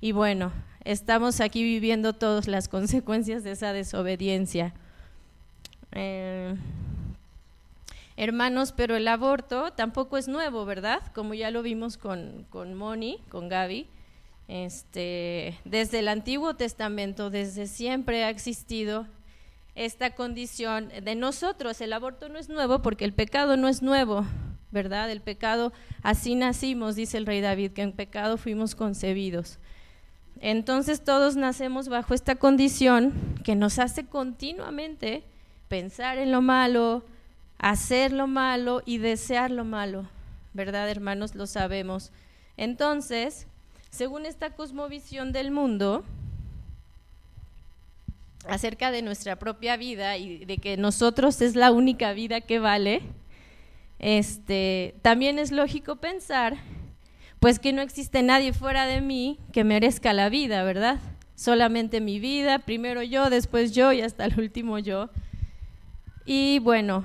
Y 0.00 0.12
bueno, 0.12 0.52
estamos 0.84 1.40
aquí 1.40 1.62
viviendo 1.62 2.14
todas 2.14 2.48
las 2.48 2.68
consecuencias 2.70 3.44
de 3.44 3.52
esa 3.52 3.72
desobediencia. 3.72 4.72
Eh, 5.92 6.54
hermanos, 8.16 8.72
pero 8.72 8.96
el 8.96 9.08
aborto 9.08 9.72
tampoco 9.72 10.16
es 10.16 10.28
nuevo, 10.28 10.64
¿verdad? 10.64 11.02
Como 11.14 11.34
ya 11.34 11.50
lo 11.50 11.62
vimos 11.62 11.96
con, 11.96 12.46
con 12.50 12.74
Moni, 12.74 13.20
con 13.28 13.48
Gaby. 13.48 13.88
Este, 14.48 15.58
desde 15.64 15.98
el 15.98 16.08
Antiguo 16.08 16.54
Testamento, 16.54 17.30
desde 17.30 17.66
siempre 17.66 18.24
ha 18.24 18.30
existido 18.30 19.06
esta 19.74 20.14
condición 20.14 20.90
de 21.02 21.14
nosotros. 21.14 21.80
El 21.80 21.92
aborto 21.92 22.28
no 22.28 22.38
es 22.38 22.48
nuevo 22.48 22.80
porque 22.80 23.04
el 23.04 23.12
pecado 23.12 23.56
no 23.56 23.68
es 23.68 23.82
nuevo, 23.82 24.24
¿verdad? 24.70 25.10
El 25.10 25.20
pecado, 25.20 25.72
así 26.02 26.34
nacimos, 26.34 26.96
dice 26.96 27.18
el 27.18 27.26
rey 27.26 27.40
David, 27.40 27.72
que 27.72 27.82
en 27.82 27.92
pecado 27.92 28.38
fuimos 28.38 28.74
concebidos. 28.74 29.58
Entonces 30.40 31.02
todos 31.02 31.36
nacemos 31.36 31.88
bajo 31.88 32.14
esta 32.14 32.36
condición 32.36 33.12
que 33.44 33.54
nos 33.54 33.78
hace 33.78 34.06
continuamente 34.06 35.24
pensar 35.68 36.18
en 36.18 36.30
lo 36.30 36.42
malo, 36.42 37.04
hacer 37.58 38.12
lo 38.12 38.26
malo 38.26 38.82
y 38.84 38.98
desear 38.98 39.50
lo 39.50 39.64
malo, 39.64 40.06
¿verdad, 40.52 40.88
hermanos? 40.88 41.34
Lo 41.34 41.46
sabemos. 41.46 42.12
Entonces, 42.56 43.46
según 43.90 44.26
esta 44.26 44.50
cosmovisión 44.50 45.32
del 45.32 45.50
mundo, 45.50 46.04
acerca 48.48 48.90
de 48.90 49.02
nuestra 49.02 49.36
propia 49.36 49.76
vida 49.76 50.16
y 50.16 50.44
de 50.44 50.58
que 50.58 50.76
nosotros 50.76 51.40
es 51.40 51.56
la 51.56 51.72
única 51.72 52.12
vida 52.12 52.40
que 52.40 52.58
vale, 52.58 53.02
este, 53.98 54.94
también 55.02 55.38
es 55.38 55.50
lógico 55.50 55.96
pensar, 55.96 56.56
pues 57.40 57.58
que 57.58 57.72
no 57.72 57.82
existe 57.82 58.22
nadie 58.22 58.52
fuera 58.52 58.86
de 58.86 59.00
mí 59.00 59.38
que 59.52 59.64
merezca 59.64 60.12
la 60.12 60.28
vida, 60.28 60.62
¿verdad? 60.62 60.98
Solamente 61.34 62.00
mi 62.00 62.18
vida, 62.18 62.60
primero 62.60 63.02
yo, 63.02 63.30
después 63.30 63.72
yo 63.72 63.92
y 63.92 64.00
hasta 64.00 64.24
el 64.24 64.38
último 64.38 64.78
yo. 64.78 65.10
Y 66.24 66.58
bueno, 66.60 67.04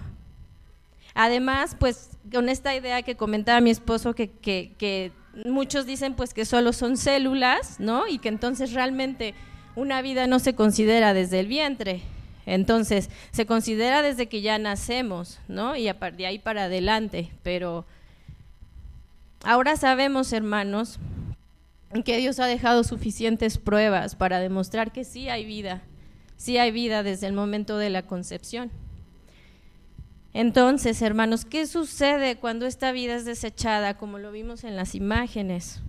Además, 1.14 1.76
pues 1.80 2.12
con 2.32 2.50
esta 2.50 2.76
idea 2.76 3.02
que 3.02 3.16
comentaba 3.16 3.62
mi 3.62 3.70
esposo, 3.70 4.14
que, 4.14 4.30
que, 4.30 5.12
muchos 5.46 5.86
dicen 5.86 6.14
pues 6.14 6.34
que 6.34 6.44
solo 6.46 6.74
son 6.74 6.98
células, 6.98 7.80
¿no? 7.80 8.08
Y 8.08 8.18
que 8.18 8.30
entonces 8.30 8.74
realmente 8.74 9.34
una 9.76 10.02
vida 10.02 10.28
no 10.28 10.40
se 10.40 10.56
considera 10.56 11.14
desde 11.14 11.40
el 11.40 11.48
vientre. 11.48 12.02
Entonces, 12.46 13.10
se 13.32 13.46
considera 13.46 14.02
desde 14.02 14.28
que 14.28 14.42
ya 14.42 14.58
nacemos, 14.58 15.40
¿no? 15.48 15.76
Y 15.76 15.84
de 15.84 16.26
ahí 16.26 16.40
para 16.40 16.64
adelante. 16.66 17.32
Pero 17.44 17.86
ahora 19.44 19.78
sabemos, 19.78 20.34
hermanos, 20.34 21.00
que 22.04 22.18
Dios 22.18 22.40
ha 22.40 22.48
dejado 22.48 22.84
suficientes 22.84 23.58
pruebas 23.58 24.16
para 24.16 24.40
demostrar 24.40 24.92
que 24.92 25.04
sí 25.04 25.30
hay 25.30 25.46
vida, 25.46 25.82
sí 26.38 26.58
hay 26.58 26.72
vida 26.72 27.04
desde 27.04 27.28
el 27.28 27.34
momento 27.34 27.78
de 27.78 27.90
la 27.90 28.04
concepción. 28.04 28.72
Entonces, 30.34 31.02
hermanos, 31.02 31.46
¿qué 31.46 31.68
sucede 31.68 32.38
cuando 32.38 32.66
esta 32.66 32.92
vida 32.92 33.16
es 33.16 33.26
desechada, 33.26 33.98
como 33.98 34.18
lo 34.18 34.32
vimos 34.32 34.64
en 34.64 34.76
las 34.76 34.96
imágenes? 34.96 35.82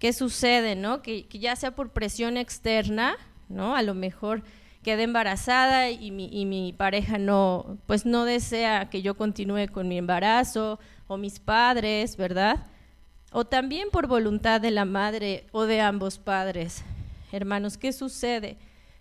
¿Qué 0.00 0.12
sucede, 0.12 0.76
no? 0.76 1.02
Que, 1.02 1.26
ya 1.30 1.54
sea 1.56 1.72
por 1.72 1.90
presión 1.90 2.36
externa, 2.36 3.16
¿no? 3.48 3.76
A 3.76 3.82
lo 3.82 3.94
mejor 3.94 4.42
quedé 4.82 5.02
embarazada 5.02 5.90
y 5.90 6.10
mi, 6.10 6.28
y 6.32 6.46
mi, 6.46 6.72
pareja 6.72 7.18
no, 7.18 7.78
pues 7.86 8.06
no 8.06 8.24
desea 8.24 8.90
que 8.90 9.02
yo 9.02 9.16
continúe 9.16 9.68
con 9.70 9.88
mi 9.88 9.98
embarazo, 9.98 10.78
o 11.06 11.16
mis 11.16 11.38
padres, 11.38 12.16
¿verdad? 12.16 12.66
O 13.32 13.44
también 13.44 13.88
por 13.90 14.06
voluntad 14.06 14.60
de 14.60 14.70
la 14.70 14.84
madre 14.84 15.46
o 15.52 15.64
de 15.64 15.80
ambos 15.80 16.18
padres. 16.18 16.82
Hermanos, 17.32 17.76
¿qué 17.76 17.92
sucede 17.92 18.56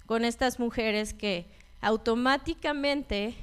con 0.06 0.26
estas 0.26 0.60
mujeres 0.60 1.14
que 1.14 1.46
automáticamente 1.82 3.36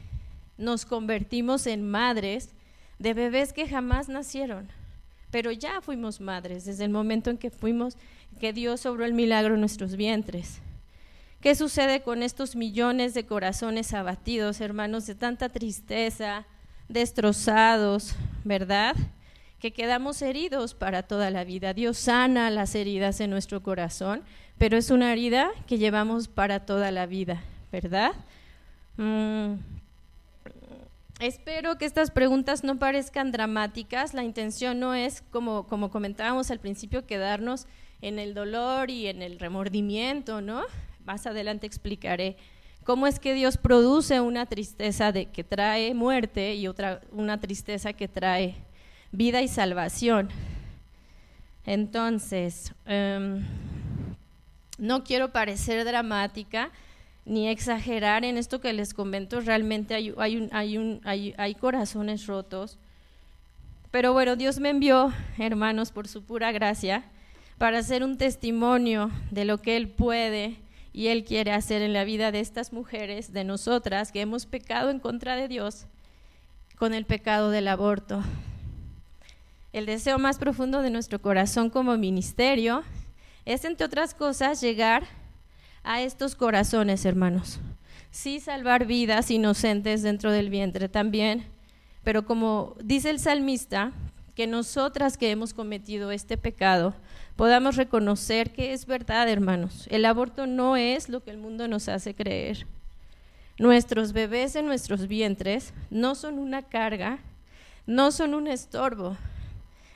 nos 0.60 0.84
convertimos 0.84 1.66
en 1.66 1.88
madres 1.88 2.50
de 2.98 3.14
bebés 3.14 3.52
que 3.52 3.66
jamás 3.66 4.08
nacieron, 4.08 4.68
pero 5.30 5.50
ya 5.50 5.80
fuimos 5.80 6.20
madres 6.20 6.66
desde 6.66 6.84
el 6.84 6.90
momento 6.90 7.30
en 7.30 7.38
que 7.38 7.50
fuimos, 7.50 7.96
que 8.38 8.52
Dios 8.52 8.82
sobró 8.82 9.04
el 9.04 9.14
milagro 9.14 9.54
en 9.54 9.60
nuestros 9.60 9.96
vientres. 9.96 10.60
¿Qué 11.40 11.54
sucede 11.54 12.02
con 12.02 12.22
estos 12.22 12.54
millones 12.54 13.14
de 13.14 13.24
corazones 13.24 13.94
abatidos, 13.94 14.60
hermanos, 14.60 15.06
de 15.06 15.14
tanta 15.14 15.48
tristeza, 15.48 16.44
destrozados, 16.88 18.14
verdad? 18.44 18.94
Que 19.58 19.72
quedamos 19.72 20.20
heridos 20.20 20.74
para 20.74 21.02
toda 21.02 21.30
la 21.30 21.44
vida. 21.44 21.72
Dios 21.72 21.96
sana 21.96 22.50
las 22.50 22.74
heridas 22.74 23.20
en 23.20 23.30
nuestro 23.30 23.62
corazón, 23.62 24.22
pero 24.58 24.76
es 24.76 24.90
una 24.90 25.10
herida 25.10 25.50
que 25.66 25.78
llevamos 25.78 26.28
para 26.28 26.66
toda 26.66 26.90
la 26.90 27.06
vida, 27.06 27.42
¿verdad? 27.72 28.12
Mm, 28.98 29.54
Espero 31.20 31.76
que 31.76 31.84
estas 31.84 32.10
preguntas 32.10 32.64
no 32.64 32.78
parezcan 32.78 33.30
dramáticas. 33.30 34.14
La 34.14 34.24
intención 34.24 34.80
no 34.80 34.94
es, 34.94 35.22
como, 35.30 35.66
como 35.66 35.90
comentábamos 35.90 36.50
al 36.50 36.60
principio, 36.60 37.06
quedarnos 37.06 37.66
en 38.00 38.18
el 38.18 38.32
dolor 38.32 38.90
y 38.90 39.06
en 39.06 39.20
el 39.20 39.38
remordimiento, 39.38 40.40
¿no? 40.40 40.62
Más 41.04 41.26
adelante 41.26 41.66
explicaré 41.66 42.38
cómo 42.84 43.06
es 43.06 43.18
que 43.18 43.34
Dios 43.34 43.58
produce 43.58 44.22
una 44.22 44.46
tristeza 44.46 45.12
de, 45.12 45.26
que 45.26 45.44
trae 45.44 45.92
muerte 45.92 46.54
y 46.54 46.66
otra 46.66 47.02
una 47.12 47.38
tristeza 47.38 47.92
que 47.92 48.08
trae 48.08 48.54
vida 49.12 49.42
y 49.42 49.48
salvación. 49.48 50.30
Entonces, 51.66 52.72
em, 52.86 53.44
no 54.78 55.04
quiero 55.04 55.32
parecer 55.32 55.84
dramática, 55.84 56.70
ni 57.24 57.48
exagerar 57.48 58.24
en 58.24 58.36
esto 58.36 58.60
que 58.60 58.72
les 58.72 58.94
comento, 58.94 59.40
realmente 59.40 59.94
hay, 59.94 60.14
hay, 60.18 61.34
hay, 61.36 61.54
corazones 61.54 62.26
rotos. 62.26 62.78
Pero 63.90 64.12
bueno, 64.12 64.36
Dios 64.36 64.58
me 64.58 64.70
envió, 64.70 65.12
hermanos, 65.38 65.92
por 65.92 66.08
su 66.08 66.22
pura 66.22 66.52
gracia, 66.52 67.04
para 67.58 67.78
hacer 67.78 68.02
un 68.02 68.16
testimonio 68.16 69.10
de 69.30 69.44
lo 69.44 69.58
que 69.58 69.76
Él 69.76 69.88
puede 69.88 70.56
y 70.92 71.08
Él 71.08 71.24
quiere 71.24 71.52
hacer 71.52 71.82
en 71.82 71.92
la 71.92 72.04
vida 72.04 72.32
de 72.32 72.40
estas 72.40 72.72
mujeres, 72.72 73.32
de 73.32 73.44
nosotras, 73.44 74.12
que 74.12 74.20
hemos 74.20 74.46
pecado 74.46 74.90
en 74.90 74.98
contra 74.98 75.36
de 75.36 75.48
Dios 75.48 75.86
con 76.76 76.94
el 76.94 77.04
pecado 77.04 77.50
del 77.50 77.68
aborto. 77.68 78.22
El 79.72 79.86
deseo 79.86 80.18
más 80.18 80.38
profundo 80.38 80.82
de 80.82 80.90
nuestro 80.90 81.20
corazón 81.20 81.70
como 81.70 81.96
ministerio 81.96 82.82
es, 83.44 83.64
entre 83.64 83.86
otras 83.86 84.14
cosas, 84.14 84.60
llegar 84.60 85.06
a 85.82 86.02
estos 86.02 86.34
corazones, 86.34 87.04
hermanos. 87.04 87.60
Sí, 88.10 88.40
salvar 88.40 88.86
vidas 88.86 89.30
inocentes 89.30 90.02
dentro 90.02 90.32
del 90.32 90.50
vientre 90.50 90.88
también, 90.88 91.44
pero 92.02 92.24
como 92.24 92.76
dice 92.82 93.10
el 93.10 93.20
salmista, 93.20 93.92
que 94.34 94.46
nosotras 94.46 95.18
que 95.18 95.30
hemos 95.30 95.52
cometido 95.52 96.12
este 96.12 96.38
pecado 96.38 96.94
podamos 97.36 97.76
reconocer 97.76 98.52
que 98.52 98.72
es 98.72 98.86
verdad, 98.86 99.28
hermanos. 99.28 99.86
El 99.90 100.04
aborto 100.04 100.46
no 100.46 100.76
es 100.76 101.08
lo 101.08 101.22
que 101.22 101.30
el 101.30 101.38
mundo 101.38 101.68
nos 101.68 101.88
hace 101.88 102.14
creer. 102.14 102.66
Nuestros 103.58 104.12
bebés 104.12 104.56
en 104.56 104.66
nuestros 104.66 105.06
vientres 105.08 105.74
no 105.90 106.14
son 106.14 106.38
una 106.38 106.62
carga, 106.62 107.18
no 107.86 108.10
son 108.12 108.34
un 108.34 108.46
estorbo. 108.46 109.16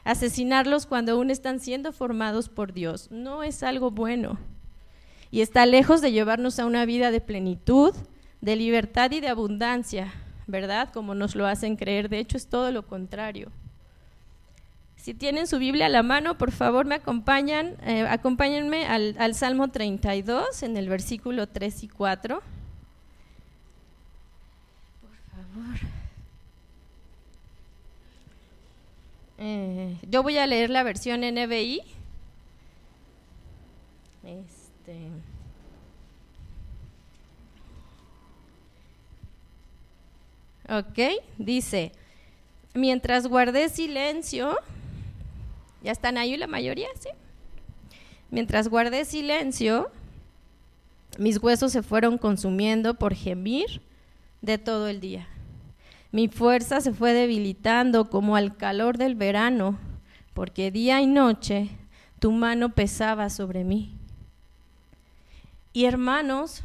Asesinarlos 0.04 0.84
cuando 0.84 1.12
aún 1.12 1.30
están 1.30 1.60
siendo 1.60 1.92
formados 1.92 2.50
por 2.50 2.74
Dios 2.74 3.10
no 3.10 3.42
es 3.42 3.62
algo 3.62 3.90
bueno. 3.90 4.38
Y 5.30 5.40
está 5.40 5.66
lejos 5.66 6.00
de 6.00 6.12
llevarnos 6.12 6.58
a 6.58 6.66
una 6.66 6.84
vida 6.84 7.10
de 7.10 7.20
plenitud, 7.20 7.94
de 8.40 8.56
libertad 8.56 9.10
y 9.10 9.20
de 9.20 9.28
abundancia, 9.28 10.12
¿verdad? 10.46 10.90
Como 10.92 11.14
nos 11.14 11.34
lo 11.34 11.46
hacen 11.46 11.76
creer. 11.76 12.08
De 12.08 12.18
hecho, 12.18 12.36
es 12.36 12.46
todo 12.46 12.70
lo 12.70 12.86
contrario. 12.86 13.50
Si 14.96 15.12
tienen 15.12 15.46
su 15.46 15.58
Biblia 15.58 15.86
a 15.86 15.90
la 15.90 16.02
mano, 16.02 16.38
por 16.38 16.50
favor 16.50 16.86
me 16.86 16.94
acompañan, 16.94 17.76
eh, 17.84 18.06
acompáñenme 18.08 18.86
al, 18.86 19.14
al, 19.18 19.34
Salmo 19.34 19.68
32 19.68 20.62
en 20.62 20.78
el 20.78 20.88
versículo 20.88 21.46
3 21.46 21.84
y 21.84 21.88
4. 21.88 22.42
Por 25.02 25.16
favor. 25.30 25.78
Eh, 29.36 29.98
yo 30.08 30.22
voy 30.22 30.38
a 30.38 30.46
leer 30.46 30.70
la 30.70 30.82
versión 30.82 31.20
NBI. 31.20 31.82
Este. 34.86 35.08
Ok, 40.68 41.22
dice, 41.38 41.92
mientras 42.74 43.26
guardé 43.26 43.68
silencio, 43.68 44.56
¿Ya 45.84 45.92
están 45.92 46.16
ahí 46.16 46.34
la 46.38 46.46
mayoría? 46.46 46.88
Sí. 46.98 47.10
Mientras 48.30 48.68
guardé 48.68 49.04
silencio, 49.04 49.90
mis 51.18 51.40
huesos 51.40 51.72
se 51.72 51.82
fueron 51.82 52.16
consumiendo 52.16 52.94
por 52.94 53.14
gemir 53.14 53.82
de 54.40 54.56
todo 54.56 54.88
el 54.88 55.00
día. 55.00 55.28
Mi 56.10 56.28
fuerza 56.28 56.80
se 56.80 56.94
fue 56.94 57.12
debilitando 57.12 58.08
como 58.08 58.34
al 58.34 58.56
calor 58.56 58.96
del 58.96 59.14
verano, 59.14 59.78
porque 60.32 60.70
día 60.70 61.02
y 61.02 61.06
noche 61.06 61.68
tu 62.18 62.32
mano 62.32 62.74
pesaba 62.74 63.28
sobre 63.28 63.62
mí. 63.62 63.93
Y 65.74 65.84
hermanos, 65.84 66.62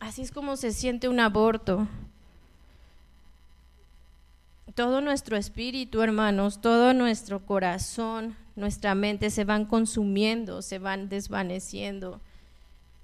así 0.00 0.20
es 0.20 0.30
como 0.30 0.58
se 0.58 0.72
siente 0.72 1.08
un 1.08 1.20
aborto 1.20 1.88
todo 4.80 5.02
nuestro 5.02 5.36
espíritu, 5.36 6.00
hermanos, 6.00 6.62
todo 6.62 6.94
nuestro 6.94 7.44
corazón, 7.44 8.34
nuestra 8.56 8.94
mente 8.94 9.28
se 9.28 9.44
van 9.44 9.66
consumiendo, 9.66 10.62
se 10.62 10.78
van 10.78 11.10
desvaneciendo 11.10 12.18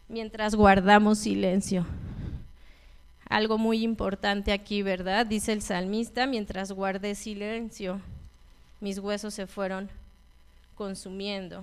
mientras 0.08 0.54
guardamos 0.54 1.18
silencio. 1.18 1.84
Algo 3.28 3.58
muy 3.58 3.82
importante 3.82 4.52
aquí, 4.52 4.80
¿verdad? 4.80 5.26
Dice 5.26 5.52
el 5.52 5.60
salmista, 5.60 6.26
mientras 6.26 6.72
guardé 6.72 7.14
silencio, 7.14 8.00
mis 8.80 8.98
huesos 8.98 9.34
se 9.34 9.46
fueron 9.46 9.90
consumiendo. 10.76 11.62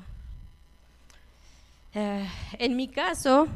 Eh, 1.96 2.28
en 2.58 2.76
mi 2.76 2.88
caso, 2.88 3.48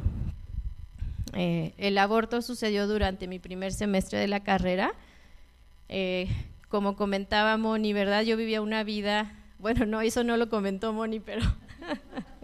eh, 1.34 1.74
el 1.80 1.98
aborto 1.98 2.44
sucedió 2.44 2.88
durante 2.88 3.28
mi 3.28 3.40
primer 3.40 3.74
semestre 3.74 4.20
de 4.20 4.28
la 4.28 4.42
carrera 4.42 4.94
eh, 5.90 6.28
como 6.70 6.96
comentaba 6.96 7.58
Moni, 7.58 7.94
¿verdad? 7.94 8.22
Yo 8.22 8.38
vivía 8.38 8.62
una 8.62 8.84
vida, 8.84 9.34
bueno, 9.58 9.88
no, 9.88 10.02
eso 10.02 10.24
no 10.24 10.38
lo 10.38 10.50
comentó 10.50 10.94
Moni, 10.94 11.20
pero 11.20 11.42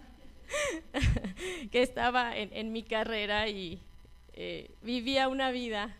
que 1.72 1.84
estaba 1.84 2.36
en, 2.36 2.72
mi 2.72 2.82
carrera 2.82 3.48
y 3.50 3.80
vivía 4.82 5.28
una 5.28 5.52
vida. 5.52 5.96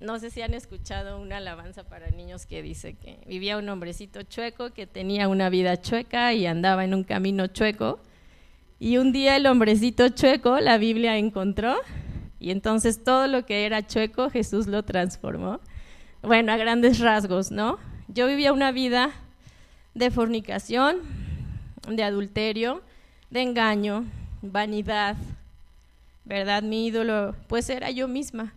No 0.00 0.18
sé 0.18 0.30
si 0.30 0.42
han 0.42 0.54
escuchado 0.54 1.20
una 1.20 1.36
alabanza 1.36 1.84
para 1.84 2.10
niños 2.10 2.46
que 2.46 2.60
dice 2.60 2.94
que 2.94 3.18
vivía 3.26 3.56
un 3.56 3.68
hombrecito 3.68 4.22
chueco 4.24 4.70
que 4.70 4.88
tenía 4.88 5.28
una 5.28 5.48
vida 5.48 5.80
chueca 5.80 6.32
y 6.32 6.46
andaba 6.46 6.82
en 6.84 6.94
un 6.94 7.04
camino 7.04 7.46
chueco. 7.46 8.00
Y 8.82 8.98
un 8.98 9.12
día 9.12 9.36
el 9.36 9.46
hombrecito 9.46 10.08
chueco, 10.08 10.58
la 10.58 10.76
Biblia 10.76 11.16
encontró, 11.16 11.76
y 12.40 12.50
entonces 12.50 13.04
todo 13.04 13.28
lo 13.28 13.46
que 13.46 13.64
era 13.64 13.86
chueco 13.86 14.28
Jesús 14.28 14.66
lo 14.66 14.82
transformó 14.82 15.60
bueno, 16.20 16.50
a 16.50 16.56
grandes 16.56 16.98
rasgos, 16.98 17.52
¿no? 17.52 17.78
Yo 18.08 18.26
vivía 18.26 18.52
una 18.52 18.72
vida 18.72 19.12
de 19.94 20.10
fornicación, 20.10 20.96
de 21.88 22.02
adulterio, 22.02 22.82
de 23.30 23.42
engaño, 23.42 24.04
vanidad, 24.42 25.14
¿verdad? 26.24 26.64
Mi 26.64 26.88
ídolo, 26.88 27.36
pues 27.46 27.70
era 27.70 27.88
yo 27.92 28.08
misma. 28.08 28.52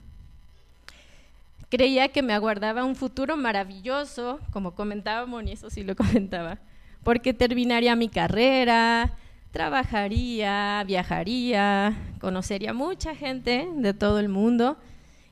Creía 1.69 2.07
que 2.07 2.23
me 2.23 2.33
aguardaba 2.33 2.83
un 2.83 2.95
futuro 2.95 3.37
maravilloso, 3.37 4.39
como 4.49 4.73
comentaba 4.73 5.27
Moni, 5.27 5.51
eso 5.51 5.69
sí 5.69 5.83
lo 5.83 5.95
comentaba, 5.95 6.57
porque 7.03 7.31
terminaría 7.31 7.95
mi 7.95 8.09
carrera, 8.09 9.13
trabajaría, 9.55 10.83
viajaría, 10.85 11.95
conocería 12.19 12.73
mucha 12.73 13.15
gente 13.15 13.69
de 13.73 13.93
todo 13.93 14.19
el 14.19 14.27
mundo 14.27 14.75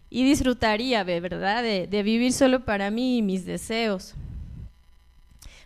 y 0.10 0.24
disfrutaría, 0.24 1.04
¿verdad?, 1.04 1.62
de, 1.62 2.04
vivir 2.04 2.32
solo 2.32 2.62
para 2.62 2.90
mí 2.90 3.18
y 3.18 3.22
mis 3.22 3.46
deseos. 3.46 4.14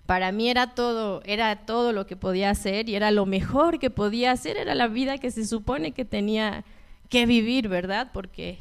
Para 0.07 0.31
mí 0.31 0.49
era 0.49 0.73
todo, 0.73 1.21
era 1.25 1.67
todo 1.67 1.93
lo 1.93 2.07
que 2.07 2.15
podía 2.15 2.49
hacer 2.49 2.89
y 2.89 2.95
era 2.95 3.11
lo 3.11 3.27
mejor 3.27 3.77
que 3.77 3.91
podía 3.91 4.31
hacer, 4.31 4.57
era 4.57 4.73
la 4.73 4.87
vida 4.87 5.19
que 5.19 5.29
se 5.29 5.45
supone 5.45 5.91
que 5.91 6.03
tenía 6.03 6.65
que 7.09 7.27
vivir, 7.27 7.67
¿verdad? 7.67 8.09
Porque 8.11 8.57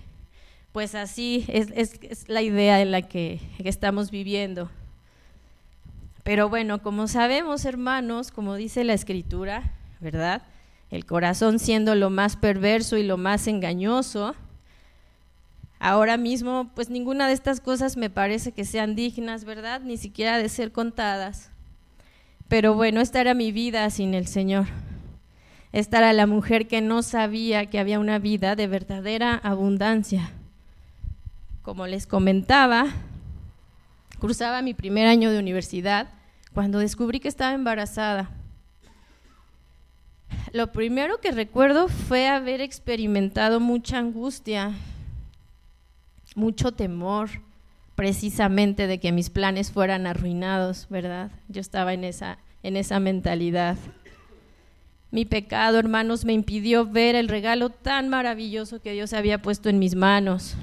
pues 0.72 0.94
así 0.94 1.46
es, 1.48 2.28
la 2.28 2.42
idea 2.42 2.82
en 2.82 2.90
la 2.90 3.00
que 3.00 3.40
estamos 3.64 4.10
viviendo. 4.10 4.68
Pero 6.22 6.50
bueno, 6.50 6.82
como 6.82 7.08
sabemos, 7.08 7.64
hermanos, 7.64 8.30
como 8.30 8.56
dice 8.56 8.84
la 8.84 8.92
escritura, 8.92 9.72
¿verdad? 10.00 10.42
El 10.90 11.04
corazón 11.04 11.58
siendo 11.58 11.94
lo 11.94 12.10
más 12.10 12.36
perverso 12.36 12.96
y 12.96 13.02
lo 13.02 13.16
más 13.16 13.46
engañoso, 13.46 14.34
Ahora 15.78 16.16
mismo, 16.16 16.70
pues 16.74 16.88
ninguna 16.88 17.28
de 17.28 17.34
estas 17.34 17.60
cosas 17.60 17.96
me 17.96 18.08
parece 18.08 18.52
que 18.52 18.64
sean 18.64 18.94
dignas, 18.94 19.44
¿verdad? 19.44 19.82
Ni 19.82 19.98
siquiera 19.98 20.38
de 20.38 20.48
ser 20.48 20.72
contadas. 20.72 21.50
Pero 22.48 22.74
bueno, 22.74 23.00
esta 23.00 23.20
era 23.20 23.34
mi 23.34 23.52
vida 23.52 23.88
sin 23.90 24.14
el 24.14 24.26
Señor. 24.26 24.66
Esta 25.72 25.98
era 25.98 26.12
la 26.14 26.26
mujer 26.26 26.66
que 26.68 26.80
no 26.80 27.02
sabía 27.02 27.66
que 27.66 27.78
había 27.78 27.98
una 27.98 28.18
vida 28.18 28.56
de 28.56 28.66
verdadera 28.66 29.34
abundancia. 29.34 30.30
Como 31.62 31.86
les 31.86 32.06
comentaba, 32.06 32.86
cursaba 34.18 34.62
mi 34.62 34.72
primer 34.72 35.06
año 35.06 35.30
de 35.30 35.38
universidad 35.38 36.08
cuando 36.54 36.78
descubrí 36.78 37.20
que 37.20 37.28
estaba 37.28 37.52
embarazada. 37.52 38.30
Lo 40.52 40.72
primero 40.72 41.20
que 41.20 41.32
recuerdo 41.32 41.88
fue 41.88 42.28
haber 42.28 42.60
experimentado 42.60 43.60
mucha 43.60 43.98
angustia, 43.98 44.72
mucho 46.34 46.72
temor 46.72 47.30
precisamente 47.96 48.86
de 48.86 48.98
que 48.98 49.10
mis 49.10 49.30
planes 49.30 49.72
fueran 49.72 50.06
arruinados, 50.06 50.86
¿verdad? 50.90 51.30
Yo 51.48 51.60
estaba 51.60 51.94
en 51.94 52.04
esa, 52.04 52.38
en 52.62 52.76
esa 52.76 53.00
mentalidad. 53.00 53.76
Mi 55.10 55.24
pecado, 55.24 55.78
hermanos, 55.78 56.24
me 56.24 56.34
impidió 56.34 56.84
ver 56.84 57.14
el 57.14 57.28
regalo 57.28 57.70
tan 57.70 58.08
maravilloso 58.08 58.80
que 58.82 58.92
Dios 58.92 59.14
había 59.14 59.40
puesto 59.40 59.70
en 59.70 59.78
mis 59.78 59.94
manos. 59.94 60.56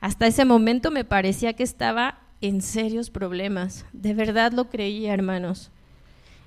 Hasta 0.00 0.26
ese 0.26 0.46
momento 0.46 0.90
me 0.90 1.04
parecía 1.04 1.52
que 1.52 1.62
estaba 1.62 2.20
en 2.40 2.62
serios 2.62 3.10
problemas. 3.10 3.84
De 3.92 4.14
verdad 4.14 4.52
lo 4.52 4.70
creía, 4.70 5.12
hermanos. 5.12 5.70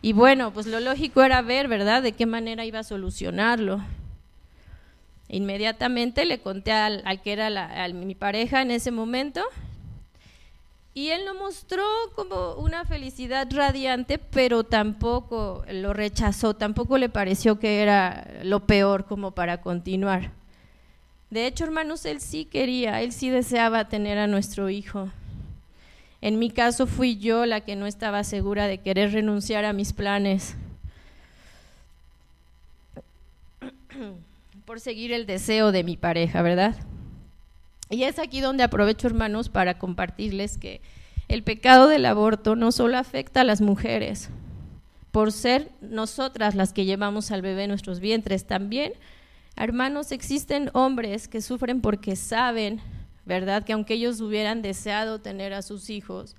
Y 0.03 0.11
bueno, 0.11 0.51
pues 0.51 0.67
lo 0.67 0.81
lógico 0.81 1.23
era 1.23 1.41
ver, 1.41 1.69
¿verdad?, 1.69 2.03
de 2.03 2.11
qué 2.11 2.25
manera 2.25 2.65
iba 2.65 2.79
a 2.79 2.83
solucionarlo. 2.83 3.81
Inmediatamente 5.29 6.25
le 6.25 6.41
conté 6.41 6.73
al, 6.73 7.21
que 7.23 7.31
era 7.31 7.87
mi 7.93 8.13
pareja 8.13 8.61
en 8.61 8.71
ese 8.71 8.91
momento 8.91 9.41
Y 10.93 11.11
él 11.11 11.23
no 11.23 11.35
mostró 11.35 11.85
como 12.15 12.55
una 12.55 12.83
felicidad 12.83 13.47
radiante, 13.49 14.17
pero 14.17 14.65
tampoco 14.65 15.63
lo 15.71 15.93
rechazó, 15.93 16.53
tampoco 16.53 16.97
le 16.97 17.07
pareció 17.07 17.57
que 17.57 17.81
era 17.81 18.27
lo 18.43 18.67
peor 18.67 19.05
como 19.05 19.31
para 19.31 19.61
continuar. 19.61 20.31
De 21.29 21.47
hecho, 21.47 21.63
hermanos, 21.63 22.05
él 22.05 22.19
sí 22.19 22.43
quería, 22.43 23.01
él 23.01 23.13
sí 23.13 23.29
deseaba 23.29 23.87
tener 23.87 24.17
a 24.17 24.27
nuestro 24.27 24.69
hijo. 24.69 25.09
En 26.23 26.39
mi 26.39 26.49
caso 26.49 26.87
fui 26.87 27.17
yo 27.17 27.45
la 27.45 27.59
que 27.59 27.75
no 27.75 27.85
estaba 27.85 28.23
segura 28.23 28.67
de 28.67 28.77
querer 28.77 29.11
renunciar 29.11 29.65
a 29.65 29.73
mis 29.73 29.91
planes 29.91 30.55
por 34.65 34.79
seguir 34.79 35.11
el 35.11 35.25
deseo 35.25 35.73
de 35.73 35.83
mi 35.83 35.97
pareja, 35.97 36.41
¿verdad? 36.41 36.77
Y 37.89 38.03
es 38.03 38.19
aquí 38.19 38.39
donde 38.39 38.63
aprovecho, 38.63 39.05
hermanos, 39.07 39.49
para 39.49 39.77
compartirles 39.77 40.57
que 40.57 40.79
el 41.27 41.43
pecado 41.43 41.89
del 41.89 42.05
aborto 42.05 42.55
no 42.55 42.71
solo 42.71 42.97
afecta 42.97 43.41
a 43.41 43.43
las 43.43 43.59
mujeres, 43.59 44.29
por 45.11 45.33
ser 45.33 45.71
nosotras 45.81 46.55
las 46.55 46.71
que 46.71 46.85
llevamos 46.85 47.31
al 47.31 47.41
bebé 47.41 47.63
en 47.63 47.69
nuestros 47.71 47.99
vientres, 47.99 48.45
también 48.45 48.93
Hermanos, 49.55 50.11
existen 50.11 50.71
hombres 50.73 51.27
que 51.27 51.39
sufren 51.41 51.81
porque 51.81 52.15
saben, 52.15 52.81
¿verdad? 53.25 53.63
Que 53.63 53.73
aunque 53.73 53.95
ellos 53.95 54.21
hubieran 54.21 54.61
deseado 54.61 55.19
tener 55.19 55.53
a 55.53 55.61
sus 55.61 55.89
hijos, 55.89 56.35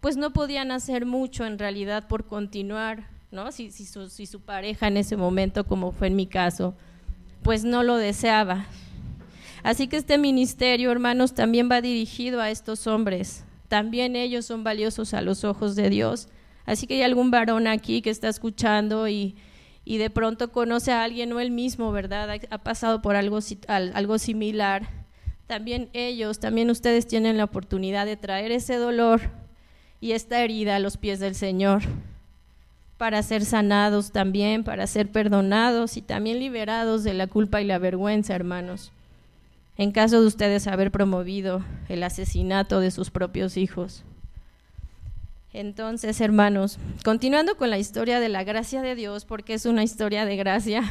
pues 0.00 0.16
no 0.16 0.32
podían 0.32 0.70
hacer 0.70 1.06
mucho 1.06 1.46
en 1.46 1.58
realidad 1.58 2.08
por 2.08 2.26
continuar, 2.26 3.08
¿no? 3.30 3.52
Si, 3.52 3.70
su, 3.70 4.08
si 4.08 4.26
su 4.26 4.40
pareja 4.40 4.88
en 4.88 4.96
ese 4.96 5.16
momento, 5.16 5.64
como 5.64 5.92
fue 5.92 6.08
en 6.08 6.16
mi 6.16 6.26
caso, 6.26 6.74
pues 7.42 7.64
no 7.64 7.82
lo 7.82 7.96
deseaba. 7.96 8.66
Así 9.62 9.88
que 9.88 9.96
este 9.96 10.18
ministerio, 10.18 10.92
hermanos, 10.92 11.32
también 11.32 11.70
va 11.70 11.80
dirigido 11.80 12.40
a 12.40 12.50
estos 12.50 12.86
hombres. 12.86 13.44
También 13.68 14.14
ellos 14.14 14.44
son 14.44 14.62
valiosos 14.62 15.14
a 15.14 15.22
los 15.22 15.42
ojos 15.42 15.74
de 15.74 15.88
Dios. 15.88 16.28
Así 16.66 16.86
que 16.86 16.94
hay 16.94 17.02
algún 17.02 17.30
varón 17.30 17.66
aquí 17.66 18.02
que 18.02 18.10
está 18.10 18.28
escuchando 18.28 19.08
y, 19.08 19.36
y 19.84 19.98
de 19.98 20.10
pronto 20.10 20.52
conoce 20.52 20.92
a 20.92 21.02
alguien 21.02 21.32
o 21.32 21.40
él 21.40 21.50
mismo, 21.50 21.92
¿verdad? 21.92 22.40
Ha, 22.50 22.58
pasado 22.58 23.02
por 23.02 23.16
algo, 23.16 23.38
algo 23.68 24.18
similar. 24.18 25.03
También 25.46 25.88
ellos, 25.92 26.38
también 26.40 26.70
ustedes 26.70 27.06
tienen 27.06 27.36
la 27.36 27.44
oportunidad 27.44 28.06
de 28.06 28.16
traer 28.16 28.50
ese 28.50 28.76
dolor 28.76 29.20
y 30.00 30.12
esta 30.12 30.40
herida 30.42 30.76
a 30.76 30.80
los 30.80 30.96
pies 30.96 31.20
del 31.20 31.34
Señor 31.34 31.82
para 32.98 33.22
ser 33.22 33.44
sanados 33.44 34.12
también, 34.12 34.64
para 34.64 34.86
ser 34.86 35.08
perdonados 35.08 35.96
y 35.96 36.02
también 36.02 36.38
liberados 36.38 37.04
de 37.04 37.14
la 37.14 37.26
culpa 37.26 37.60
y 37.60 37.64
la 37.64 37.78
vergüenza, 37.78 38.34
hermanos. 38.34 38.92
En 39.76 39.90
caso 39.90 40.20
de 40.20 40.26
ustedes 40.26 40.66
haber 40.66 40.90
promovido 40.90 41.64
el 41.88 42.02
asesinato 42.02 42.80
de 42.80 42.90
sus 42.90 43.10
propios 43.10 43.56
hijos. 43.56 44.04
Entonces, 45.52 46.20
hermanos, 46.20 46.78
continuando 47.04 47.56
con 47.56 47.70
la 47.70 47.78
historia 47.78 48.20
de 48.20 48.28
la 48.28 48.44
gracia 48.44 48.82
de 48.82 48.94
Dios, 48.94 49.24
porque 49.24 49.54
es 49.54 49.66
una 49.66 49.84
historia 49.84 50.24
de 50.24 50.36
gracia, 50.36 50.82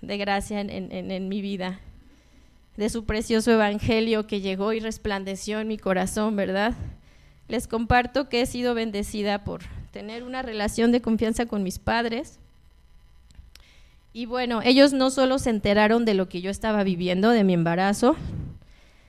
de 0.00 0.18
gracia 0.18 0.60
en, 0.60 1.28
mi 1.28 1.40
vida, 1.40 1.80
de 2.78 2.88
su 2.90 3.04
precioso 3.04 3.50
evangelio 3.50 4.28
que 4.28 4.40
llegó 4.40 4.72
y 4.72 4.78
resplandeció 4.78 5.58
en 5.58 5.66
mi 5.66 5.78
corazón, 5.78 6.36
¿verdad? 6.36 6.74
Les 7.48 7.66
comparto 7.66 8.28
que 8.28 8.40
he 8.40 8.46
sido 8.46 8.72
bendecida 8.72 9.42
por 9.42 9.62
tener 9.90 10.22
una 10.22 10.42
relación 10.42 10.92
de 10.92 11.02
confianza 11.02 11.46
con 11.46 11.64
mis 11.64 11.80
padres. 11.80 12.38
Y 14.12 14.26
bueno, 14.26 14.62
ellos 14.62 14.92
no 14.92 15.10
solo 15.10 15.40
se 15.40 15.50
enteraron 15.50 16.04
de 16.04 16.14
lo 16.14 16.28
que 16.28 16.40
yo 16.40 16.52
estaba 16.52 16.84
viviendo, 16.84 17.30
de 17.30 17.42
mi 17.42 17.54
embarazo, 17.54 18.14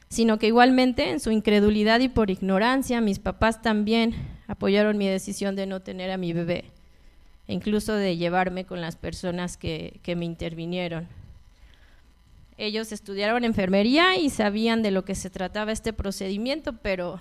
sino 0.08 0.40
que 0.40 0.48
igualmente 0.48 1.12
en 1.12 1.20
su 1.20 1.30
incredulidad 1.30 2.00
y 2.00 2.10
por 2.10 2.32
ignorancia 2.32 3.02
mis 3.02 3.20
papás 3.20 3.62
también 3.62 4.16
apoyaron 4.48 4.98
mi 4.98 5.08
decisión 5.08 5.56
de 5.56 5.68
no 5.68 5.80
tener 5.80 6.10
a 6.10 6.18
mi 6.18 6.34
bebé, 6.34 6.66
e 7.48 7.54
incluso 7.54 7.94
de 7.94 8.18
llevarme 8.18 8.66
con 8.66 8.82
las 8.82 8.96
personas 8.96 9.58
que, 9.58 10.00
que 10.02 10.16
me 10.16 10.26
intervinieron. 10.26 11.19
Ellos 12.60 12.92
estudiaron 12.92 13.44
enfermería 13.44 14.18
y 14.18 14.30
sabían 14.30 14.84
de 14.84 14.92
lo 14.92 15.06
que 15.06 15.16
se 15.16 15.32
trataba 15.32 15.72
este 15.72 15.94
procedimiento, 15.94 16.74
pero 16.74 17.20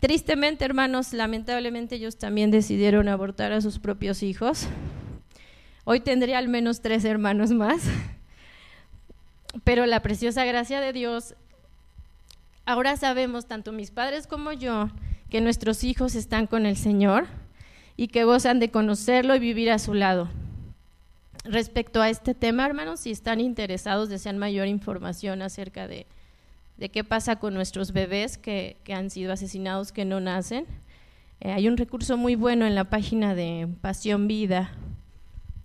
tristemente, 0.00 0.64
hermanos, 0.64 1.12
lamentablemente 1.12 1.94
ellos 1.94 2.16
también 2.16 2.50
decidieron 2.50 3.08
abortar 3.08 3.52
a 3.52 3.60
sus 3.60 3.78
propios 3.78 4.24
hijos. 4.24 4.66
Hoy 5.84 6.00
tendría 6.00 6.38
al 6.38 6.48
menos 6.48 6.80
tres 6.80 7.04
hermanos 7.04 7.52
más 7.52 7.82
pero 9.64 9.86
la 9.86 10.00
preciosa 10.00 10.44
gracia 10.44 10.80
de 10.80 10.92
Dios, 10.92 11.34
ahora 12.66 12.96
sabemos, 12.96 13.46
tanto 13.46 13.72
mis 13.72 13.90
padres 13.90 14.26
como 14.26 14.52
yo, 14.52 14.88
que 15.28 15.40
nuestros 15.40 15.84
hijos 15.84 16.14
están 16.14 16.46
con 16.46 16.66
el 16.66 16.76
Señor 16.76 17.26
y 17.96 18.08
que 18.08 18.24
gozan 18.24 18.60
de 18.60 18.70
conocerlo 18.70 19.34
y 19.34 19.40
vivir 19.40 19.70
a 19.70 19.78
su 19.78 19.94
lado. 19.94 20.28
Respecto 21.44 22.02
a 22.02 22.10
este 22.10 22.34
tema, 22.34 22.66
hermanos, 22.66 23.00
si 23.00 23.10
están 23.10 23.40
interesados, 23.40 24.08
desean 24.08 24.38
mayor 24.38 24.68
información 24.68 25.42
acerca 25.42 25.88
de, 25.88 26.06
qué 26.92 27.04
pasa 27.04 27.36
con 27.36 27.54
nuestros 27.54 27.92
bebés 27.92 28.38
que, 28.38 28.76
han 28.92 29.10
sido 29.10 29.32
asesinados, 29.32 29.92
que 29.92 30.04
no 30.04 30.20
nacen, 30.20 30.66
eh, 31.40 31.52
hay 31.52 31.68
un 31.68 31.76
recurso 31.76 32.16
muy 32.16 32.34
bueno 32.34 32.66
en 32.66 32.74
la 32.74 32.84
página 32.84 33.34
de 33.34 33.68
Pasión 33.80 34.28
Vida 34.28 34.72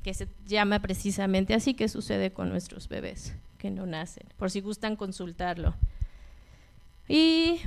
que 0.04 0.14
se 0.14 0.28
llama 0.46 0.80
precisamente 0.80 1.56
así 1.56 1.74
que 1.74 1.90
sucede 1.90 2.32
con 2.32 2.50
nuestros 2.50 2.88
bebés 2.88 3.36
no 3.70 3.86
nacen, 3.86 4.26
por 4.38 4.52
si 4.52 4.62
gustan 4.62 4.96
consultarlo. 4.96 5.76
Y 7.08 7.60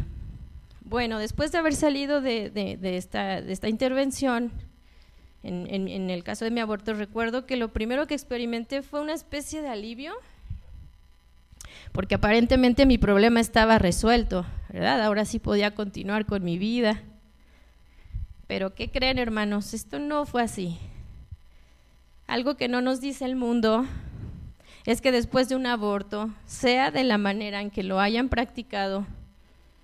bueno, 0.85 1.19
después 1.19 1.53
de 1.53 1.59
haber 1.59 1.75
salido 1.75 2.21
de, 2.21 2.79
esta, 2.83 3.41
de 3.41 3.53
esta, 3.53 3.69
intervención, 3.69 4.51
en, 5.43 6.11
el 6.11 6.24
caso 6.24 6.45
de 6.45 6.51
mi 6.51 6.61
aborto, 6.61 6.95
recuerdo 6.95 7.47
que 7.47 7.57
lo 7.57 7.68
primero 7.72 8.07
que 8.07 8.14
experimenté 8.14 8.82
fue 8.82 9.01
una 9.01 9.14
especie 9.14 9.62
de 9.62 9.68
alivio, 9.68 10.14
porque 11.93 12.16
aparentemente 12.16 12.86
mi 12.86 12.99
problema 12.99 13.41
estaba 13.41 13.78
resuelto, 13.78 14.45
¿verdad? 14.68 15.03
Ahora 15.03 15.24
sí 15.24 15.39
podía 15.39 15.74
continuar 15.74 16.26
con 16.26 16.45
mi 16.45 16.59
vida. 16.59 17.03
Pero 18.47 18.74
¿qué 18.74 18.91
creen, 18.91 19.18
hermanos? 19.18 19.74
Esto 19.74 19.99
no 19.99 20.26
fue 20.26 20.43
así. 20.43 20.78
Algo 22.26 22.57
que 22.57 22.68
no 22.68 22.80
nos 22.80 23.01
dice 23.01 23.24
el 23.24 23.36
mundo 23.36 23.86
es 24.84 25.01
que 25.01 25.12
después 25.12 25.49
de 25.49 25.57
un 25.57 25.66
aborto, 25.66 26.30
sea 26.47 26.91
de 26.91 27.05
la 27.05 27.18
manera 27.18 27.61
en 27.61 27.70
que 27.70 27.82
lo 27.82 28.01
hayan 28.01 28.28
practicado, 28.28 29.07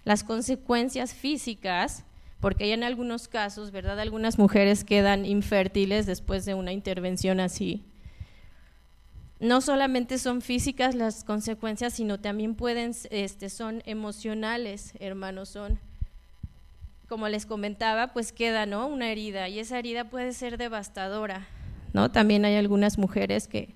las 0.04 0.24
consecuencias 0.24 1.14
físicas, 1.14 2.04
porque 2.44 2.64
hay 2.64 2.72
en 2.72 2.84
algunos 2.84 3.26
casos, 3.26 3.70
¿verdad? 3.70 3.98
Algunas 3.98 4.38
mujeres 4.38 4.84
quedan 4.84 5.24
infértiles 5.24 6.04
después 6.04 6.44
de 6.44 6.52
una 6.52 6.74
intervención 6.74 7.40
así. 7.40 7.82
No 9.40 9.62
solamente 9.62 10.18
son 10.18 10.42
físicas 10.42 10.94
las 10.94 11.24
consecuencias, 11.24 11.94
sino 11.94 12.20
también 12.20 12.54
pueden, 12.54 12.92
este, 13.08 13.48
son 13.48 13.82
emocionales, 13.86 14.92
hermanos, 15.00 15.48
son, 15.48 15.78
como 17.08 17.28
les 17.28 17.46
comentaba, 17.46 18.08
pues 18.08 18.30
queda, 18.30 18.66
¿no? 18.66 18.88
Una 18.88 19.10
herida 19.10 19.48
y 19.48 19.58
esa 19.58 19.78
herida 19.78 20.10
puede 20.10 20.34
ser 20.34 20.58
devastadora, 20.58 21.46
¿no? 21.94 22.10
También 22.10 22.44
hay 22.44 22.56
algunas 22.56 22.98
mujeres 22.98 23.48
que, 23.48 23.70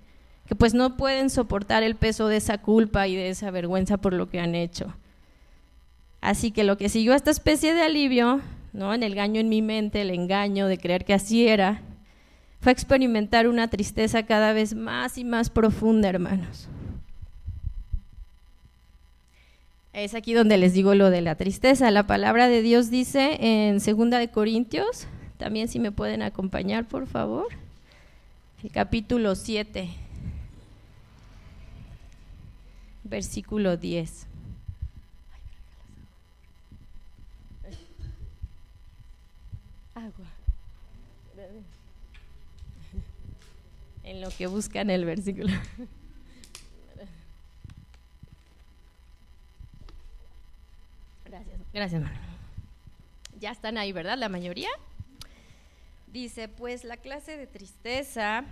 que 0.47 0.55
pues 0.55 0.75
no 0.75 0.99
pueden 0.99 1.31
soportar 1.31 1.83
el 1.85 1.97
peso 1.97 2.29
de 2.29 2.37
esa 2.37 2.59
culpa 2.59 3.09
y 3.09 3.17
de 3.17 3.31
esa 3.31 3.51
vergüenza 3.51 3.97
por 3.97 4.13
lo 4.13 4.29
que 4.29 4.41
han 4.41 4.55
hecho. 4.55 4.95
Así 6.21 6.51
que 6.51 6.65
lo 6.65 6.77
que 6.77 6.91
siguió 6.91 7.15
esta 7.15 7.31
especie 7.31 7.73
de 7.73 7.81
alivio, 7.81 8.43
¿no? 8.73 8.95
En 8.95 9.03
el 9.03 9.13
engaño 9.13 9.41
en 9.41 9.49
mi 9.49 9.63
mente, 9.63 10.03
el 10.03 10.11
engaño 10.11 10.67
de 10.67 10.79
creer 10.79 11.05
que 11.05 11.15
así 11.15 11.47
era, 11.49 11.83
fue 12.61 12.73
experimentar 12.73 13.49
una 13.49 13.69
tristeza 13.69 14.25
cada 14.25 14.53
vez 14.53 14.75
más 14.75 15.19
y 15.19 15.25
más 15.25 15.51
profunda, 15.51 16.09
hermanos. 16.09 16.69
Es 19.93 20.15
aquí 20.15 20.33
donde 20.33 20.59
les 20.59 20.75
digo 20.75 20.95
lo 20.95 21.11
de 21.11 21.21
la 21.21 21.35
tristeza. 21.35 21.91
La 21.91 22.07
palabra 22.07 22.49
de 22.49 22.63
Dios 22.63 22.91
dice 22.91 23.39
en 23.41 23.81
Segunda 23.81 24.19
de 24.19 24.29
Corintios, 24.29 25.07
también 25.39 25.69
si 25.69 25.79
me 25.79 25.93
pueden 25.93 26.23
acompañar, 26.23 26.87
por 26.87 27.07
favor, 27.07 27.47
el 28.63 28.71
capítulo 28.71 29.35
7 29.35 29.89
versículo 33.09 33.77
10. 33.77 34.27
En 44.19 44.25
lo 44.25 44.31
que 44.31 44.49
buscan 44.49 44.91
el 44.91 45.05
versículo. 45.05 45.53
Gracias, 51.25 51.61
gracias, 51.73 52.03
hermano. 52.03 52.19
Ya 53.39 53.53
están 53.53 53.79
ahí, 53.79 53.93
¿verdad? 53.93 54.19
La 54.19 54.29
mayoría. 54.29 54.71
Dice, 56.09 56.49
pues 56.49 56.83
la 56.83 56.97
clase 56.97 57.37
de 57.37 57.47
tristeza 57.47 58.45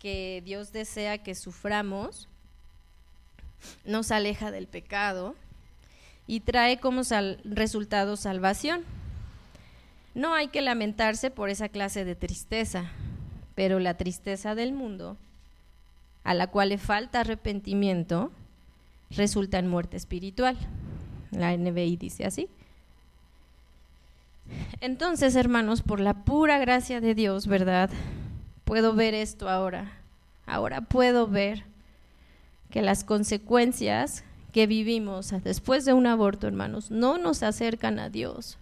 que 0.00 0.42
Dios 0.44 0.72
desea 0.72 1.18
que 1.18 1.36
suframos 1.36 2.26
nos 3.84 4.10
aleja 4.10 4.50
del 4.50 4.66
pecado 4.66 5.36
y 6.26 6.40
trae 6.40 6.80
como 6.80 7.02
resultado 7.44 8.16
salvación. 8.16 8.84
No 10.16 10.34
hay 10.34 10.48
que 10.48 10.60
lamentarse 10.60 11.30
por 11.30 11.50
esa 11.50 11.68
clase 11.68 12.04
de 12.04 12.16
tristeza, 12.16 12.90
pero 13.58 13.80
la 13.80 13.94
tristeza 13.94 14.54
del 14.54 14.72
mundo, 14.72 15.16
a 16.22 16.32
la 16.32 16.46
cual 16.46 16.68
le 16.68 16.78
falta 16.78 17.18
arrepentimiento, 17.18 18.30
resulta 19.10 19.58
en 19.58 19.66
muerte 19.66 19.96
espiritual. 19.96 20.56
La 21.32 21.56
NBI 21.56 21.96
dice 21.96 22.24
así. 22.24 22.48
Entonces, 24.80 25.34
hermanos, 25.34 25.82
por 25.82 25.98
la 25.98 26.14
pura 26.14 26.58
gracia 26.58 27.00
de 27.00 27.16
Dios, 27.16 27.48
¿verdad? 27.48 27.90
Puedo 28.64 28.94
ver 28.94 29.14
esto 29.14 29.48
ahora. 29.48 29.90
Ahora 30.46 30.82
puedo 30.82 31.26
ver 31.26 31.64
que 32.70 32.80
las 32.80 33.02
consecuencias 33.02 34.22
que 34.52 34.68
vivimos 34.68 35.34
después 35.42 35.84
de 35.84 35.94
un 35.94 36.06
aborto, 36.06 36.46
hermanos, 36.46 36.92
no 36.92 37.18
nos 37.18 37.42
acercan 37.42 37.98
a 37.98 38.08
Dios, 38.08 38.56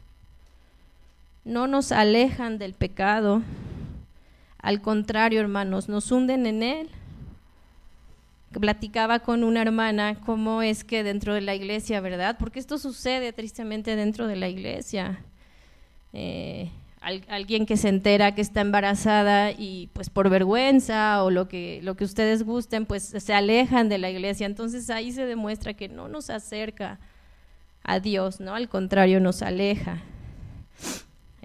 no 1.45 1.67
nos 1.67 1.93
alejan 1.93 2.57
del 2.57 2.73
pecado, 2.73 3.43
al 4.67 4.81
contrario, 4.81 5.39
hermanos, 5.39 5.89
nos 5.89 6.11
hunden 6.11 6.45
en 6.45 6.65
él. 6.65 6.89
Platicaba 8.51 9.21
con 9.21 9.45
una 9.45 9.63
hermana 9.63 10.19
cómo 10.27 10.61
es 10.61 10.83
que 10.83 11.05
dentro 11.05 11.35
de 11.35 11.41
la 11.41 11.55
iglesia, 11.55 12.01
¿verdad? 12.01 12.35
Porque 12.37 12.59
esto 12.59 12.77
sucede 12.77 13.33
tristemente 13.33 13.95
dentro 13.95 14.27
de 14.27 14.35
la 14.35 14.49
iglesia. 14.49 15.21
Eh, 16.13 16.73
alguien 17.01 17.65
que 17.65 17.77
se 17.77 17.89
entera 17.89 18.35
que 18.35 18.41
está 18.41 18.61
embarazada 18.61 19.53
y 19.53 19.89
pues 19.93 20.11
por 20.11 20.31
vergüenza 20.31 21.23
o 21.23 21.31
lo 21.31 21.47
que, 21.47 21.79
lo 21.85 21.95
que 21.95 22.03
ustedes 22.03 22.43
gusten, 22.43 22.87
pues 22.87 23.05
se 23.05 23.35
alejan 23.35 23.89
de 23.89 23.99
la 23.99 24.11
iglesia. 24.11 24.47
Entonces 24.47 24.91
ahí 24.91 25.13
se 25.13 25.27
demuestra 25.27 25.75
que 25.75 25.89
no 25.89 26.09
nos 26.09 26.29
acerca 26.29 26.99
a 27.85 28.01
Dios, 28.01 28.41
¿no? 28.41 28.57
Al 28.57 28.69
contrario, 28.69 29.21
nos 29.21 29.43
aleja. 29.43 30.03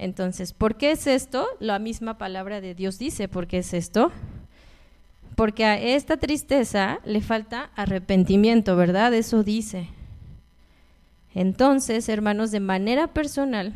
Entonces, 0.01 0.51
¿por 0.51 0.77
qué 0.77 0.93
es 0.93 1.05
esto? 1.05 1.45
La 1.59 1.77
misma 1.77 2.17
palabra 2.17 2.59
de 2.59 2.73
Dios 2.73 2.97
dice, 2.97 3.27
¿por 3.27 3.45
qué 3.45 3.59
es 3.59 3.71
esto? 3.71 4.11
Porque 5.35 5.63
a 5.63 5.79
esta 5.79 6.17
tristeza 6.17 6.97
le 7.05 7.21
falta 7.21 7.69
arrepentimiento, 7.75 8.75
¿verdad? 8.75 9.13
Eso 9.13 9.43
dice. 9.43 9.89
Entonces, 11.35 12.09
hermanos, 12.09 12.49
de 12.49 12.59
manera 12.59 13.13
personal, 13.13 13.75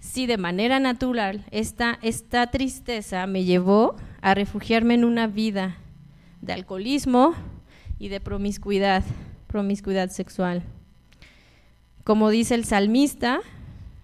si 0.00 0.26
de 0.26 0.36
manera 0.36 0.80
natural 0.80 1.44
esta, 1.52 2.00
esta 2.02 2.48
tristeza 2.48 3.24
me 3.28 3.44
llevó 3.44 3.94
a 4.20 4.34
refugiarme 4.34 4.94
en 4.94 5.04
una 5.04 5.28
vida 5.28 5.76
de 6.40 6.54
alcoholismo 6.54 7.34
y 8.00 8.08
de 8.08 8.20
promiscuidad, 8.20 9.04
promiscuidad 9.46 10.10
sexual. 10.10 10.64
Como 12.02 12.30
dice 12.30 12.56
el 12.56 12.64
salmista, 12.64 13.42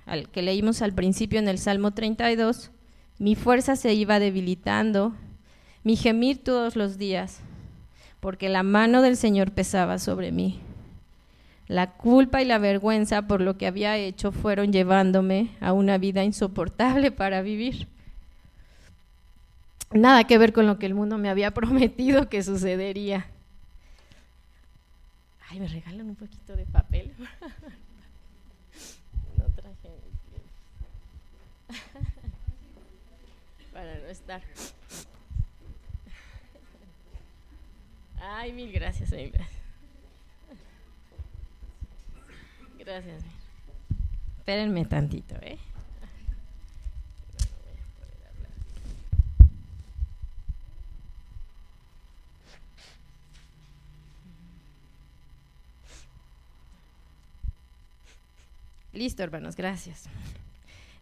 al 0.09 0.29
que 0.29 0.43
leímos 0.43 0.83
al 0.83 0.93
principio 0.93 1.39
en 1.39 1.49
el 1.49 1.59
Salmo 1.59 1.93
32, 1.93 2.71
mi 3.19 3.35
fuerza 3.35 3.77
se 3.77 3.95
iba 3.95 4.19
debilitando, 4.19 5.15
mi 5.85 5.97
gemir 5.97 6.43
todos 6.43 6.77
los 6.77 6.99
días, 6.99 7.41
porque 8.21 8.49
la 8.49 8.63
mano 8.63 9.03
del 9.03 9.17
Señor 9.17 9.53
pesaba 9.53 9.99
sobre 9.99 10.33
mí. 10.33 10.61
La 11.67 11.93
culpa 11.93 12.41
y 12.41 12.47
la 12.47 12.59
vergüenza 12.59 13.27
por 13.27 13.43
lo 13.43 13.59
que 13.59 13.67
había 13.67 13.97
hecho 13.99 14.33
fueron 14.33 14.73
llevándome 14.73 15.51
a 15.61 15.75
una 15.75 15.99
vida 15.99 16.25
insoportable 16.25 17.11
para 17.11 17.43
vivir. 17.43 17.87
Nada 19.93 20.25
que 20.25 20.39
ver 20.39 20.53
con 20.53 20.67
lo 20.67 20.79
que 20.79 20.87
el 20.87 20.95
mundo 20.95 21.19
me 21.19 21.29
había 21.29 21.51
prometido 21.55 22.29
que 22.29 22.43
sucedería. 22.43 23.27
Ay, 25.51 25.61
me 25.61 25.69
regalan 25.69 26.09
un 26.09 26.17
poquito 26.17 26.57
de 26.57 26.65
papel. 26.67 27.13
no 29.39 29.45
traje 29.55 29.89
para 33.73 33.98
estar. 34.11 34.43
Ay, 38.21 38.53
mil 38.53 38.73
gracias, 38.73 39.13
mil 39.13 39.31
gracias. 39.31 39.59
Gracias. 42.79 43.23
Espérenme 44.39 44.85
tantito, 44.87 45.35
¿eh? 45.43 45.59
Listo, 58.99 59.23
hermanos, 59.23 59.55
gracias. 59.55 60.05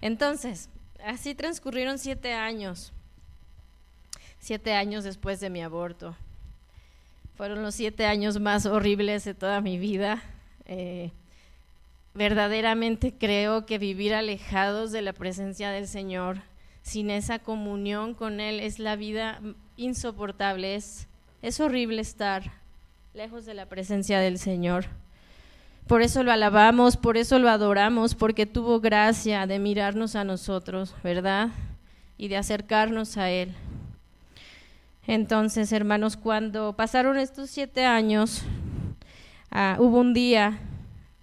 Entonces, 0.02 0.68
así 1.02 1.34
transcurrieron 1.34 1.98
siete 1.98 2.34
años, 2.34 2.92
siete 4.46 4.74
años 4.74 5.02
después 5.02 5.40
de 5.40 5.50
mi 5.50 5.60
aborto. 5.60 6.14
Fueron 7.36 7.64
los 7.64 7.74
siete 7.74 8.06
años 8.06 8.38
más 8.38 8.64
horribles 8.64 9.24
de 9.24 9.34
toda 9.34 9.60
mi 9.60 9.76
vida. 9.76 10.22
Eh, 10.66 11.10
verdaderamente 12.14 13.12
creo 13.12 13.66
que 13.66 13.78
vivir 13.78 14.14
alejados 14.14 14.92
de 14.92 15.02
la 15.02 15.12
presencia 15.12 15.70
del 15.70 15.88
Señor, 15.88 16.42
sin 16.82 17.10
esa 17.10 17.40
comunión 17.40 18.14
con 18.14 18.38
Él, 18.38 18.60
es 18.60 18.78
la 18.78 18.94
vida 18.94 19.40
insoportable, 19.76 20.76
es, 20.76 21.08
es 21.42 21.58
horrible 21.58 22.00
estar 22.00 22.52
lejos 23.14 23.46
de 23.46 23.54
la 23.54 23.66
presencia 23.66 24.20
del 24.20 24.38
Señor. 24.38 24.86
Por 25.88 26.02
eso 26.02 26.22
lo 26.22 26.30
alabamos, 26.30 26.96
por 26.96 27.16
eso 27.16 27.40
lo 27.40 27.50
adoramos, 27.50 28.14
porque 28.14 28.46
tuvo 28.46 28.78
gracia 28.78 29.48
de 29.48 29.58
mirarnos 29.58 30.14
a 30.14 30.22
nosotros, 30.22 30.94
¿verdad? 31.02 31.48
Y 32.16 32.28
de 32.28 32.36
acercarnos 32.36 33.16
a 33.16 33.28
Él. 33.30 33.52
Entonces, 35.06 35.72
hermanos, 35.72 36.16
cuando 36.16 36.74
pasaron 36.74 37.18
estos 37.18 37.50
siete 37.50 37.84
años, 37.84 38.42
ah, 39.50 39.76
hubo 39.78 40.00
un 40.00 40.14
día 40.14 40.60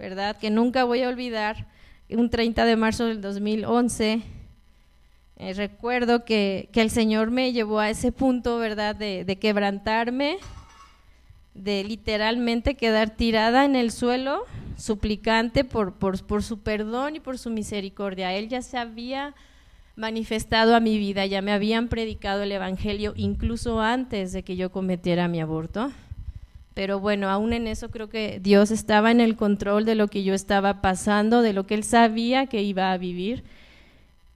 ¿verdad? 0.03 0.35
Que 0.37 0.49
nunca 0.49 0.83
voy 0.83 1.01
a 1.01 1.07
olvidar, 1.07 1.65
un 2.09 2.29
30 2.29 2.65
de 2.65 2.75
marzo 2.75 3.05
del 3.05 3.21
2011, 3.21 4.21
eh, 5.37 5.53
recuerdo 5.53 6.25
que, 6.25 6.69
el 6.73 6.89
Señor 6.89 7.31
me 7.31 7.53
llevó 7.53 7.79
a 7.79 7.89
ese 7.89 8.11
punto, 8.11 8.57
¿verdad? 8.57 8.97
De, 8.97 9.37
quebrantarme, 9.39 10.39
de 11.53 11.85
literalmente 11.85 12.75
quedar 12.75 13.11
tirada 13.11 13.63
en 13.63 13.77
el 13.77 13.91
suelo, 13.91 14.43
suplicante 14.77 15.63
por, 15.63 15.93
por, 15.93 16.21
por 16.25 16.43
su 16.43 16.59
perdón 16.59 17.15
y 17.15 17.19
por 17.21 17.37
su 17.37 17.49
misericordia. 17.49 18.33
Él 18.33 18.49
ya 18.49 18.61
se 18.61 18.77
había 18.77 19.33
manifestado 19.95 20.75
a 20.75 20.79
mi 20.79 20.97
vida, 20.97 21.25
ya 21.25 21.41
me 21.41 21.51
habían 21.51 21.87
predicado 21.87 22.43
el 22.43 22.51
Evangelio 22.51 23.13
incluso 23.15 23.79
antes 23.79 24.31
de 24.31 24.43
que 24.43 24.55
yo 24.55 24.71
cometiera 24.71 25.27
mi 25.27 25.39
aborto. 25.39 25.91
Pero 26.73 26.99
bueno, 26.99 27.29
aún 27.29 27.53
en 27.53 27.67
eso 27.67 27.91
creo 27.91 28.09
que 28.09 28.39
Dios 28.41 28.71
estaba 28.71 29.11
en 29.11 29.21
el 29.21 29.35
control 29.35 29.85
de 29.85 29.93
lo 29.93 30.07
que 30.07 30.23
yo 30.23 30.33
estaba 30.33 30.81
pasando, 30.81 31.43
de 31.43 31.53
lo 31.53 31.67
que 31.67 31.75
Él 31.75 31.83
sabía 31.83 32.47
que 32.47 32.63
iba 32.63 32.91
a 32.91 32.97
vivir. 32.97 33.43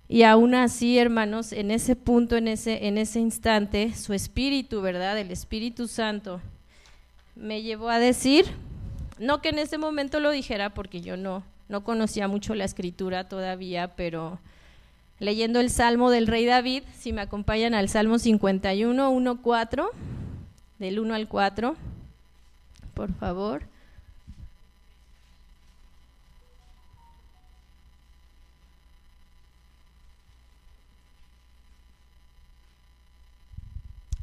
Y 0.08 0.24
aún 0.24 0.54
así, 0.54 1.00
hermanos, 1.00 1.52
en 1.52 1.72
ese 1.72 1.96
punto, 1.96 2.38
en 2.38 2.48
ese, 2.48 2.88
en 2.88 2.98
ese 2.98 3.20
instante, 3.20 3.94
su 3.96 4.14
Espíritu, 4.14 4.82
¿verdad? 4.82 5.18
El 5.18 5.32
Espíritu 5.32 5.88
Santo 5.88 6.40
me 7.36 7.64
llevó 7.64 7.90
a 7.90 8.00
decir, 8.00 8.46
no 9.20 9.42
que 9.42 9.50
en 9.50 9.60
ese 9.60 9.78
momento 9.78 10.20
lo 10.20 10.32
dijera 10.32 10.74
porque 10.74 11.02
yo 11.02 11.18
no, 11.18 11.44
no 11.70 11.84
conocía 11.84 12.28
mucho 12.28 12.56
la 12.56 12.66
escritura 12.66 13.28
todavía, 13.28 13.96
pero 13.96 14.40
leyendo 15.20 15.60
el 15.60 15.70
Salmo 15.70 16.10
del 16.12 16.28
Rey 16.28 16.46
David, 16.46 16.84
si 16.98 17.14
me 17.14 17.22
acompañan 17.22 17.74
al 17.74 17.90
Salmo 17.90 18.20
51, 18.20 19.10
1, 19.10 19.42
4, 19.42 19.92
del 20.80 21.00
1 21.00 21.16
al 21.16 21.28
4 21.28 21.76
por 22.98 23.14
favor. 23.14 23.62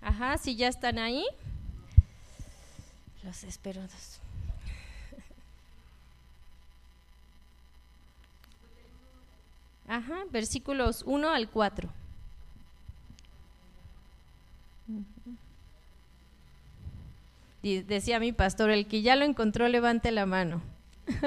Ajá, 0.02 0.36
si 0.38 0.56
ya 0.56 0.66
están 0.66 0.98
ahí. 0.98 1.24
Los 3.22 3.44
espero. 3.44 3.80
Ajá, 9.88 10.24
versículos 10.30 11.02
1 11.06 11.28
al 11.28 11.48
4. 11.48 11.88
decía 17.62 18.20
mi 18.20 18.32
pastor, 18.32 18.70
el 18.70 18.86
que 18.86 19.02
ya 19.02 19.16
lo 19.16 19.24
encontró, 19.24 19.68
levante 19.68 20.10
la 20.10 20.26
mano. 20.26 20.60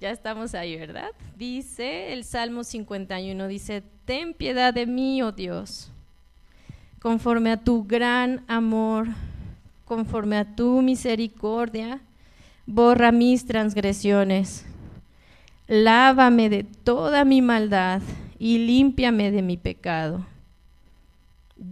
ya 0.00 0.10
estamos 0.10 0.54
ahí, 0.54 0.76
¿verdad? 0.76 1.10
Dice 1.36 2.12
el 2.12 2.24
Salmo 2.24 2.62
51, 2.64 3.48
dice, 3.48 3.82
ten 4.04 4.34
piedad 4.34 4.72
de 4.72 4.86
mí, 4.86 5.22
oh 5.22 5.32
Dios, 5.32 5.90
conforme 7.00 7.50
a 7.50 7.56
tu 7.56 7.84
gran 7.84 8.44
amor, 8.46 9.08
conforme 9.84 10.36
a 10.38 10.54
tu 10.54 10.80
misericordia, 10.82 12.00
borra 12.66 13.10
mis 13.10 13.44
transgresiones. 13.44 14.64
Lávame 15.72 16.50
de 16.50 16.64
toda 16.64 17.24
mi 17.24 17.40
maldad 17.40 18.02
y 18.38 18.58
límpiame 18.58 19.30
de 19.30 19.40
mi 19.40 19.56
pecado. 19.56 20.26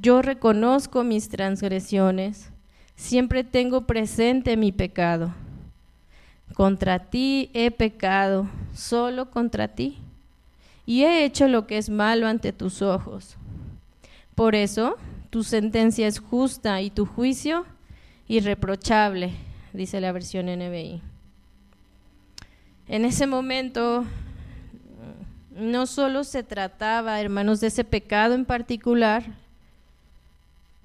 Yo 0.01 0.23
reconozco 0.23 1.05
mis 1.05 1.29
transgresiones, 1.29 2.49
siempre 2.97 3.45
tengo 3.45 3.83
presente 3.83 4.57
mi 4.57 4.73
pecado. 4.73 5.35
Contra 6.55 7.11
ti 7.11 7.51
he 7.53 7.71
pecado, 7.71 8.49
solo 8.75 9.31
contra 9.31 9.69
ti, 9.69 9.99
y 10.87 11.03
he 11.03 11.27
hecho 11.27 11.47
lo 11.47 11.67
que 11.67 11.77
es 11.77 11.91
malo 11.91 12.27
ante 12.27 12.55
tus 12.55 12.81
ojos. 12.81 13.37
Por 14.35 14.55
eso, 14.55 14.97
tu 15.29 15.45
sentencia 15.45 16.07
es 16.07 16.21
justa 16.21 16.81
y 16.81 16.89
tu 16.89 17.05
juicio 17.05 17.67
irreprochable, 18.29 19.33
dice 19.75 20.01
la 20.01 20.11
versión 20.13 20.47
NBI. 20.47 21.03
En 22.91 23.05
ese 23.05 23.29
momento 23.29 24.05
no 25.55 25.87
solo 25.87 26.25
se 26.25 26.43
trataba, 26.43 27.21
hermanos, 27.21 27.61
de 27.61 27.69
ese 27.69 27.85
pecado 27.85 28.35
en 28.35 28.45
particular, 28.45 29.23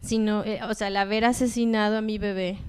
sino, 0.01 0.43
eh, 0.43 0.59
o 0.69 0.75
sea, 0.75 0.89
el 0.89 0.97
haber 0.97 1.25
asesinado 1.25 1.97
a 1.97 2.01
mi 2.01 2.19
bebé, 2.19 2.59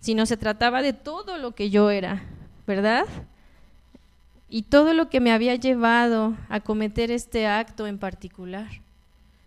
sino 0.00 0.26
se 0.26 0.36
trataba 0.36 0.82
de 0.82 0.92
todo 0.92 1.38
lo 1.38 1.52
que 1.52 1.70
yo 1.70 1.88
era, 1.88 2.22
¿verdad? 2.66 3.06
Y 4.50 4.64
todo 4.64 4.92
lo 4.92 5.08
que 5.08 5.20
me 5.20 5.32
había 5.32 5.54
llevado 5.54 6.36
a 6.50 6.60
cometer 6.60 7.10
este 7.10 7.46
acto 7.46 7.86
en 7.86 7.96
particular. 7.96 8.68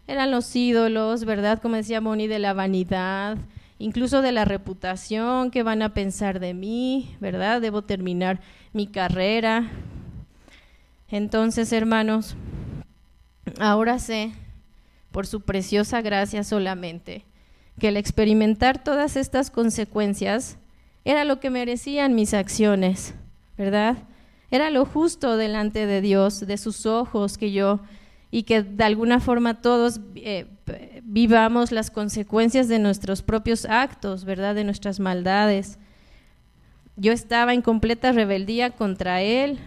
Eran 0.08 0.32
los 0.32 0.56
ídolos, 0.56 1.26
¿verdad? 1.26 1.62
Como 1.62 1.76
decía 1.76 2.02
Moni, 2.02 2.26
de 2.26 2.40
la 2.40 2.54
vanidad, 2.54 3.38
incluso 3.80 4.22
de 4.22 4.32
la 4.32 4.46
reputación, 4.46 5.52
que 5.52 5.64
van 5.64 5.82
a 5.82 5.94
pensar 5.94 6.40
de 6.40 6.54
mí, 6.54 7.16
¿verdad? 7.20 7.62
Debo 7.62 7.82
terminar 7.82 8.42
mi 8.72 8.88
carrera. 8.88 9.70
Entonces, 11.10 11.72
hermanos, 11.72 12.36
ahora 13.60 14.00
sé, 14.00 14.34
por 15.12 15.28
su 15.28 15.42
preciosa 15.42 16.02
gracia 16.02 16.44
solamente, 16.44 17.24
que 17.80 17.90
el 17.90 17.98
experimentar 17.98 18.84
todas 18.84 19.16
estas 19.16 19.52
consecuencias 19.52 20.58
era 21.06 21.24
lo 21.24 21.40
que 21.40 21.50
merecían 21.50 22.16
mis 22.16 22.34
acciones, 22.34 23.14
¿verdad? 23.58 23.98
Era 24.52 24.70
lo 24.70 24.86
justo 24.86 25.38
delante 25.38 25.86
de 25.86 26.02
Dios, 26.02 26.46
de 26.46 26.58
sus 26.58 26.86
ojos, 26.86 27.38
que 27.38 27.52
yo 27.52 27.80
y 28.32 28.44
que 28.44 28.64
de 28.64 28.84
alguna 28.84 29.20
forma 29.20 29.62
todos 29.62 30.00
eh, 30.16 30.48
vivamos 31.06 31.72
las 31.72 31.92
consecuencias 31.92 32.68
de 32.68 32.80
nuestros 32.80 33.22
propios 33.22 33.66
actos, 33.66 34.26
¿verdad? 34.26 34.56
De 34.56 34.64
nuestras 34.64 35.00
maldades. 35.00 35.78
Yo 36.96 37.12
estaba 37.12 37.54
en 37.54 37.62
completa 37.62 38.12
rebeldía 38.12 38.72
contra 38.72 39.22
Él, 39.22 39.60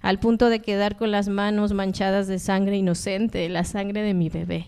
al 0.00 0.18
punto 0.18 0.48
de 0.48 0.60
quedar 0.60 0.96
con 0.96 1.10
las 1.10 1.28
manos 1.28 1.72
manchadas 1.72 2.28
de 2.28 2.38
sangre 2.38 2.76
inocente, 2.76 3.48
la 3.48 3.64
sangre 3.64 4.02
de 4.02 4.14
mi 4.14 4.28
bebé. 4.28 4.66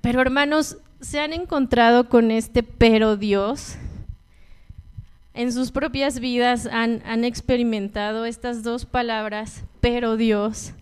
Pero 0.00 0.20
hermanos, 0.20 0.78
¿se 1.00 1.20
han 1.20 1.32
encontrado 1.32 2.08
con 2.08 2.30
este 2.30 2.62
pero 2.62 3.16
Dios? 3.16 3.76
En 5.34 5.52
sus 5.52 5.70
propias 5.70 6.18
vidas 6.18 6.66
han, 6.66 7.02
han 7.06 7.24
experimentado 7.24 8.24
estas 8.24 8.62
dos 8.62 8.84
palabras, 8.84 9.62
pero 9.80 10.16
Dios. 10.16 10.72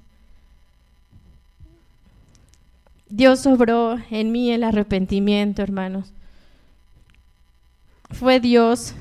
Dios 3.11 3.47
obró 3.47 3.99
en 4.11 4.33
mí 4.33 4.51
el 4.51 4.65
arrepentimiento, 4.65 5.63
hermanos. 5.63 6.13
Fue 8.11 8.41
Dios 8.41 8.95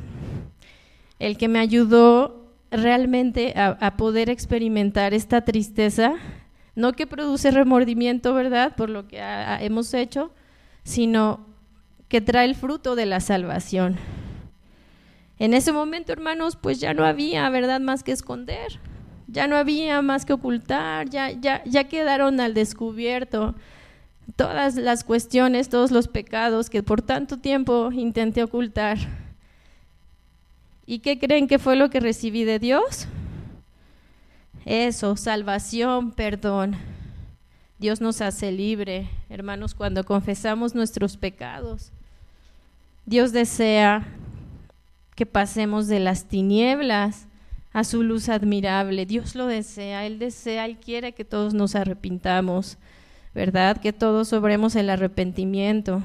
el 1.19 1.37
que 1.37 1.47
me 1.47 1.59
ayudó 1.59 2.53
realmente 2.71 3.53
a, 3.57 3.97
poder 3.97 4.29
experimentar 4.29 5.13
esta 5.13 5.41
tristeza, 5.41 6.15
no 6.75 6.93
que 6.93 7.07
produce 7.07 7.51
remordimiento, 7.51 8.33
¿verdad?, 8.33 8.75
por 8.75 8.89
lo 8.89 9.07
que 9.07 9.19
hemos 9.61 9.93
hecho, 9.93 10.31
sino 10.83 11.45
que 12.07 12.21
trae 12.21 12.45
el 12.45 12.55
fruto 12.55 12.95
de 12.95 13.05
la 13.05 13.19
salvación. 13.19 13.97
En 15.39 15.53
ese 15.53 15.71
momento, 15.71 16.11
hermanos, 16.11 16.55
pues 16.55 16.79
ya 16.79 16.93
no 16.93 17.05
había, 17.05 17.49
¿verdad?, 17.49 17.79
más 17.79 18.03
que 18.03 18.11
esconder, 18.11 18.79
ya 19.27 19.47
no 19.47 19.55
había 19.55 20.01
más 20.01 20.25
que 20.25 20.33
ocultar, 20.33 21.09
ya, 21.09 21.31
ya, 21.31 21.63
ya 21.65 21.85
quedaron 21.85 22.39
al 22.39 22.53
descubierto 22.53 23.55
todas 24.35 24.75
las 24.75 25.03
cuestiones, 25.03 25.69
todos 25.69 25.91
los 25.91 26.07
pecados 26.07 26.69
que 26.69 26.83
por 26.83 27.01
tanto 27.01 27.37
tiempo 27.37 27.91
intenté 27.91 28.43
ocultar. 28.43 28.97
¿Y 30.85 30.99
qué 30.99 31.19
creen 31.19 31.47
que 31.47 31.59
fue 31.59 31.75
lo 31.75 31.89
que 31.89 31.99
recibí 31.99 32.43
de 32.43 32.59
Dios? 32.59 33.07
Eso, 34.65 35.15
salvación, 35.15 36.11
perdón. 36.11 36.75
Dios 37.79 38.01
nos 38.01 38.21
hace 38.21 38.51
libre, 38.51 39.09
hermanos, 39.29 39.75
cuando 39.75 40.03
confesamos 40.03 40.73
nuestros 40.73 41.15
pecados. 41.15 41.91
Dios 43.05 43.31
desea 43.31 44.07
que 45.15 45.25
pasemos 45.25 45.87
de 45.87 45.99
las 45.99 46.25
tinieblas 46.25 47.27
a 47.71 47.83
su 47.83 48.03
luz 48.03 48.29
admirable. 48.29 49.05
Dios 49.05 49.35
lo 49.35 49.45
desea, 49.47 50.05
Él 50.05 50.19
desea, 50.19 50.65
Él 50.65 50.77
quiere 50.77 51.13
que 51.13 51.23
todos 51.23 51.53
nos 51.53 51.75
arrepintamos. 51.75 52.77
¿Verdad? 53.37 53.77
Que 53.77 53.93
todos 53.93 54.29
sobremos 54.29 54.75
el 54.75 54.89
arrepentimiento. 54.89 56.01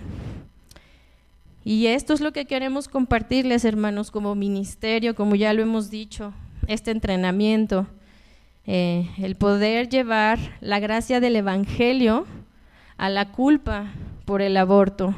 Y 1.64 1.87
esto 1.87 2.12
es 2.12 2.20
lo 2.20 2.30
que 2.33 2.45
queremos 2.45 2.89
compartirles, 2.89 3.64
hermanos, 3.64 4.11
como 4.11 4.35
ministerio, 4.35 5.14
como 5.14 5.35
ya 5.35 5.55
lo 5.55 5.62
hemos 5.62 5.89
dicho, 5.89 6.35
este 6.66 6.91
entrenamiento, 6.91 7.87
eh, 8.66 9.09
el 9.16 9.37
poder 9.37 9.89
llevar 9.89 10.39
la 10.61 10.78
gracia 10.78 11.20
del 11.20 11.37
Evangelio 11.37 12.26
a 12.99 13.09
la 13.09 13.33
culpa 13.33 13.87
por 14.26 14.43
el 14.43 14.55
aborto. 14.59 15.14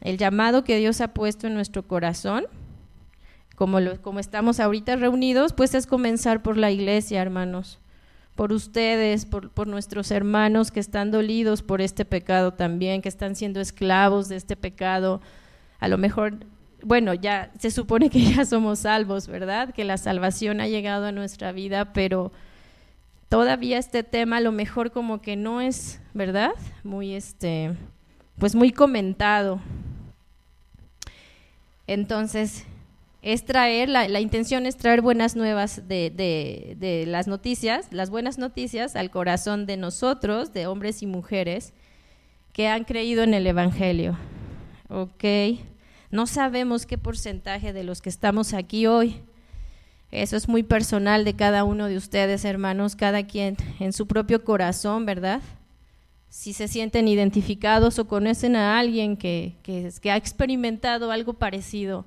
El 0.00 0.18
llamado 0.18 0.64
que 0.64 0.78
Dios 0.78 1.00
ha 1.00 1.14
puesto 1.14 1.46
en 1.46 1.54
nuestro 1.54 1.86
corazón, 1.86 2.46
como, 3.54 3.78
como 4.02 4.18
estamos 4.18 4.58
ahorita 4.58 4.96
reunidos, 4.96 5.52
pues 5.52 5.72
es 5.74 5.86
comenzar 5.86 6.42
por 6.42 6.56
la 6.56 6.72
iglesia, 6.72 7.22
hermanos 7.22 7.79
por 8.40 8.54
ustedes, 8.54 9.26
por, 9.26 9.66
nuestros 9.66 10.10
hermanos 10.10 10.70
que 10.70 10.80
están 10.80 11.10
dolidos 11.10 11.60
por 11.60 11.82
este 11.82 12.06
pecado 12.06 12.54
también, 12.54 13.02
que 13.02 13.10
están 13.10 13.36
siendo 13.36 13.60
esclavos 13.60 14.30
de 14.30 14.36
este 14.36 14.56
pecado. 14.56 15.20
A 15.78 15.88
lo 15.88 15.98
mejor, 15.98 16.38
bueno, 16.82 17.12
ya 17.12 17.50
se 17.58 17.70
supone 17.70 18.08
que 18.08 18.22
ya 18.34 18.46
somos 18.46 18.78
salvos, 18.78 19.28
¿verdad? 19.28 19.74
Que 19.74 19.84
la 19.84 19.98
salvación 19.98 20.62
ha 20.62 20.68
llegado 20.68 21.04
a 21.04 21.12
nuestra 21.12 21.52
vida, 21.52 21.92
pero 21.92 22.32
todavía 23.28 23.76
este 23.76 24.04
tema 24.04 24.38
a 24.38 24.40
lo 24.40 24.52
mejor 24.52 24.90
como 24.90 25.20
que 25.20 25.36
no 25.36 25.60
es, 25.60 26.00
¿verdad? 26.14 26.52
Muy 26.82 27.12
este, 27.12 27.74
pues 28.38 28.54
muy 28.54 28.72
comentado. 28.72 29.60
Entonces, 31.86 32.64
es 33.22 33.44
traer, 33.44 33.88
la, 33.90 34.20
intención 34.20 34.64
es 34.64 34.76
traer 34.76 35.02
buenas 35.02 35.36
nuevas 35.36 35.86
de, 35.86 36.10
de, 36.78 37.04
las 37.06 37.26
noticias, 37.26 37.88
las 37.90 38.08
buenas 38.08 38.38
noticias 38.38 38.96
al 38.96 39.10
corazón 39.10 39.66
de 39.66 39.76
nosotros, 39.76 40.54
de 40.54 40.66
hombres 40.66 41.02
y 41.02 41.06
mujeres 41.06 41.74
que 42.52 42.68
han 42.68 42.84
creído 42.84 43.22
en 43.22 43.34
el 43.34 43.46
Evangelio. 43.46 44.16
¿Ok? 44.88 45.24
No 46.10 46.26
sabemos 46.26 46.86
qué 46.86 46.96
porcentaje 46.96 47.72
de 47.72 47.84
los 47.84 48.00
que 48.00 48.08
estamos 48.08 48.54
aquí 48.54 48.86
hoy. 48.86 49.20
Eso 50.10 50.36
es 50.36 50.48
muy 50.48 50.62
personal 50.62 51.24
de 51.24 51.36
cada 51.36 51.62
uno 51.62 51.86
de 51.86 51.96
ustedes, 51.96 52.44
hermanos, 52.44 52.96
cada 52.96 53.26
quien 53.26 53.56
en 53.78 53.92
su 53.92 54.06
propio 54.06 54.44
corazón, 54.44 55.04
¿verdad? 55.04 55.42
Si 56.30 56.52
se 56.52 56.68
sienten 56.68 57.06
identificados 57.06 57.98
o 57.98 58.08
conocen 58.08 58.56
a 58.56 58.78
alguien 58.78 59.16
que, 59.16 59.56
que 59.62 60.10
ha 60.10 60.16
experimentado 60.16 61.12
algo 61.12 61.34
parecido 61.34 62.06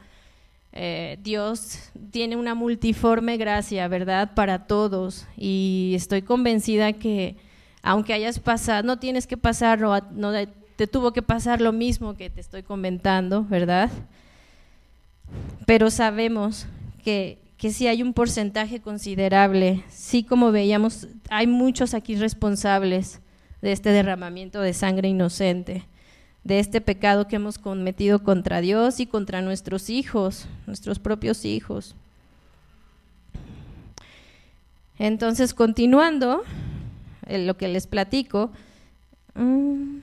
eh, 0.76 1.20
Dios 1.22 1.92
tiene 2.10 2.36
una 2.36 2.56
multiforme 2.56 3.38
gracia, 3.38 3.88
¿verdad? 3.88 4.34
Para 4.34 4.66
todos. 4.66 5.28
Y 5.38 5.94
estoy 5.96 6.24
convencida 6.24 6.94
que 6.94 7.36
aunque 7.84 8.14
hayas 8.14 8.40
pasado, 8.40 8.82
no 8.84 8.98
tienes 8.98 9.28
que 9.28 9.38
pasar, 9.38 9.80
no 9.80 10.32
te 10.76 10.88
tuvo 10.88 11.14
que 11.14 11.22
pasar 11.22 11.62
lo 11.62 11.74
mismo 11.74 12.16
que 12.16 12.30
te 12.30 12.42
estoy 12.42 12.64
comentando, 12.64 13.44
¿verdad? 13.44 13.92
Pero 15.66 15.92
sabemos 15.92 16.66
que, 17.04 17.38
que 17.58 17.72
sí 17.72 17.88
hay 17.88 18.02
un 18.02 18.14
porcentaje 18.14 18.80
considerable, 18.80 19.84
sí 19.90 20.24
como 20.24 20.52
veíamos, 20.52 21.08
hay 21.30 21.46
muchos 21.46 21.94
aquí 21.94 22.16
responsables 22.16 23.20
de 23.62 23.74
este 23.74 23.90
derramamiento 23.90 24.62
de 24.62 24.74
sangre 24.74 25.10
inocente 25.10 25.86
de 26.44 26.60
este 26.60 26.82
pecado 26.82 27.28
que 27.28 27.38
hemos 27.38 27.58
cometido 27.58 28.24
contra 28.24 28.62
Dios 28.62 29.00
y 29.00 29.06
contra 29.06 29.42
nuestros 29.42 29.90
hijos, 29.90 30.48
nuestros 30.68 31.00
propios 31.00 31.46
hijos. 31.46 31.96
Entonces, 35.00 35.54
continuando 35.54 36.44
lo 37.28 37.58
que 37.58 37.68
les 37.68 37.88
platico, 37.88 38.52
mm, 39.36 40.00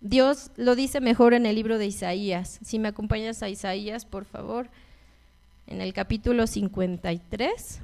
Dios 0.00 0.50
lo 0.56 0.74
dice 0.74 1.00
mejor 1.00 1.32
en 1.34 1.46
el 1.46 1.54
libro 1.54 1.78
de 1.78 1.86
Isaías. 1.86 2.58
Si 2.62 2.78
me 2.78 2.88
acompañas 2.88 3.42
a 3.42 3.48
Isaías, 3.48 4.04
por 4.04 4.24
favor, 4.24 4.68
en 5.66 5.80
el 5.80 5.94
capítulo 5.94 6.46
53. 6.46 7.80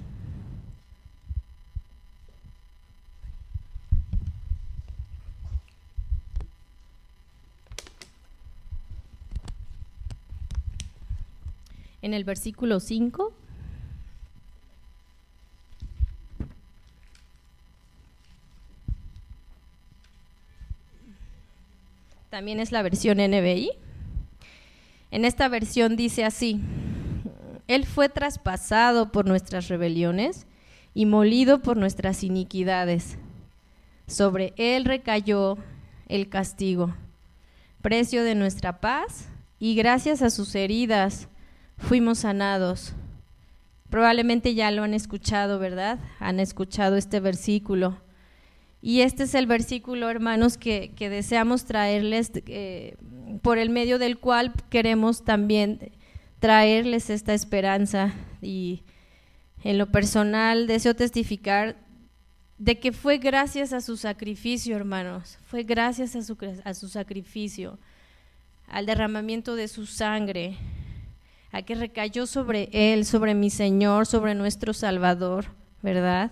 En 12.03 12.15
el 12.15 12.25
versículo 12.25 12.81
5. 12.81 13.33
También 22.31 22.61
es 22.61 22.71
la 22.71 22.83
versión 22.83 23.19
NBI. 23.19 23.73
En 25.11 25.25
esta 25.25 25.49
versión 25.49 25.97
dice 25.97 26.25
así, 26.25 26.61
Él 27.67 27.85
fue 27.85 28.09
traspasado 28.09 29.11
por 29.11 29.27
nuestras 29.27 29.67
rebeliones 29.69 30.47
y 30.95 31.07
molido 31.07 31.61
por 31.61 31.77
nuestras 31.77 32.23
iniquidades. 32.23 33.19
Sobre 34.07 34.55
Él 34.57 34.85
recayó 34.85 35.59
el 36.09 36.29
castigo, 36.29 36.95
precio 37.83 38.23
de 38.23 38.37
nuestra 38.37 38.81
paz, 38.81 39.29
y 39.59 39.75
gracias 39.75 40.23
a 40.23 40.31
sus 40.31 40.55
heridas 40.55 41.29
fuimos 41.81 42.21
sanados. 42.21 42.93
Probablemente 43.89 44.55
ya 44.55 44.71
lo 44.71 44.85
han 44.85 44.95
escuchado, 44.95 45.59
¿verdad? 45.59 45.99
Han 46.21 46.39
escuchado 46.39 46.97
este 46.97 47.19
versículo. 47.19 47.99
Y 48.83 49.01
este 49.01 49.25
es 49.25 49.35
el 49.35 49.47
versículo, 49.47 50.09
hermanos, 50.09 50.57
que, 50.57 50.93
deseamos 50.99 51.65
traerles, 51.65 52.31
eh, 52.47 52.97
por 53.43 53.59
el 53.59 53.69
medio 53.71 53.99
del 53.99 54.19
cual 54.19 54.53
queremos 54.71 55.25
también 55.25 55.91
traerles 56.39 57.11
esta 57.11 57.35
esperanza. 57.35 58.15
Y 58.41 58.83
en 59.65 59.77
lo 59.77 59.87
personal 59.87 60.67
deseo 60.67 60.95
testificar 60.95 61.77
de 62.59 62.79
que 62.79 62.93
fue 62.93 63.19
gracias 63.19 63.73
a 63.73 63.81
su 63.81 63.97
sacrificio, 63.97 64.77
hermanos, 64.77 65.39
fue 65.47 65.63
gracias 65.65 66.15
a 66.15 66.23
su, 66.23 66.37
a 66.65 66.75
su 66.75 66.89
sacrificio, 66.89 67.79
al 68.69 68.87
derramamiento 68.87 69.57
de 69.57 69.67
su 69.67 69.87
sangre, 69.87 70.57
a 71.53 71.63
que 71.63 71.75
recayó 71.75 72.27
sobre 72.27 72.69
él, 72.73 73.05
sobre 73.05 73.35
mi 73.35 73.51
Señor, 73.51 74.07
sobre 74.07 74.35
nuestro 74.35 74.73
Salvador, 74.73 75.47
¿verdad? 75.83 76.31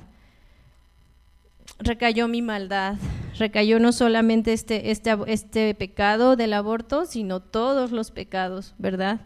recayó 1.78 2.28
mi 2.28 2.42
maldad, 2.42 2.96
recayó 3.38 3.78
no 3.78 3.92
solamente 3.92 4.52
este, 4.52 4.90
este, 4.90 5.16
este 5.26 5.74
pecado 5.74 6.36
del 6.36 6.52
aborto, 6.52 7.06
sino 7.06 7.40
todos 7.40 7.92
los 7.92 8.10
pecados, 8.10 8.74
¿verdad? 8.78 9.20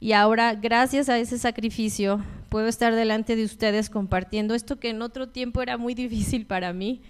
Y 0.00 0.12
ahora, 0.12 0.54
gracias 0.54 1.08
a 1.08 1.18
ese 1.18 1.38
sacrificio, 1.38 2.22
puedo 2.50 2.68
estar 2.68 2.94
delante 2.94 3.36
de 3.36 3.44
ustedes 3.44 3.90
compartiendo 3.90 4.54
esto 4.54 4.78
que 4.78 4.90
en 4.90 5.02
otro 5.02 5.28
tiempo 5.28 5.62
era 5.62 5.76
muy 5.76 5.94
difícil 5.94 6.46
para 6.46 6.72
mí, 6.72 7.00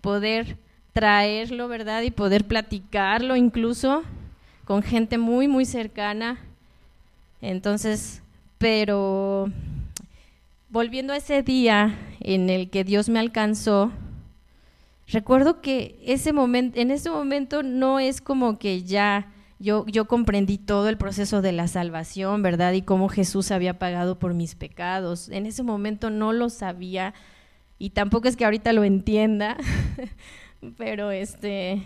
poder 0.00 0.56
traerlo, 0.92 1.68
¿verdad? 1.68 2.02
Y 2.02 2.10
poder 2.10 2.46
platicarlo 2.46 3.36
incluso 3.36 4.02
con 4.64 4.82
gente 4.82 5.18
muy, 5.18 5.48
muy 5.48 5.64
cercana. 5.64 6.38
Entonces, 7.40 8.22
pero 8.58 9.50
volviendo 10.68 11.12
a 11.12 11.16
ese 11.16 11.42
día 11.42 11.98
en 12.20 12.50
el 12.50 12.70
que 12.70 12.84
Dios 12.84 13.08
me 13.08 13.20
alcanzó, 13.20 13.92
recuerdo 15.06 15.60
que 15.60 16.00
ese 16.04 16.32
momento, 16.32 16.80
en 16.80 16.90
ese 16.90 17.10
momento 17.10 17.62
no 17.62 18.00
es 18.00 18.20
como 18.20 18.58
que 18.58 18.82
ya 18.82 19.32
yo, 19.60 19.84
yo 19.86 20.06
comprendí 20.06 20.58
todo 20.58 20.88
el 20.88 20.98
proceso 20.98 21.42
de 21.42 21.52
la 21.52 21.66
salvación, 21.68 22.42
¿verdad? 22.42 22.72
Y 22.74 22.82
cómo 22.82 23.08
Jesús 23.08 23.50
había 23.50 23.78
pagado 23.78 24.18
por 24.18 24.34
mis 24.34 24.54
pecados. 24.54 25.28
En 25.30 25.46
ese 25.46 25.62
momento 25.62 26.10
no 26.10 26.32
lo 26.32 26.48
sabía 26.48 27.14
y 27.78 27.90
tampoco 27.90 28.28
es 28.28 28.36
que 28.36 28.44
ahorita 28.44 28.72
lo 28.72 28.84
entienda, 28.84 29.56
pero 30.76 31.10
este, 31.10 31.82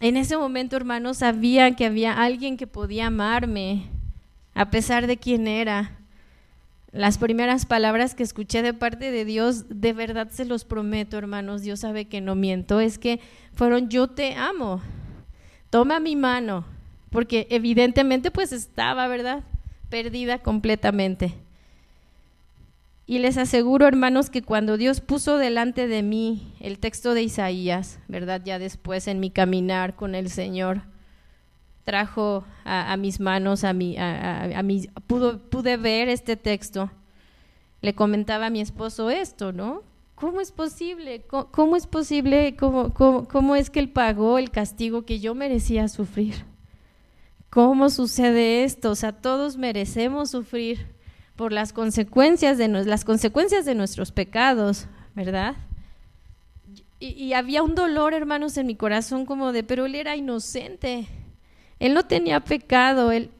en 0.00 0.16
ese 0.16 0.36
momento, 0.36 0.76
hermano, 0.76 1.14
sabía 1.14 1.74
que 1.76 1.86
había 1.86 2.12
alguien 2.12 2.56
que 2.56 2.66
podía 2.66 3.06
amarme 3.06 3.84
a 4.54 4.70
pesar 4.70 5.06
de 5.06 5.16
quién 5.16 5.46
era 5.46 5.98
las 6.94 7.18
primeras 7.18 7.66
palabras 7.66 8.14
que 8.14 8.22
escuché 8.22 8.62
de 8.62 8.72
parte 8.72 9.10
de 9.10 9.24
Dios, 9.24 9.64
de 9.68 9.92
verdad 9.92 10.28
se 10.30 10.44
los 10.44 10.64
prometo, 10.64 11.18
hermanos, 11.18 11.62
Dios 11.62 11.80
sabe 11.80 12.04
que 12.04 12.20
no 12.20 12.36
miento, 12.36 12.78
es 12.78 12.98
que 12.98 13.18
fueron 13.52 13.88
yo 13.88 14.06
te 14.06 14.34
amo, 14.34 14.80
toma 15.70 15.98
mi 15.98 16.14
mano, 16.14 16.64
porque 17.10 17.48
evidentemente 17.50 18.30
pues 18.30 18.52
estaba, 18.52 19.08
¿verdad? 19.08 19.42
Perdida 19.88 20.38
completamente. 20.38 21.34
Y 23.06 23.18
les 23.18 23.36
aseguro, 23.38 23.86
hermanos, 23.86 24.30
que 24.30 24.42
cuando 24.42 24.76
Dios 24.76 25.00
puso 25.00 25.36
delante 25.36 25.88
de 25.88 26.02
mí 26.02 26.54
el 26.60 26.78
texto 26.78 27.12
de 27.12 27.22
Isaías, 27.22 27.98
¿verdad? 28.08 28.40
Ya 28.44 28.58
después 28.58 29.08
en 29.08 29.20
mi 29.20 29.30
caminar 29.30 29.94
con 29.96 30.14
el 30.14 30.30
Señor, 30.30 30.82
trajo 31.84 32.44
a, 32.64 32.96
mis 32.96 33.20
manos, 33.20 33.62
a 33.62 33.72
mi, 33.72 33.96
a, 33.98 34.62
pude 35.06 35.76
ver 35.76 36.08
este 36.08 36.36
texto. 36.36 36.90
Le 37.82 37.94
comentaba 37.94 38.46
a 38.46 38.50
mi 38.50 38.60
esposo 38.60 39.10
esto, 39.10 39.52
¿no? 39.52 39.82
¿Cómo 40.14 40.40
es 40.40 40.52
posible? 40.52 41.26
¿Cómo, 41.26 41.76
es 41.76 41.86
posible? 41.86 42.56
¿Cómo, 42.56 42.94
cómo, 42.94 43.56
es 43.56 43.68
que 43.68 43.80
él 43.80 43.90
pagó 43.90 44.38
el 44.38 44.50
castigo 44.50 45.04
que 45.04 45.20
yo 45.20 45.34
merecía 45.34 45.88
sufrir? 45.88 46.46
¿Cómo 47.50 47.90
sucede 47.90 48.64
esto? 48.64 48.92
O 48.92 48.94
sea, 48.94 49.12
todos 49.12 49.58
merecemos 49.58 50.30
sufrir 50.30 50.94
por 51.36 51.52
las 51.52 51.72
consecuencias 51.72 52.58
de, 52.58 52.68
las 52.68 53.04
consecuencias 53.04 53.64
de 53.64 53.74
nuestros 53.74 54.12
pecados, 54.12 54.86
¿verdad? 55.14 55.56
Y, 57.00 57.08
y 57.08 57.34
había 57.34 57.62
un 57.62 57.74
dolor, 57.74 58.14
hermanos, 58.14 58.56
en 58.56 58.66
mi 58.66 58.76
corazón 58.76 59.26
como 59.26 59.52
de, 59.52 59.62
pero 59.64 59.84
él 59.84 59.94
era 59.96 60.16
inocente 60.16 61.06
él 61.84 61.92
no 61.92 62.04
tenía 62.04 62.40
pecado, 62.40 63.12
él, 63.12 63.30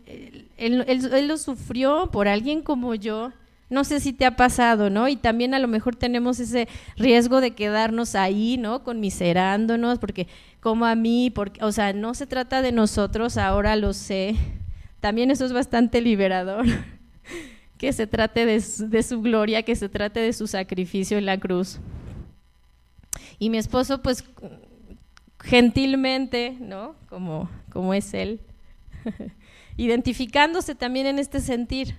él, 0.58 1.28
lo 1.28 1.38
sufrió 1.38 2.10
por 2.12 2.28
alguien 2.28 2.60
como 2.60 2.94
yo. 2.94 3.32
No 3.70 3.84
sé 3.84 4.00
si 4.00 4.12
te 4.12 4.26
ha 4.26 4.36
pasado, 4.36 4.90
¿no? 4.90 5.08
Y 5.08 5.16
también 5.16 5.54
a 5.54 5.58
lo 5.58 5.66
mejor 5.66 5.96
tenemos 5.96 6.38
ese 6.38 6.68
riesgo 6.98 7.40
de 7.40 7.52
quedarnos 7.52 8.14
ahí, 8.14 8.58
¿no? 8.58 8.84
Conmiserándonos, 8.84 9.98
porque 9.98 10.28
como 10.60 10.84
a 10.84 10.94
mí, 10.94 11.30
porque, 11.30 11.64
o 11.64 11.72
sea, 11.72 11.94
no 11.94 12.12
se 12.12 12.26
trata 12.26 12.60
de 12.60 12.70
nosotros, 12.70 13.38
ahora 13.38 13.76
lo 13.76 13.94
sé. 13.94 14.36
También 15.00 15.30
eso 15.30 15.46
es 15.46 15.54
bastante 15.54 16.02
liberador, 16.02 16.66
que 17.78 17.94
se 17.94 18.06
trate 18.06 18.44
de 18.44 18.60
su 19.02 19.22
gloria, 19.22 19.62
que 19.62 19.74
se 19.74 19.88
trate 19.88 20.20
de 20.20 20.34
su 20.34 20.46
sacrificio 20.46 21.16
en 21.16 21.24
la 21.24 21.40
cruz. 21.40 21.80
Y 23.38 23.48
mi 23.48 23.56
esposo, 23.56 24.02
pues, 24.02 24.22
gentilmente, 25.44 26.56
¿no? 26.58 26.94
Como, 27.08 27.50
como 27.70 27.94
es 27.94 28.14
él, 28.14 28.40
identificándose 29.76 30.74
también 30.74 31.06
en 31.06 31.18
este 31.18 31.40
sentir. 31.40 31.96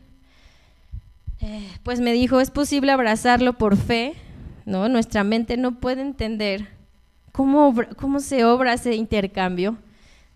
Eh, 1.41 1.69
pues 1.83 2.01
me 2.01 2.11
dijo, 2.11 2.41
es 2.41 2.49
posible 2.49 2.91
abrazarlo 2.91 3.53
por 3.53 3.77
fe, 3.77 4.13
¿no? 4.65 4.89
Nuestra 4.89 5.23
mente 5.23 5.57
no 5.57 5.79
puede 5.79 6.01
entender 6.01 6.69
cómo, 7.31 7.73
cómo 7.97 8.19
se 8.19 8.45
obra 8.45 8.73
ese 8.73 8.95
intercambio, 8.95 9.77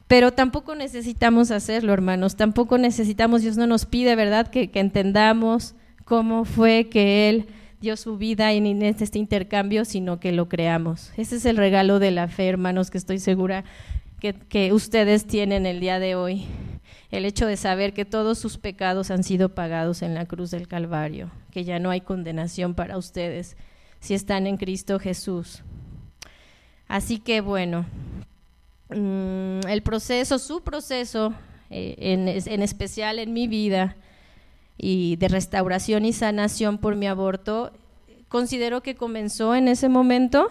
pero 0.07 0.31
tampoco 0.31 0.76
necesitamos 0.76 1.49
hacerlo, 1.49 1.94
hermanos, 1.94 2.36
tampoco 2.36 2.77
necesitamos, 2.77 3.41
Dios 3.41 3.57
no 3.57 3.65
nos 3.65 3.86
pide, 3.86 4.15
¿verdad?, 4.15 4.49
que, 4.49 4.69
que 4.69 4.80
entendamos 4.80 5.73
cómo 6.06 6.45
fue 6.45 6.90
que 6.90 7.30
Él 7.30 7.48
dio 7.80 7.95
su 7.95 8.18
vida 8.18 8.51
en 8.51 8.81
este 8.84 9.19
intercambio, 9.19 9.85
sino 9.85 10.19
que 10.19 10.31
lo 10.31 10.49
creamos. 10.49 11.11
Ese 11.18 11.38
es 11.38 11.45
el 11.45 11.57
regalo 11.57 11.99
de 11.99 12.11
la 12.11 12.27
fe, 12.27 12.47
hermanos, 12.47 12.91
que 12.91 12.97
estoy 12.97 13.19
segura 13.19 13.64
que, 14.19 14.73
ustedes 14.73 15.26
tienen 15.26 15.65
el 15.65 15.80
día 15.80 15.99
de 15.99 16.15
hoy. 16.15 16.45
El 17.11 17.26
hecho 17.26 17.47
de 17.47 17.57
saber 17.57 17.93
que 17.93 18.06
todos 18.06 18.38
sus 18.38 18.57
pecados 18.57 19.10
han 19.11 19.23
sido 19.23 19.56
pagados 19.56 20.01
en 20.01 20.14
la 20.14 20.26
cruz 20.26 20.51
del 20.51 20.68
Calvario, 20.68 21.31
que 21.51 21.64
ya 21.64 21.80
no 21.80 21.89
hay 21.89 22.01
condenación 22.01 22.76
para 22.76 22.97
ustedes 22.97 23.56
si 23.99 24.14
están 24.14 24.45
en 24.45 24.57
Cristo 24.57 24.99
Jesús. 24.99 25.64
Así 26.88 27.19
que 27.19 27.41
bueno, 27.41 27.85
mm, 28.89 29.68
el 29.68 29.81
proceso, 29.84 30.38
su 30.38 30.61
proceso, 30.64 31.34
eh, 31.69 31.95
en 32.45 32.61
especial 32.61 33.19
en 33.19 33.34
mi 33.34 33.47
vida, 33.47 33.95
y 34.80 35.18
de 35.18 35.27
restauración 35.27 36.06
y 36.06 36.14
sanación 36.14 36.77
por 36.77 36.95
mi 36.95 37.06
aborto, 37.06 37.72
considero 38.30 38.81
que 38.81 38.95
comenzó 38.95 39.53
en 39.53 39.68
ese 39.68 39.89
momento 39.89 40.49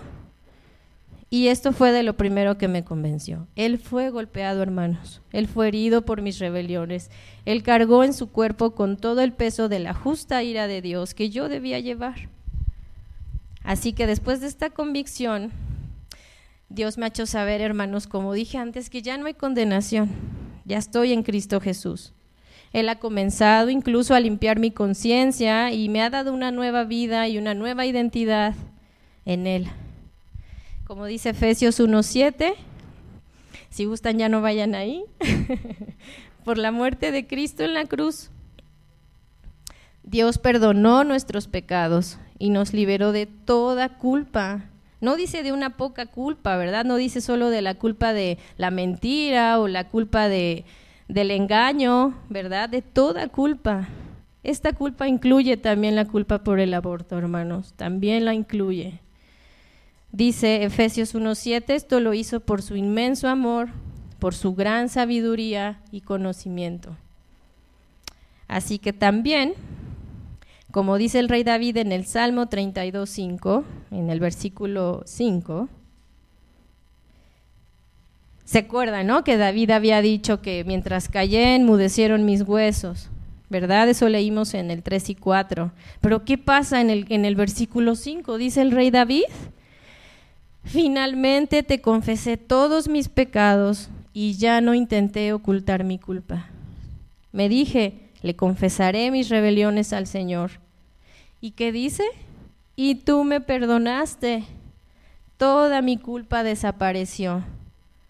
y 1.30 1.48
esto 1.48 1.72
fue 1.72 1.92
de 1.92 2.02
lo 2.02 2.16
primero 2.16 2.56
que 2.56 2.68
me 2.68 2.84
convenció. 2.84 3.46
Él 3.55 3.78
fue 3.78 4.10
golpeado, 4.10 4.62
hermanos. 4.62 5.20
Él 5.32 5.46
fue 5.46 5.68
herido 5.68 6.02
por 6.02 6.22
mis 6.22 6.38
rebeliones. 6.38 7.10
Él 7.44 7.62
cargó 7.62 8.02
en 8.02 8.14
su 8.14 8.30
cuerpo 8.30 8.70
con 8.74 8.96
todo 8.96 9.20
el 9.20 9.32
peso 9.32 9.68
de 9.68 9.78
la 9.78 9.92
justa 9.92 10.42
ira 10.42 10.66
de 10.66 10.80
Dios 10.80 11.12
que 11.12 11.28
yo 11.28 11.48
debía 11.48 11.80
llevar. 11.80 12.30
Así 13.62 13.92
que 13.92 14.06
después 14.06 14.40
de 14.40 14.46
esta 14.46 14.70
convicción, 14.70 15.52
Dios 16.70 16.96
me 16.96 17.05
ha 17.05 17.09
hecho 17.09 17.26
saber, 17.26 17.60
hermanos, 17.60 18.06
como 18.06 18.32
dije 18.32 18.56
antes, 18.56 18.88
que 18.88 19.02
ya 19.02 19.18
no 19.18 19.26
hay 19.26 19.34
condenación, 19.34 20.10
ya 20.64 20.78
estoy 20.78 21.12
en 21.12 21.22
Cristo 21.22 21.60
Jesús. 21.60 22.14
Él 22.72 22.88
ha 22.88 22.98
comenzado 22.98 23.70
incluso 23.70 24.14
a 24.14 24.20
limpiar 24.20 24.58
mi 24.58 24.70
conciencia 24.70 25.72
y 25.72 25.88
me 25.88 26.02
ha 26.02 26.10
dado 26.10 26.32
una 26.32 26.50
nueva 26.50 26.84
vida 26.84 27.28
y 27.28 27.38
una 27.38 27.54
nueva 27.54 27.86
identidad 27.86 28.54
en 29.24 29.46
Él. 29.46 29.68
Como 30.86 31.06
dice 31.06 31.30
Efesios 31.30 31.80
1.7, 31.80 32.54
si 33.70 33.84
gustan 33.84 34.18
ya 34.18 34.28
no 34.28 34.40
vayan 34.40 34.74
ahí, 34.74 35.04
por 36.44 36.58
la 36.58 36.72
muerte 36.72 37.12
de 37.12 37.26
Cristo 37.26 37.64
en 37.64 37.74
la 37.74 37.84
cruz, 37.84 38.30
Dios 40.02 40.38
perdonó 40.38 41.04
nuestros 41.04 41.48
pecados 41.48 42.18
y 42.38 42.50
nos 42.50 42.72
liberó 42.72 43.12
de 43.12 43.26
toda 43.26 43.98
culpa 43.98 44.64
no 45.00 45.16
dice 45.16 45.42
de 45.42 45.52
una 45.52 45.76
poca 45.76 46.06
culpa, 46.06 46.56
¿verdad? 46.56 46.84
No 46.84 46.96
dice 46.96 47.20
solo 47.20 47.50
de 47.50 47.62
la 47.62 47.74
culpa 47.74 48.12
de 48.12 48.38
la 48.56 48.70
mentira 48.70 49.60
o 49.60 49.68
la 49.68 49.88
culpa 49.88 50.28
de, 50.28 50.64
del 51.09 51.30
engaño, 51.30 52.14
¿verdad? 52.28 52.68
De 52.68 52.82
toda 52.82 53.28
culpa. 53.28 53.89
Esta 54.43 54.72
culpa 54.72 55.09
incluye 55.09 55.56
también 55.56 55.97
la 55.97 56.05
culpa 56.05 56.44
por 56.44 56.60
el 56.60 56.72
aborto, 56.74 57.18
hermanos. 57.18 57.74
También 57.76 58.24
la 58.24 58.35
incluye. 58.35 59.01
Dice 60.12 60.62
Efesios 60.62 61.14
1.7, 61.14 61.64
esto 61.74 62.01
lo 62.01 62.14
hizo 62.14 62.40
por 62.40 62.62
su 62.62 62.76
inmenso 62.76 63.28
amor, 63.28 63.68
por 64.18 64.35
su 64.35 64.55
gran 64.55 64.89
sabiduría 64.89 65.80
y 65.90 66.02
conocimiento. 66.02 66.97
Así 68.47 68.78
que 68.78 68.93
también 68.93 69.55
como 70.70 70.98
dice 70.98 71.18
el 71.18 71.30
rey 71.30 71.44
David 71.44 71.78
en 71.78 71.93
el 71.93 72.05
Salmo 72.05 72.47
32.5, 72.47 73.64
en 73.90 74.10
el 74.10 74.20
versículo 74.20 75.02
5, 75.06 75.66
se 78.48 78.60
acuerda, 78.60 79.04
¿no? 79.04 79.24
Que 79.24 79.36
David 79.36 79.72
había 79.72 80.00
dicho 80.00 80.40
que 80.40 80.64
mientras 80.64 81.10
callé 81.10 81.54
enmudecieron 81.54 82.24
mis 82.24 82.40
huesos, 82.40 83.10
¿verdad? 83.50 83.90
Eso 83.90 84.08
leímos 84.08 84.54
en 84.54 84.70
el 84.70 84.82
3 84.82 85.10
y 85.10 85.14
4. 85.16 85.70
Pero 86.00 86.24
¿qué 86.24 86.38
pasa 86.38 86.80
en 86.80 86.88
el, 86.88 87.04
en 87.10 87.26
el 87.26 87.34
versículo 87.34 87.94
5? 87.94 88.38
Dice 88.38 88.62
el 88.62 88.70
rey 88.70 88.90
David, 88.90 89.24
finalmente 90.64 91.62
te 91.62 91.82
confesé 91.82 92.38
todos 92.38 92.88
mis 92.88 93.10
pecados 93.10 93.90
y 94.14 94.38
ya 94.38 94.62
no 94.62 94.72
intenté 94.72 95.34
ocultar 95.34 95.84
mi 95.84 95.98
culpa. 95.98 96.46
Me 97.32 97.50
dije, 97.50 98.00
le 98.22 98.34
confesaré 98.34 99.10
mis 99.10 99.28
rebeliones 99.28 99.92
al 99.92 100.06
Señor. 100.06 100.52
¿Y 101.42 101.50
qué 101.50 101.70
dice? 101.70 102.04
Y 102.76 102.94
tú 102.94 103.24
me 103.24 103.42
perdonaste. 103.42 104.44
Toda 105.36 105.82
mi 105.82 105.98
culpa 105.98 106.44
desapareció. 106.44 107.44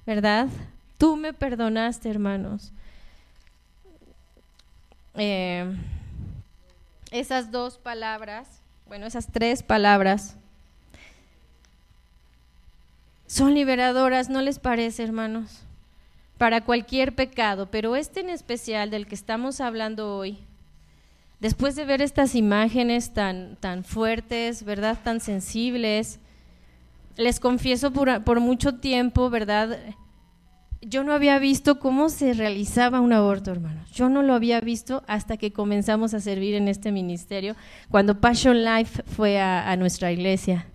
¿Verdad? 0.08 0.48
Tú 0.96 1.16
me 1.16 1.34
perdonaste, 1.34 2.08
hermanos. 2.08 2.72
Eh, 5.16 5.70
esas 7.10 7.52
dos 7.52 7.76
palabras, 7.76 8.48
bueno, 8.86 9.04
esas 9.04 9.26
tres 9.26 9.62
palabras, 9.62 10.34
son 13.26 13.52
liberadoras, 13.52 14.30
¿no 14.30 14.40
les 14.40 14.58
parece, 14.58 15.04
hermanos? 15.04 15.60
para 16.38 16.64
cualquier 16.64 17.14
pecado, 17.14 17.68
pero 17.70 17.94
este 17.94 18.20
en 18.20 18.30
especial 18.30 18.90
del 18.90 19.06
que 19.06 19.14
estamos 19.14 19.60
hablando 19.60 20.16
hoy, 20.16 20.38
después 21.40 21.76
de 21.76 21.84
ver 21.84 22.00
estas 22.00 22.34
imágenes 22.34 23.12
tan, 23.12 23.56
tan 23.56 23.84
fuertes, 23.84 24.62
¿verdad? 24.62 24.96
Tan 25.04 25.20
sensibles, 25.20 26.18
les 27.18 27.40
confieso 27.40 27.92
por, 27.92 28.40
mucho 28.40 28.76
tiempo, 28.76 29.28
¿verdad? 29.28 29.78
Yo 30.80 31.04
no 31.04 31.12
había 31.12 31.38
visto 31.38 31.78
cómo 31.78 32.08
se 32.08 32.32
realizaba 32.32 33.00
un 33.00 33.12
aborto, 33.12 33.50
hermanos. 33.50 33.90
Yo 33.90 34.08
no 34.08 34.22
lo 34.22 34.32
había 34.32 34.60
visto 34.60 35.02
hasta 35.06 35.36
que 35.36 35.52
comenzamos 35.52 36.14
a 36.14 36.20
servir 36.20 36.54
en 36.54 36.68
este 36.68 36.92
ministerio, 36.92 37.56
cuando 37.90 38.20
Passion 38.20 38.64
Life 38.64 39.02
fue 39.04 39.40
a 39.40 39.76
nuestra 39.76 40.12
iglesia. 40.12 40.66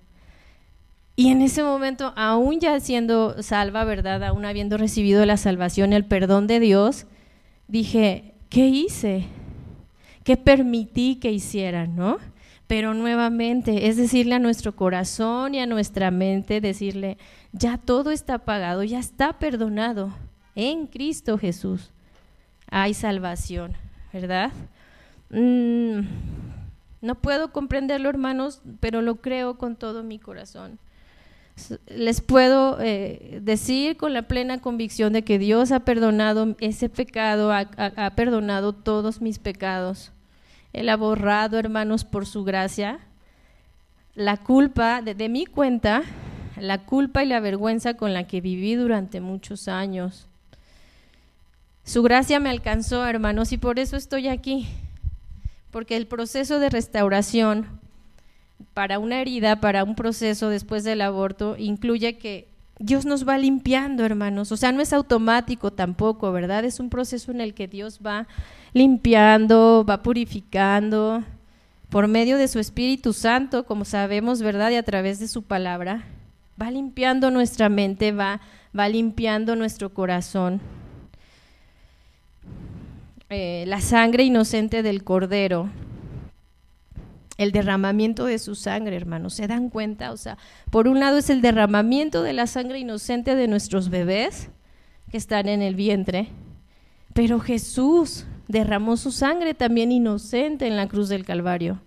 Y 1.15 1.29
en 1.29 1.41
ese 1.41 1.63
momento, 1.63 2.11
aún 2.15 2.59
ya 2.59 2.79
siendo 2.79 3.41
salva, 3.41 3.83
¿verdad? 3.85 4.23
Aún 4.23 4.45
habiendo 4.45 4.77
recibido 4.77 5.25
la 5.25 5.37
salvación, 5.37 5.93
el 5.93 6.05
perdón 6.05 6.47
de 6.47 6.59
Dios, 6.59 7.05
dije, 7.67 8.33
¿qué 8.49 8.67
hice? 8.67 9.27
¿Qué 10.23 10.37
permití 10.37 11.15
que 11.17 11.31
hicieran, 11.31 11.95
no? 11.95 12.17
Pero 12.67 12.93
nuevamente, 12.93 13.87
es 13.87 13.97
decirle 13.97 14.35
a 14.35 14.39
nuestro 14.39 14.75
corazón 14.75 15.53
y 15.53 15.59
a 15.59 15.65
nuestra 15.65 16.11
mente, 16.11 16.61
decirle, 16.61 17.17
ya 17.51 17.77
todo 17.77 18.11
está 18.11 18.39
pagado, 18.39 18.83
ya 18.83 18.99
está 18.99 19.33
perdonado 19.33 20.13
en 20.55 20.87
Cristo 20.87 21.37
Jesús. 21.37 21.91
Hay 22.69 22.93
salvación, 22.93 23.73
¿verdad? 24.11 24.51
Mm, 25.29 26.01
no 27.01 27.15
puedo 27.15 27.51
comprenderlo, 27.51 28.09
hermanos, 28.09 28.61
pero 28.79 29.01
lo 29.01 29.17
creo 29.17 29.57
con 29.57 29.75
todo 29.75 30.03
mi 30.03 30.19
corazón 30.19 30.79
les 31.87 32.21
puedo 32.21 32.79
eh, 32.81 33.39
decir 33.41 33.95
con 33.97 34.13
la 34.13 34.23
plena 34.23 34.59
convicción 34.59 35.13
de 35.13 35.23
que 35.23 35.37
Dios 35.37 35.71
ha 35.71 35.81
perdonado 35.81 36.55
ese 36.59 36.89
pecado, 36.89 37.51
ha, 37.51 38.11
perdonado 38.15 38.73
todos 38.73 39.21
mis 39.21 39.39
pecados. 39.39 40.11
Él 40.73 40.89
ha 40.89 40.97
borrado, 40.97 41.57
hermanos, 41.57 42.03
por 42.03 42.25
su 42.25 42.43
gracia, 42.43 42.99
la 44.15 44.37
culpa 44.37 45.01
de, 45.01 45.15
de 45.15 45.29
mi 45.29 45.45
cuenta, 45.45 46.03
la 46.57 46.79
culpa 46.79 47.23
y 47.23 47.27
la 47.27 47.39
vergüenza 47.39 47.93
con 47.95 48.13
la 48.13 48.25
que 48.25 48.41
viví 48.41 48.75
durante 48.75 49.21
muchos 49.21 49.67
años. 49.67 50.27
Su 51.83 52.01
gracia 52.01 52.39
me 52.39 52.49
alcanzó, 52.49 53.05
hermanos, 53.05 53.51
y 53.51 53.57
por 53.57 53.77
eso 53.79 53.97
estoy 53.97 54.27
aquí, 54.27 54.67
porque 55.71 55.95
el 55.95 56.07
proceso 56.07 56.59
de 56.59 56.69
restauración 56.69 57.67
para 58.73 58.99
una 58.99 59.21
herida, 59.21 59.59
para 59.59 59.83
un 59.83 59.95
proceso 59.95 60.49
después 60.49 60.83
del 60.83 61.01
aborto, 61.01 61.55
incluye 61.57 62.17
que 62.17 62.47
Dios 62.83 63.05
nos 63.05 63.25
va 63.25 63.37
limpiando, 63.37 64.03
hermanos. 64.03 64.51
O 64.51 64.57
sea, 64.57 64.73
no 64.73 64.81
es 64.81 64.91
automático 64.91 65.71
tampoco, 65.71 66.33
¿verdad? 66.33 66.65
Es 66.65 66.81
un 66.81 66.89
proceso 66.89 67.31
en 67.31 67.39
el 67.39 67.53
que 67.53 67.69
Dios 67.69 68.01
va 68.05 68.27
limpiando, 68.73 69.85
va 69.87 70.03
purificando 70.03 71.23
por 71.89 72.09
medio 72.09 72.37
de 72.37 72.49
su 72.49 72.59
Espíritu 72.59 73.13
Santo, 73.13 73.65
como 73.65 73.85
sabemos, 73.85 74.41
¿verdad? 74.41 74.71
Y 74.71 74.75
a 74.75 74.83
través 74.83 75.19
de 75.19 75.29
su 75.29 75.43
palabra, 75.43 76.03
va 76.61 76.71
limpiando 76.71 77.31
nuestra 77.31 77.69
mente, 77.69 78.11
va, 78.11 78.41
va 78.77 78.89
limpiando 78.89 79.55
nuestro 79.55 79.93
corazón. 79.93 80.59
Eh, 83.29 83.63
la 83.65 83.79
sangre 83.79 84.23
inocente 84.23 84.83
del 84.83 85.05
Cordero 85.05 85.69
el 87.37 87.51
derramamiento 87.51 88.25
de 88.25 88.39
su 88.39 88.55
sangre, 88.55 88.95
hermanos. 88.95 89.33
¿Se 89.33 89.47
dan 89.47 89.69
cuenta? 89.69 90.11
O 90.11 90.17
sea, 90.17 90.37
por 90.69 90.87
un 90.87 90.99
lado 90.99 91.17
es 91.17 91.29
el 91.29 91.41
derramamiento 91.41 92.23
de 92.23 92.33
la 92.33 92.47
sangre 92.47 92.79
inocente 92.79 93.35
de 93.35 93.47
nuestros 93.47 93.89
bebés 93.89 94.49
que 95.09 95.17
están 95.17 95.47
en 95.47 95.61
el 95.61 95.75
vientre, 95.75 96.29
pero 97.13 97.39
Jesús 97.39 98.25
derramó 98.47 98.97
su 98.97 99.11
sangre 99.11 99.53
también 99.53 99.91
inocente 99.91 100.67
en 100.67 100.75
la 100.75 100.87
cruz 100.87 101.09
del 101.09 101.25
Calvario. 101.25 101.81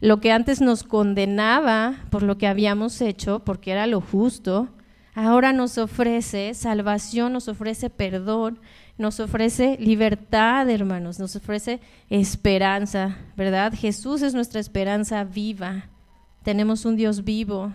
Lo 0.00 0.20
que 0.20 0.32
antes 0.32 0.60
nos 0.60 0.82
condenaba 0.82 2.04
por 2.10 2.24
lo 2.24 2.38
que 2.38 2.48
habíamos 2.48 3.00
hecho, 3.00 3.40
porque 3.44 3.70
era 3.70 3.86
lo 3.86 4.00
justo, 4.00 4.68
ahora 5.14 5.52
nos 5.52 5.78
ofrece 5.78 6.54
salvación, 6.54 7.32
nos 7.32 7.46
ofrece 7.48 7.90
perdón, 7.90 8.58
nos 8.98 9.20
ofrece 9.20 9.76
libertad, 9.80 10.68
hermanos, 10.68 11.18
nos 11.18 11.34
ofrece 11.36 11.80
esperanza, 12.10 13.16
¿verdad? 13.36 13.72
Jesús 13.74 14.22
es 14.22 14.34
nuestra 14.34 14.60
esperanza 14.60 15.24
viva. 15.24 15.86
Tenemos 16.42 16.84
un 16.84 16.96
Dios 16.96 17.24
vivo 17.24 17.72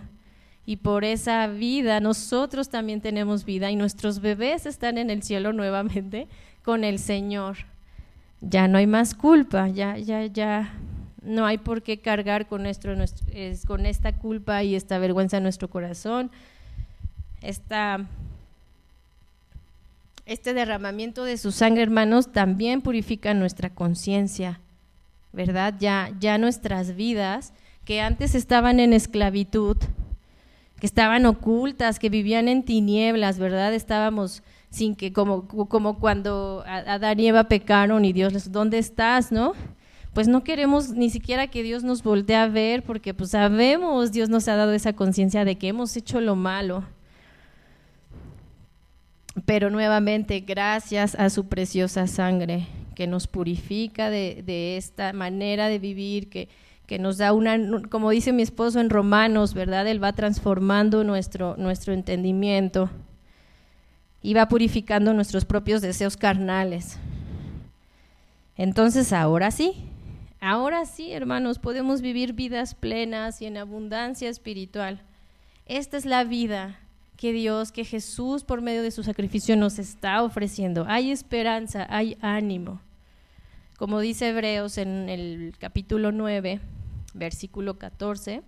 y 0.64 0.76
por 0.76 1.04
esa 1.04 1.46
vida 1.46 2.00
nosotros 2.00 2.68
también 2.68 3.00
tenemos 3.00 3.44
vida 3.44 3.70
y 3.70 3.76
nuestros 3.76 4.20
bebés 4.20 4.66
están 4.66 4.98
en 4.98 5.10
el 5.10 5.22
cielo 5.22 5.52
nuevamente 5.52 6.28
con 6.62 6.84
el 6.84 6.98
Señor. 6.98 7.56
Ya 8.40 8.68
no 8.68 8.78
hay 8.78 8.86
más 8.86 9.14
culpa, 9.14 9.68
ya, 9.68 9.98
ya, 9.98 10.24
ya 10.26 10.72
no 11.22 11.46
hay 11.46 11.58
por 11.58 11.82
qué 11.82 12.00
cargar 12.00 12.46
con, 12.46 12.64
con 13.66 13.86
esta 13.86 14.12
culpa 14.18 14.62
y 14.62 14.74
esta 14.74 14.98
vergüenza 14.98 15.38
en 15.38 15.42
nuestro 15.42 15.68
corazón. 15.68 16.30
Esta 17.40 18.06
este 20.28 20.52
derramamiento 20.52 21.24
de 21.24 21.38
su 21.38 21.52
sangre, 21.52 21.82
hermanos, 21.82 22.32
también 22.32 22.82
purifica 22.82 23.32
nuestra 23.32 23.70
conciencia, 23.70 24.60
¿verdad? 25.32 25.74
Ya, 25.80 26.12
ya 26.20 26.36
nuestras 26.36 26.94
vidas, 26.94 27.54
que 27.86 28.02
antes 28.02 28.34
estaban 28.34 28.78
en 28.78 28.92
esclavitud, 28.92 29.78
que 30.78 30.86
estaban 30.86 31.24
ocultas, 31.24 31.98
que 31.98 32.10
vivían 32.10 32.46
en 32.48 32.62
tinieblas, 32.62 33.38
¿verdad? 33.38 33.72
Estábamos 33.72 34.42
sin 34.68 34.96
que, 34.96 35.14
como, 35.14 35.48
como 35.48 35.98
cuando 35.98 36.62
Adán 36.66 37.18
y 37.20 37.28
Eva 37.28 37.44
pecaron 37.44 38.04
y 38.04 38.12
Dios 38.12 38.34
les, 38.34 38.52
¿dónde 38.52 38.76
estás, 38.76 39.32
no? 39.32 39.54
Pues 40.12 40.28
no 40.28 40.44
queremos 40.44 40.90
ni 40.90 41.08
siquiera 41.08 41.46
que 41.46 41.62
Dios 41.62 41.84
nos 41.84 42.02
voltee 42.02 42.36
a 42.36 42.48
ver 42.48 42.82
porque 42.82 43.14
pues 43.14 43.30
sabemos, 43.30 44.12
Dios 44.12 44.28
nos 44.28 44.46
ha 44.48 44.56
dado 44.56 44.74
esa 44.74 44.92
conciencia 44.92 45.46
de 45.46 45.56
que 45.56 45.68
hemos 45.68 45.96
hecho 45.96 46.20
lo 46.20 46.36
malo 46.36 46.84
Pero 49.44 49.70
nuevamente, 49.70 50.40
gracias 50.40 51.14
a 51.14 51.30
su 51.30 51.48
preciosa 51.48 52.06
sangre 52.06 52.66
que 52.94 53.06
nos 53.06 53.26
purifica 53.26 54.10
de, 54.10 54.42
de 54.44 54.76
esta 54.76 55.12
manera 55.12 55.68
de 55.68 55.78
vivir, 55.78 56.28
que, 56.28 56.48
que 56.86 56.98
nos 56.98 57.18
da 57.18 57.32
una, 57.32 57.56
como 57.90 58.10
dice 58.10 58.32
mi 58.32 58.42
esposo 58.42 58.80
en 58.80 58.90
Romanos, 58.90 59.54
¿verdad? 59.54 59.86
Él 59.86 60.02
va 60.02 60.14
transformando 60.14 61.04
nuestro, 61.04 61.54
nuestro 61.58 61.92
entendimiento 61.92 62.90
y 64.22 64.34
va 64.34 64.48
purificando 64.48 65.12
nuestros 65.12 65.44
propios 65.44 65.82
deseos 65.82 66.16
carnales. 66.16 66.98
Entonces, 68.56 69.12
ahora 69.12 69.50
sí, 69.50 69.74
ahora 70.40 70.86
sí, 70.86 71.12
hermanos, 71.12 71.58
podemos 71.58 72.00
vivir 72.00 72.32
vidas 72.32 72.74
plenas 72.74 73.40
y 73.42 73.46
en 73.46 73.58
abundancia 73.58 74.28
espiritual. 74.28 75.02
Esta 75.66 75.98
es 75.98 76.06
la 76.06 76.24
vida 76.24 76.80
que 77.18 77.32
Dios, 77.32 77.72
que 77.72 77.84
Jesús 77.84 78.44
por 78.44 78.62
medio 78.62 78.82
de 78.82 78.92
su 78.92 79.02
sacrificio 79.02 79.56
nos 79.56 79.80
está 79.80 80.22
ofreciendo. 80.22 80.86
Hay 80.88 81.10
esperanza, 81.10 81.84
hay 81.90 82.16
ánimo. 82.20 82.80
Como 83.76 83.98
dice 83.98 84.28
Hebreos 84.28 84.78
en 84.78 85.08
el 85.08 85.52
capítulo 85.58 86.12
9, 86.12 86.60
versículo 87.14 87.76
14, 87.76 88.42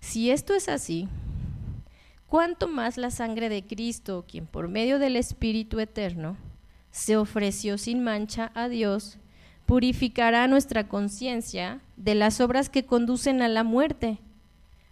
si 0.00 0.30
esto 0.30 0.54
es 0.54 0.70
así, 0.70 1.08
¿cuánto 2.26 2.68
más 2.68 2.96
la 2.96 3.10
sangre 3.10 3.50
de 3.50 3.62
Cristo, 3.62 4.24
quien 4.26 4.46
por 4.46 4.68
medio 4.68 4.98
del 4.98 5.14
Espíritu 5.14 5.78
Eterno 5.78 6.38
se 6.90 7.18
ofreció 7.18 7.76
sin 7.76 8.02
mancha 8.02 8.50
a 8.54 8.70
Dios, 8.70 9.18
purificará 9.66 10.48
nuestra 10.48 10.88
conciencia 10.88 11.82
de 11.98 12.14
las 12.14 12.40
obras 12.40 12.70
que 12.70 12.86
conducen 12.86 13.42
a 13.42 13.48
la 13.48 13.62
muerte, 13.62 14.16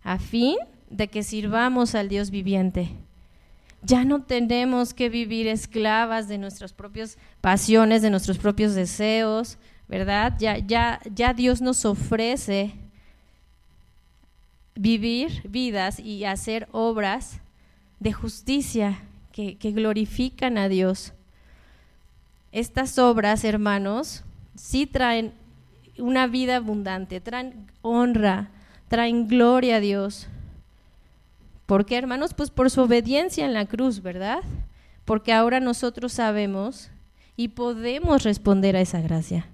a 0.02 0.18
fin 0.18 0.56
de 0.59 0.76
que 1.11 1.23
sirvamos 1.23 1.95
al 1.95 2.09
Dios 2.09 2.31
viviente. 2.31 2.91
Ya 3.83 4.05
no 4.05 4.23
tenemos 4.23 4.95
que 4.95 5.09
vivir 5.09 5.47
esclavas 5.47 6.29
de 6.29 6.39
nuestras 6.39 6.73
propias 6.73 7.19
pasiones, 7.41 8.03
de 8.03 8.11
nuestros 8.11 8.39
propios 8.39 8.75
deseos, 8.75 9.59
¿verdad? 9.89 10.35
Ya, 10.39 10.59
ya, 10.59 11.01
ya 11.15 11.35
Dios 11.35 11.61
nos 11.61 11.85
ofrece 11.85 12.73
vivir 14.75 15.43
vidas 15.49 16.01
y 16.01 16.25
hacer 16.25 16.69
obras 16.73 17.39
de 18.01 18.13
justicia 18.13 18.99
que, 19.33 19.57
que 19.57 19.73
glorifican 19.73 20.59
a 20.59 20.69
Dios. 20.69 21.13
Estas 22.53 22.99
obras, 22.99 23.45
hermanos, 23.45 24.25
sí 24.55 24.87
traen 24.87 25.33
una 25.99 26.27
vida 26.27 26.57
abundante, 26.57 27.21
traen 27.21 27.71
honra, 27.83 28.51
traen 28.89 29.29
gloria 29.29 29.77
a 29.77 29.81
Dios. 29.81 30.29
¿Por 31.66 31.84
qué, 31.84 31.97
hermanos? 31.97 32.32
Pues 32.32 32.51
por 32.51 32.70
su 32.70 32.82
obediencia 32.82 33.44
en 33.44 33.52
la 33.52 33.66
cruz, 33.66 34.01
¿verdad? 34.01 34.38
Porque 35.05 35.32
ahora 35.32 35.60
nosotros 35.60 36.12
sabemos 36.12 36.90
y 37.36 37.48
podemos 37.48 38.22
responder 38.22 38.76
a 38.76 38.80
esa 38.80 39.01
gracia. 39.01 39.47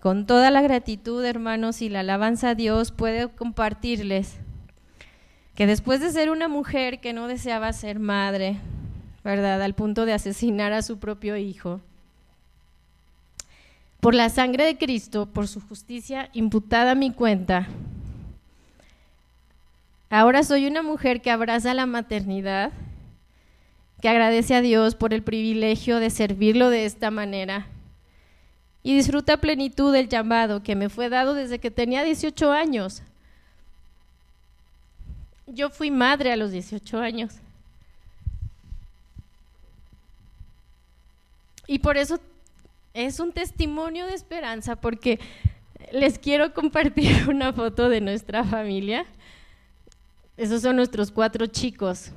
Con 0.00 0.26
toda 0.26 0.50
la 0.50 0.60
gratitud, 0.60 1.24
hermanos, 1.24 1.80
y 1.80 1.88
la 1.88 2.00
alabanza 2.00 2.50
a 2.50 2.54
Dios, 2.54 2.90
puedo 2.90 3.30
compartirles 3.30 4.34
que 5.54 5.66
después 5.66 6.00
de 6.00 6.10
ser 6.10 6.30
una 6.30 6.48
mujer 6.48 7.00
que 7.00 7.12
no 7.12 7.28
deseaba 7.28 7.72
ser 7.72 8.00
madre, 8.00 8.58
¿verdad? 9.22 9.62
Al 9.62 9.74
punto 9.74 10.04
de 10.04 10.12
asesinar 10.12 10.72
a 10.72 10.82
su 10.82 10.98
propio 10.98 11.36
hijo, 11.36 11.80
por 14.00 14.14
la 14.14 14.28
sangre 14.28 14.66
de 14.66 14.76
Cristo, 14.76 15.24
por 15.24 15.48
su 15.48 15.60
justicia 15.60 16.28
imputada 16.34 16.90
a 16.90 16.94
mi 16.94 17.10
cuenta, 17.10 17.68
Ahora 20.14 20.44
soy 20.44 20.68
una 20.68 20.84
mujer 20.84 21.22
que 21.22 21.32
abraza 21.32 21.74
la 21.74 21.86
maternidad, 21.86 22.70
que 24.00 24.08
agradece 24.08 24.54
a 24.54 24.60
Dios 24.60 24.94
por 24.94 25.12
el 25.12 25.24
privilegio 25.24 25.98
de 25.98 26.08
servirlo 26.08 26.70
de 26.70 26.84
esta 26.84 27.10
manera 27.10 27.66
y 28.84 28.94
disfruta 28.94 29.38
plenitud 29.38 29.92
del 29.92 30.08
llamado 30.08 30.62
que 30.62 30.76
me 30.76 30.88
fue 30.88 31.08
dado 31.08 31.34
desde 31.34 31.58
que 31.58 31.72
tenía 31.72 32.04
18 32.04 32.52
años. 32.52 33.02
Yo 35.48 35.68
fui 35.68 35.90
madre 35.90 36.30
a 36.30 36.36
los 36.36 36.52
18 36.52 37.00
años. 37.00 37.34
Y 41.66 41.80
por 41.80 41.96
eso 41.96 42.20
es 42.92 43.18
un 43.18 43.32
testimonio 43.32 44.06
de 44.06 44.14
esperanza, 44.14 44.76
porque 44.76 45.18
les 45.90 46.20
quiero 46.20 46.54
compartir 46.54 47.24
una 47.28 47.52
foto 47.52 47.88
de 47.88 48.00
nuestra 48.00 48.44
familia. 48.44 49.06
Esos 50.36 50.62
son 50.62 50.76
nuestros 50.76 51.12
cuatro 51.12 51.46
chicos. 51.46 52.10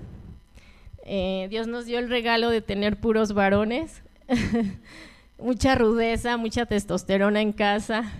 Eh, 1.04 1.48
Dios 1.52 1.68
nos 1.68 1.86
dio 1.86 2.00
el 2.00 2.10
regalo 2.10 2.50
de 2.50 2.62
tener 2.62 3.00
puros 3.00 3.34
varones, 3.34 4.02
mucha 5.38 5.76
rudeza, 5.76 6.36
mucha 6.36 6.66
testosterona 6.66 7.42
en 7.42 7.54
casa. 7.54 8.12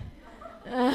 Ah, 0.66 0.92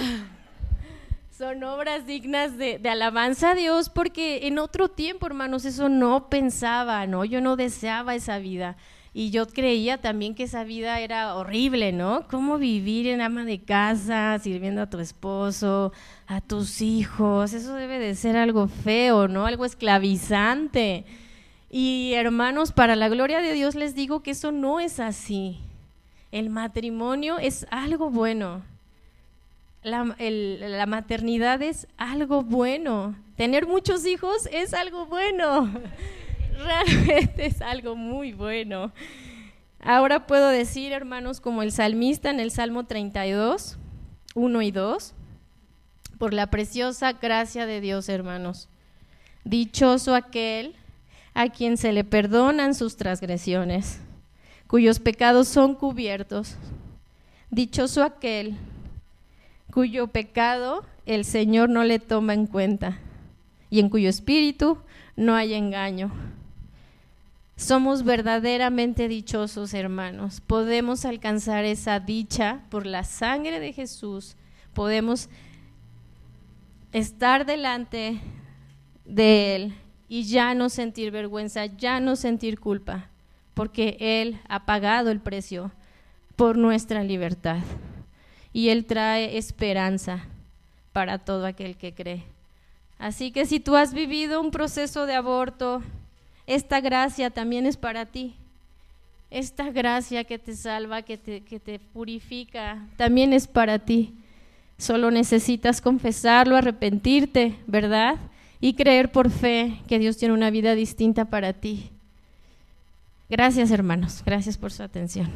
son 1.38 1.64
obras 1.66 2.08
dignas 2.08 2.58
de, 2.58 2.80
de, 2.80 2.90
alabanza 2.90 3.52
a 3.52 3.56
Dios 3.56 3.90
porque 3.90 4.48
en 4.48 4.58
otro 4.58 4.88
tiempo, 4.88 5.26
hermanos, 5.26 5.66
eso 5.66 5.90
no 5.90 6.30
pensaba, 6.30 7.06
¿no? 7.06 7.26
Yo 7.26 7.42
no 7.42 7.58
deseaba 7.58 8.16
esa 8.16 8.40
vida. 8.40 8.78
Y 9.16 9.30
yo 9.30 9.46
creía 9.48 10.00
también 10.00 10.34
que 10.34 10.44
esa 10.44 10.64
vida 10.64 11.00
era 11.00 11.36
horrible, 11.36 11.92
¿no? 11.92 12.26
¿Cómo 12.30 12.58
vivir 12.58 13.08
en 13.08 13.22
ama 13.22 13.46
de 13.46 13.62
casa, 13.62 14.40
sirviendo 14.40 14.82
a 14.82 14.90
tu 14.90 14.98
esposo, 14.98 15.94
a 16.36 16.42
tus 16.42 16.82
hijos? 16.82 17.54
Eso 17.54 17.76
debe 17.76 18.00
de 18.00 18.16
ser 18.16 18.38
algo 18.38 18.68
feo, 18.68 19.28
¿no? 19.28 19.46
Algo 19.46 19.66
esclavizante. 19.66 21.06
Y 21.70 22.14
hermanos, 22.16 22.72
para 22.72 22.96
la 22.96 23.10
gloria 23.10 23.42
de 23.42 23.54
Dios 23.54 23.76
les 23.76 23.96
digo 23.96 24.22
que 24.22 24.32
eso 24.32 24.52
no 24.52 24.80
es 24.80 25.00
así. 25.00 25.60
El 26.32 26.50
matrimonio 26.50 27.38
es 27.40 27.68
algo 27.72 28.10
bueno. 28.10 28.62
La, 29.84 30.16
la 30.18 30.86
maternidad 30.86 31.62
es 31.62 31.88
algo 31.98 32.44
bueno. 32.44 33.16
Tener 33.36 33.68
muchos 33.68 34.06
hijos 34.06 34.48
es 34.52 34.74
algo 34.74 35.06
bueno 35.08 35.72
realmente 36.64 37.46
es 37.46 37.62
algo 37.62 37.96
muy 37.96 38.34
bueno. 38.34 38.92
Ahora 39.80 40.26
puedo 40.28 40.50
decir, 40.50 40.94
hermanos, 40.94 41.42
como 41.42 41.62
el 41.62 41.72
salmista 41.72 42.30
en 42.30 42.40
el 42.40 42.52
Salmo 42.52 42.86
32, 42.86 43.78
1 44.36 44.62
y 44.62 44.72
2, 44.72 45.14
por 46.24 46.34
la 46.34 46.48
preciosa 46.48 47.12
gracia 47.12 47.66
de 47.66 47.82
Dios, 47.82 48.08
hermanos. 48.08 48.70
Dichoso 49.44 50.16
aquel 50.16 50.74
a 51.34 51.50
quien 51.50 51.76
se 51.76 51.92
le 51.92 52.06
perdonan 52.06 52.76
sus 52.76 52.96
transgresiones, 52.96 54.00
cuyos 54.68 55.00
pecados 55.00 55.50
son 55.50 55.76
cubiertos. 55.76 56.56
Dichoso 57.50 58.04
aquel 58.04 58.56
cuyo 59.70 60.08
pecado 60.08 60.86
el 61.06 61.26
Señor 61.26 61.68
no 61.68 61.84
le 61.84 62.00
toma 62.00 62.34
en 62.34 62.48
cuenta 62.48 63.00
y 63.70 63.82
en 63.82 63.90
cuyo 63.90 64.08
espíritu 64.08 64.78
no 65.18 65.36
hay 65.36 65.54
engaño. 65.56 66.10
Somos 67.58 68.04
verdaderamente 68.06 69.10
dichosos, 69.10 69.74
hermanos. 69.74 70.40
Podemos 70.40 71.04
alcanzar 71.04 71.66
esa 71.66 72.00
dicha 72.00 72.62
por 72.70 72.86
la 72.86 73.04
sangre 73.04 73.60
de 73.60 73.74
Jesús. 73.74 74.38
Podemos 74.74 75.28
estar 76.94 77.46
delante 77.46 78.20
de 79.06 79.56
Él 79.56 79.74
y 80.08 80.24
ya 80.24 80.54
no 80.54 80.70
sentir 80.70 81.12
vergüenza, 81.12 81.66
ya 81.66 82.00
no 82.00 82.16
sentir 82.16 82.60
culpa, 82.60 83.10
porque 83.54 83.98
Él 84.00 84.40
ha 84.48 84.66
pagado 84.66 85.10
el 85.12 85.20
precio 85.20 85.72
por 86.36 86.58
nuestra 86.58 87.04
libertad. 87.04 87.58
Y 88.54 88.70
Él 88.70 88.86
trae 88.86 89.38
esperanza 89.38 90.28
para 90.94 91.18
todo 91.18 91.48
aquel 91.48 91.76
que 91.76 91.94
cree. 91.94 92.24
Así 93.00 93.32
que 93.32 93.46
si 93.46 93.60
tú 93.60 93.76
has 93.76 93.94
vivido 93.94 94.40
un 94.40 94.52
proceso 94.52 95.08
de 95.08 95.16
aborto, 95.16 95.82
esta 96.46 96.80
gracia 96.80 97.32
también 97.32 97.66
es 97.66 97.76
para 97.76 98.06
ti. 98.06 98.36
Esta 99.32 99.72
gracia 99.72 100.24
que 100.26 100.38
te 100.38 100.56
salva, 100.56 101.02
que 101.02 101.18
te, 101.18 101.42
que 101.42 101.60
te 101.60 101.80
purifica, 101.80 102.86
también 102.98 103.34
es 103.34 103.48
para 103.48 103.80
ti. 103.80 104.14
Solo 104.78 105.12
necesitas 105.12 105.82
confesarlo, 105.82 106.56
arrepentirte, 106.56 107.58
¿verdad? 107.68 108.16
Y 108.60 108.74
creer 108.74 109.12
por 109.12 109.30
fe 109.30 109.82
que 109.88 110.00
Dios 110.00 110.18
tiene 110.18 110.34
una 110.34 110.50
vida 110.50 110.76
distinta 110.76 111.26
para 111.26 111.54
ti. 111.54 111.92
Gracias, 113.30 113.72
hermanos. 113.72 114.24
Gracias 114.26 114.58
por 114.58 114.72
su 114.72 114.84
atención. 114.84 115.30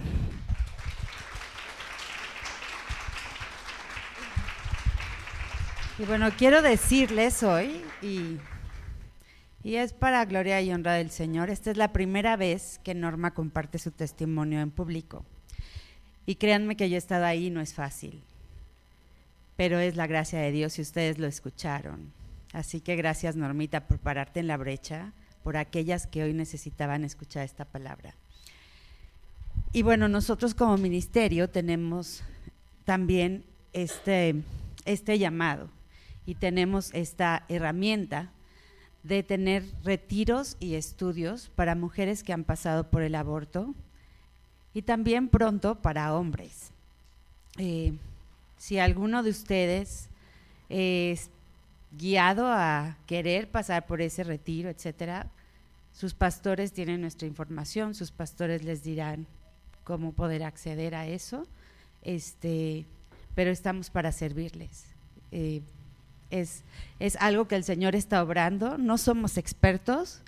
Y 5.99 6.03
bueno, 6.03 6.29
quiero 6.37 6.61
decirles 6.61 7.41
hoy, 7.43 7.81
y 8.01 8.37
y 9.67 9.75
es 9.75 9.91
para 9.91 10.23
gloria 10.23 10.61
y 10.61 10.71
honra 10.71 10.93
del 10.93 11.11
Señor. 11.11 11.49
Esta 11.49 11.71
es 11.71 11.75
la 11.75 11.91
primera 11.91 12.37
vez 12.37 12.79
que 12.85 12.95
Norma 12.95 13.33
comparte 13.33 13.79
su 13.79 13.91
testimonio 13.91 14.61
en 14.61 14.71
público. 14.71 15.25
Y 16.25 16.35
créanme 16.35 16.77
que 16.77 16.89
yo 16.89 16.95
he 16.95 16.97
estado 16.97 17.25
ahí, 17.25 17.49
no 17.49 17.59
es 17.59 17.73
fácil. 17.73 18.21
Pero 19.57 19.79
es 19.79 19.95
la 19.95 20.07
gracia 20.07 20.39
de 20.39 20.51
Dios 20.51 20.79
y 20.79 20.81
ustedes 20.81 21.17
lo 21.17 21.27
escucharon. 21.27 22.13
Así 22.53 22.79
que 22.79 22.95
gracias 22.95 23.35
Normita 23.35 23.87
por 23.87 23.99
pararte 23.99 24.39
en 24.39 24.47
la 24.47 24.57
brecha, 24.57 25.11
por 25.43 25.57
aquellas 25.57 26.07
que 26.07 26.23
hoy 26.23 26.33
necesitaban 26.33 27.03
escuchar 27.03 27.43
esta 27.43 27.65
palabra. 27.65 28.15
Y 29.73 29.81
bueno, 29.81 30.07
nosotros 30.07 30.53
como 30.53 30.77
ministerio 30.77 31.49
tenemos 31.49 32.23
también 32.85 33.43
este, 33.73 34.35
este 34.85 35.19
llamado 35.19 35.69
y 36.25 36.35
tenemos 36.35 36.93
esta 36.93 37.43
herramienta 37.49 38.31
de 39.03 39.23
tener 39.23 39.63
retiros 39.83 40.57
y 40.59 40.75
estudios 40.75 41.49
para 41.55 41.75
mujeres 41.75 42.23
que 42.23 42.33
han 42.33 42.43
pasado 42.43 42.89
por 42.89 43.01
el 43.01 43.15
aborto 43.15 43.73
y 44.73 44.81
también 44.81 45.29
pronto 45.29 45.75
para 45.75 46.13
hombres. 46.13 46.71
Eh, 47.57 47.93
si 48.57 48.79
alguno 48.79 49.23
de 49.23 49.29
ustedes 49.29 50.07
es 50.69 51.29
guiado 51.97 52.47
a 52.47 52.97
querer 53.05 53.47
pasar 53.49 53.85
por 53.85 54.01
ese 54.01 54.23
retiro, 54.23 54.69
etcétera, 54.69 55.27
sus 55.93 56.13
pastores 56.13 56.73
tienen 56.73 57.01
nuestra 57.01 57.27
información, 57.27 57.95
sus 57.95 58.11
pastores 58.11 58.63
les 58.63 58.83
dirán 58.83 59.25
cómo 59.83 60.11
poder 60.11 60.43
acceder 60.43 60.93
a 60.93 61.07
eso, 61.07 61.47
este, 62.03 62.85
pero 63.35 63.49
estamos 63.51 63.89
para 63.89 64.11
servirles. 64.11 64.85
Eh, 65.31 65.61
es, 66.29 66.63
es 66.99 67.15
algo 67.17 67.47
que 67.47 67.55
el 67.55 67.63
Señor 67.63 67.95
está 67.95 68.21
obrando, 68.21 68.77
no 68.77 68.97
somos 68.97 69.37
expertos, 69.37 70.21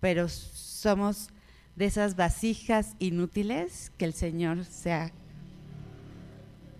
pero 0.00 0.28
somos 0.28 1.30
de 1.74 1.86
esas 1.86 2.16
vasijas 2.16 2.94
inútiles 2.98 3.92
que 3.98 4.04
el 4.04 4.12
Señor 4.12 4.64
se 4.64 4.92
ha 4.92 5.10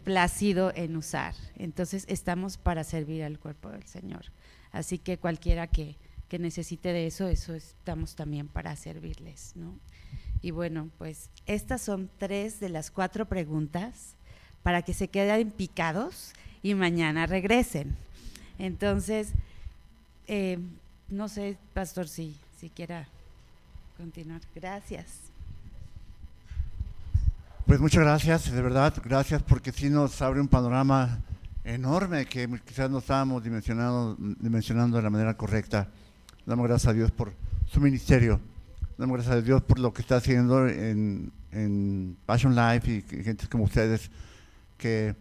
placido 0.08 0.72
en 0.74 0.96
usar. 0.96 1.34
Entonces 1.56 2.06
estamos 2.08 2.56
para 2.56 2.82
servir 2.82 3.22
al 3.22 3.38
cuerpo 3.38 3.68
del 3.68 3.84
Señor. 3.84 4.24
Así 4.72 4.96
que 4.96 5.18
cualquiera 5.18 5.66
que, 5.66 5.96
que 6.30 6.38
necesite 6.38 6.94
de 6.94 7.06
eso, 7.06 7.28
eso 7.28 7.52
estamos 7.52 8.14
también 8.14 8.48
para 8.48 8.74
servirles. 8.74 9.52
¿no? 9.54 9.78
Y 10.40 10.52
bueno, 10.52 10.88
pues 10.96 11.28
estas 11.44 11.82
son 11.82 12.08
tres 12.16 12.58
de 12.58 12.70
las 12.70 12.90
cuatro 12.90 13.26
preguntas 13.26 14.14
para 14.62 14.80
que 14.80 14.94
se 14.94 15.08
queden 15.08 15.50
picados 15.50 16.32
y 16.62 16.72
mañana 16.74 17.26
regresen. 17.26 17.94
Entonces, 18.58 19.32
eh, 20.26 20.58
no 21.10 21.28
sé, 21.28 21.58
pastor, 21.74 22.08
si, 22.08 22.34
si 22.58 22.70
quiera 22.70 23.06
continuar. 23.98 24.40
Gracias. 24.54 25.27
Pues 27.68 27.80
muchas 27.80 28.02
gracias, 28.02 28.50
de 28.50 28.62
verdad, 28.62 28.94
gracias 29.04 29.42
porque 29.42 29.72
sí 29.72 29.90
nos 29.90 30.22
abre 30.22 30.40
un 30.40 30.48
panorama 30.48 31.18
enorme 31.64 32.24
que 32.24 32.48
quizás 32.64 32.90
no 32.90 32.96
estábamos 32.96 33.44
dimensionando, 33.44 34.16
dimensionando 34.40 34.96
de 34.96 35.02
la 35.02 35.10
manera 35.10 35.36
correcta. 35.36 35.86
Damos 36.46 36.66
gracias 36.66 36.88
a 36.88 36.94
Dios 36.94 37.10
por 37.10 37.34
su 37.66 37.78
ministerio, 37.82 38.40
damos 38.96 39.18
gracias 39.18 39.36
a 39.36 39.42
Dios 39.42 39.62
por 39.64 39.80
lo 39.80 39.92
que 39.92 40.00
está 40.00 40.16
haciendo 40.16 40.66
en, 40.66 41.30
en 41.52 42.16
Passion 42.24 42.56
Life 42.56 42.90
y, 42.90 43.22
gente 43.22 43.46
como 43.48 43.64
ustedes 43.64 44.10
que, 44.78 45.14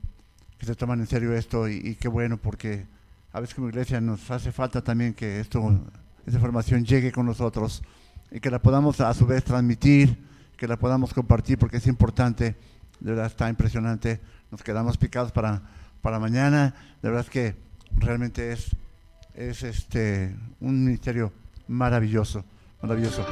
se 0.62 0.74
toman 0.74 1.02
en 1.02 1.08
serio 1.08 1.34
esto 1.34 1.68
y, 1.68 1.82
y 1.84 1.96
qué 1.96 2.08
bueno 2.08 2.38
porque 2.38 2.86
a 3.34 3.42
veces 3.42 3.56
como 3.56 3.68
iglesia 3.68 4.00
nos 4.00 4.32
hace 4.32 4.54
falta 4.54 4.82
también 4.82 5.14
que 5.14 5.42
esto, 5.42 5.82
esa 6.26 6.38
información 6.38 6.86
llegue 6.86 7.12
con 7.12 7.26
nosotros 7.26 7.84
y 8.32 8.40
que 8.40 8.50
la 8.50 8.60
podamos 8.60 9.02
a 9.02 9.14
su 9.14 9.26
vez 9.26 9.44
transmitir, 9.44 10.27
que 10.58 10.68
la 10.68 10.78
podamos 10.78 11.14
compartir 11.14 11.58
porque 11.58 11.78
es 11.78 11.88
importante, 11.88 12.56
de 13.00 13.12
verdad 13.12 13.28
está 13.28 13.50
impresionante, 13.50 14.20
nos 14.52 14.64
quedamos 14.64 14.98
picados 14.98 15.32
para, 15.32 15.62
para 16.02 16.20
mañana, 16.20 16.74
de 17.02 17.10
verdad 17.10 17.26
es 17.26 17.30
que 17.30 17.56
realmente 17.96 18.52
es, 18.52 18.76
es 19.36 19.64
este, 19.64 20.36
un 20.60 20.84
ministerio 20.84 21.32
maravilloso, 21.68 22.44
maravilloso. 22.82 23.26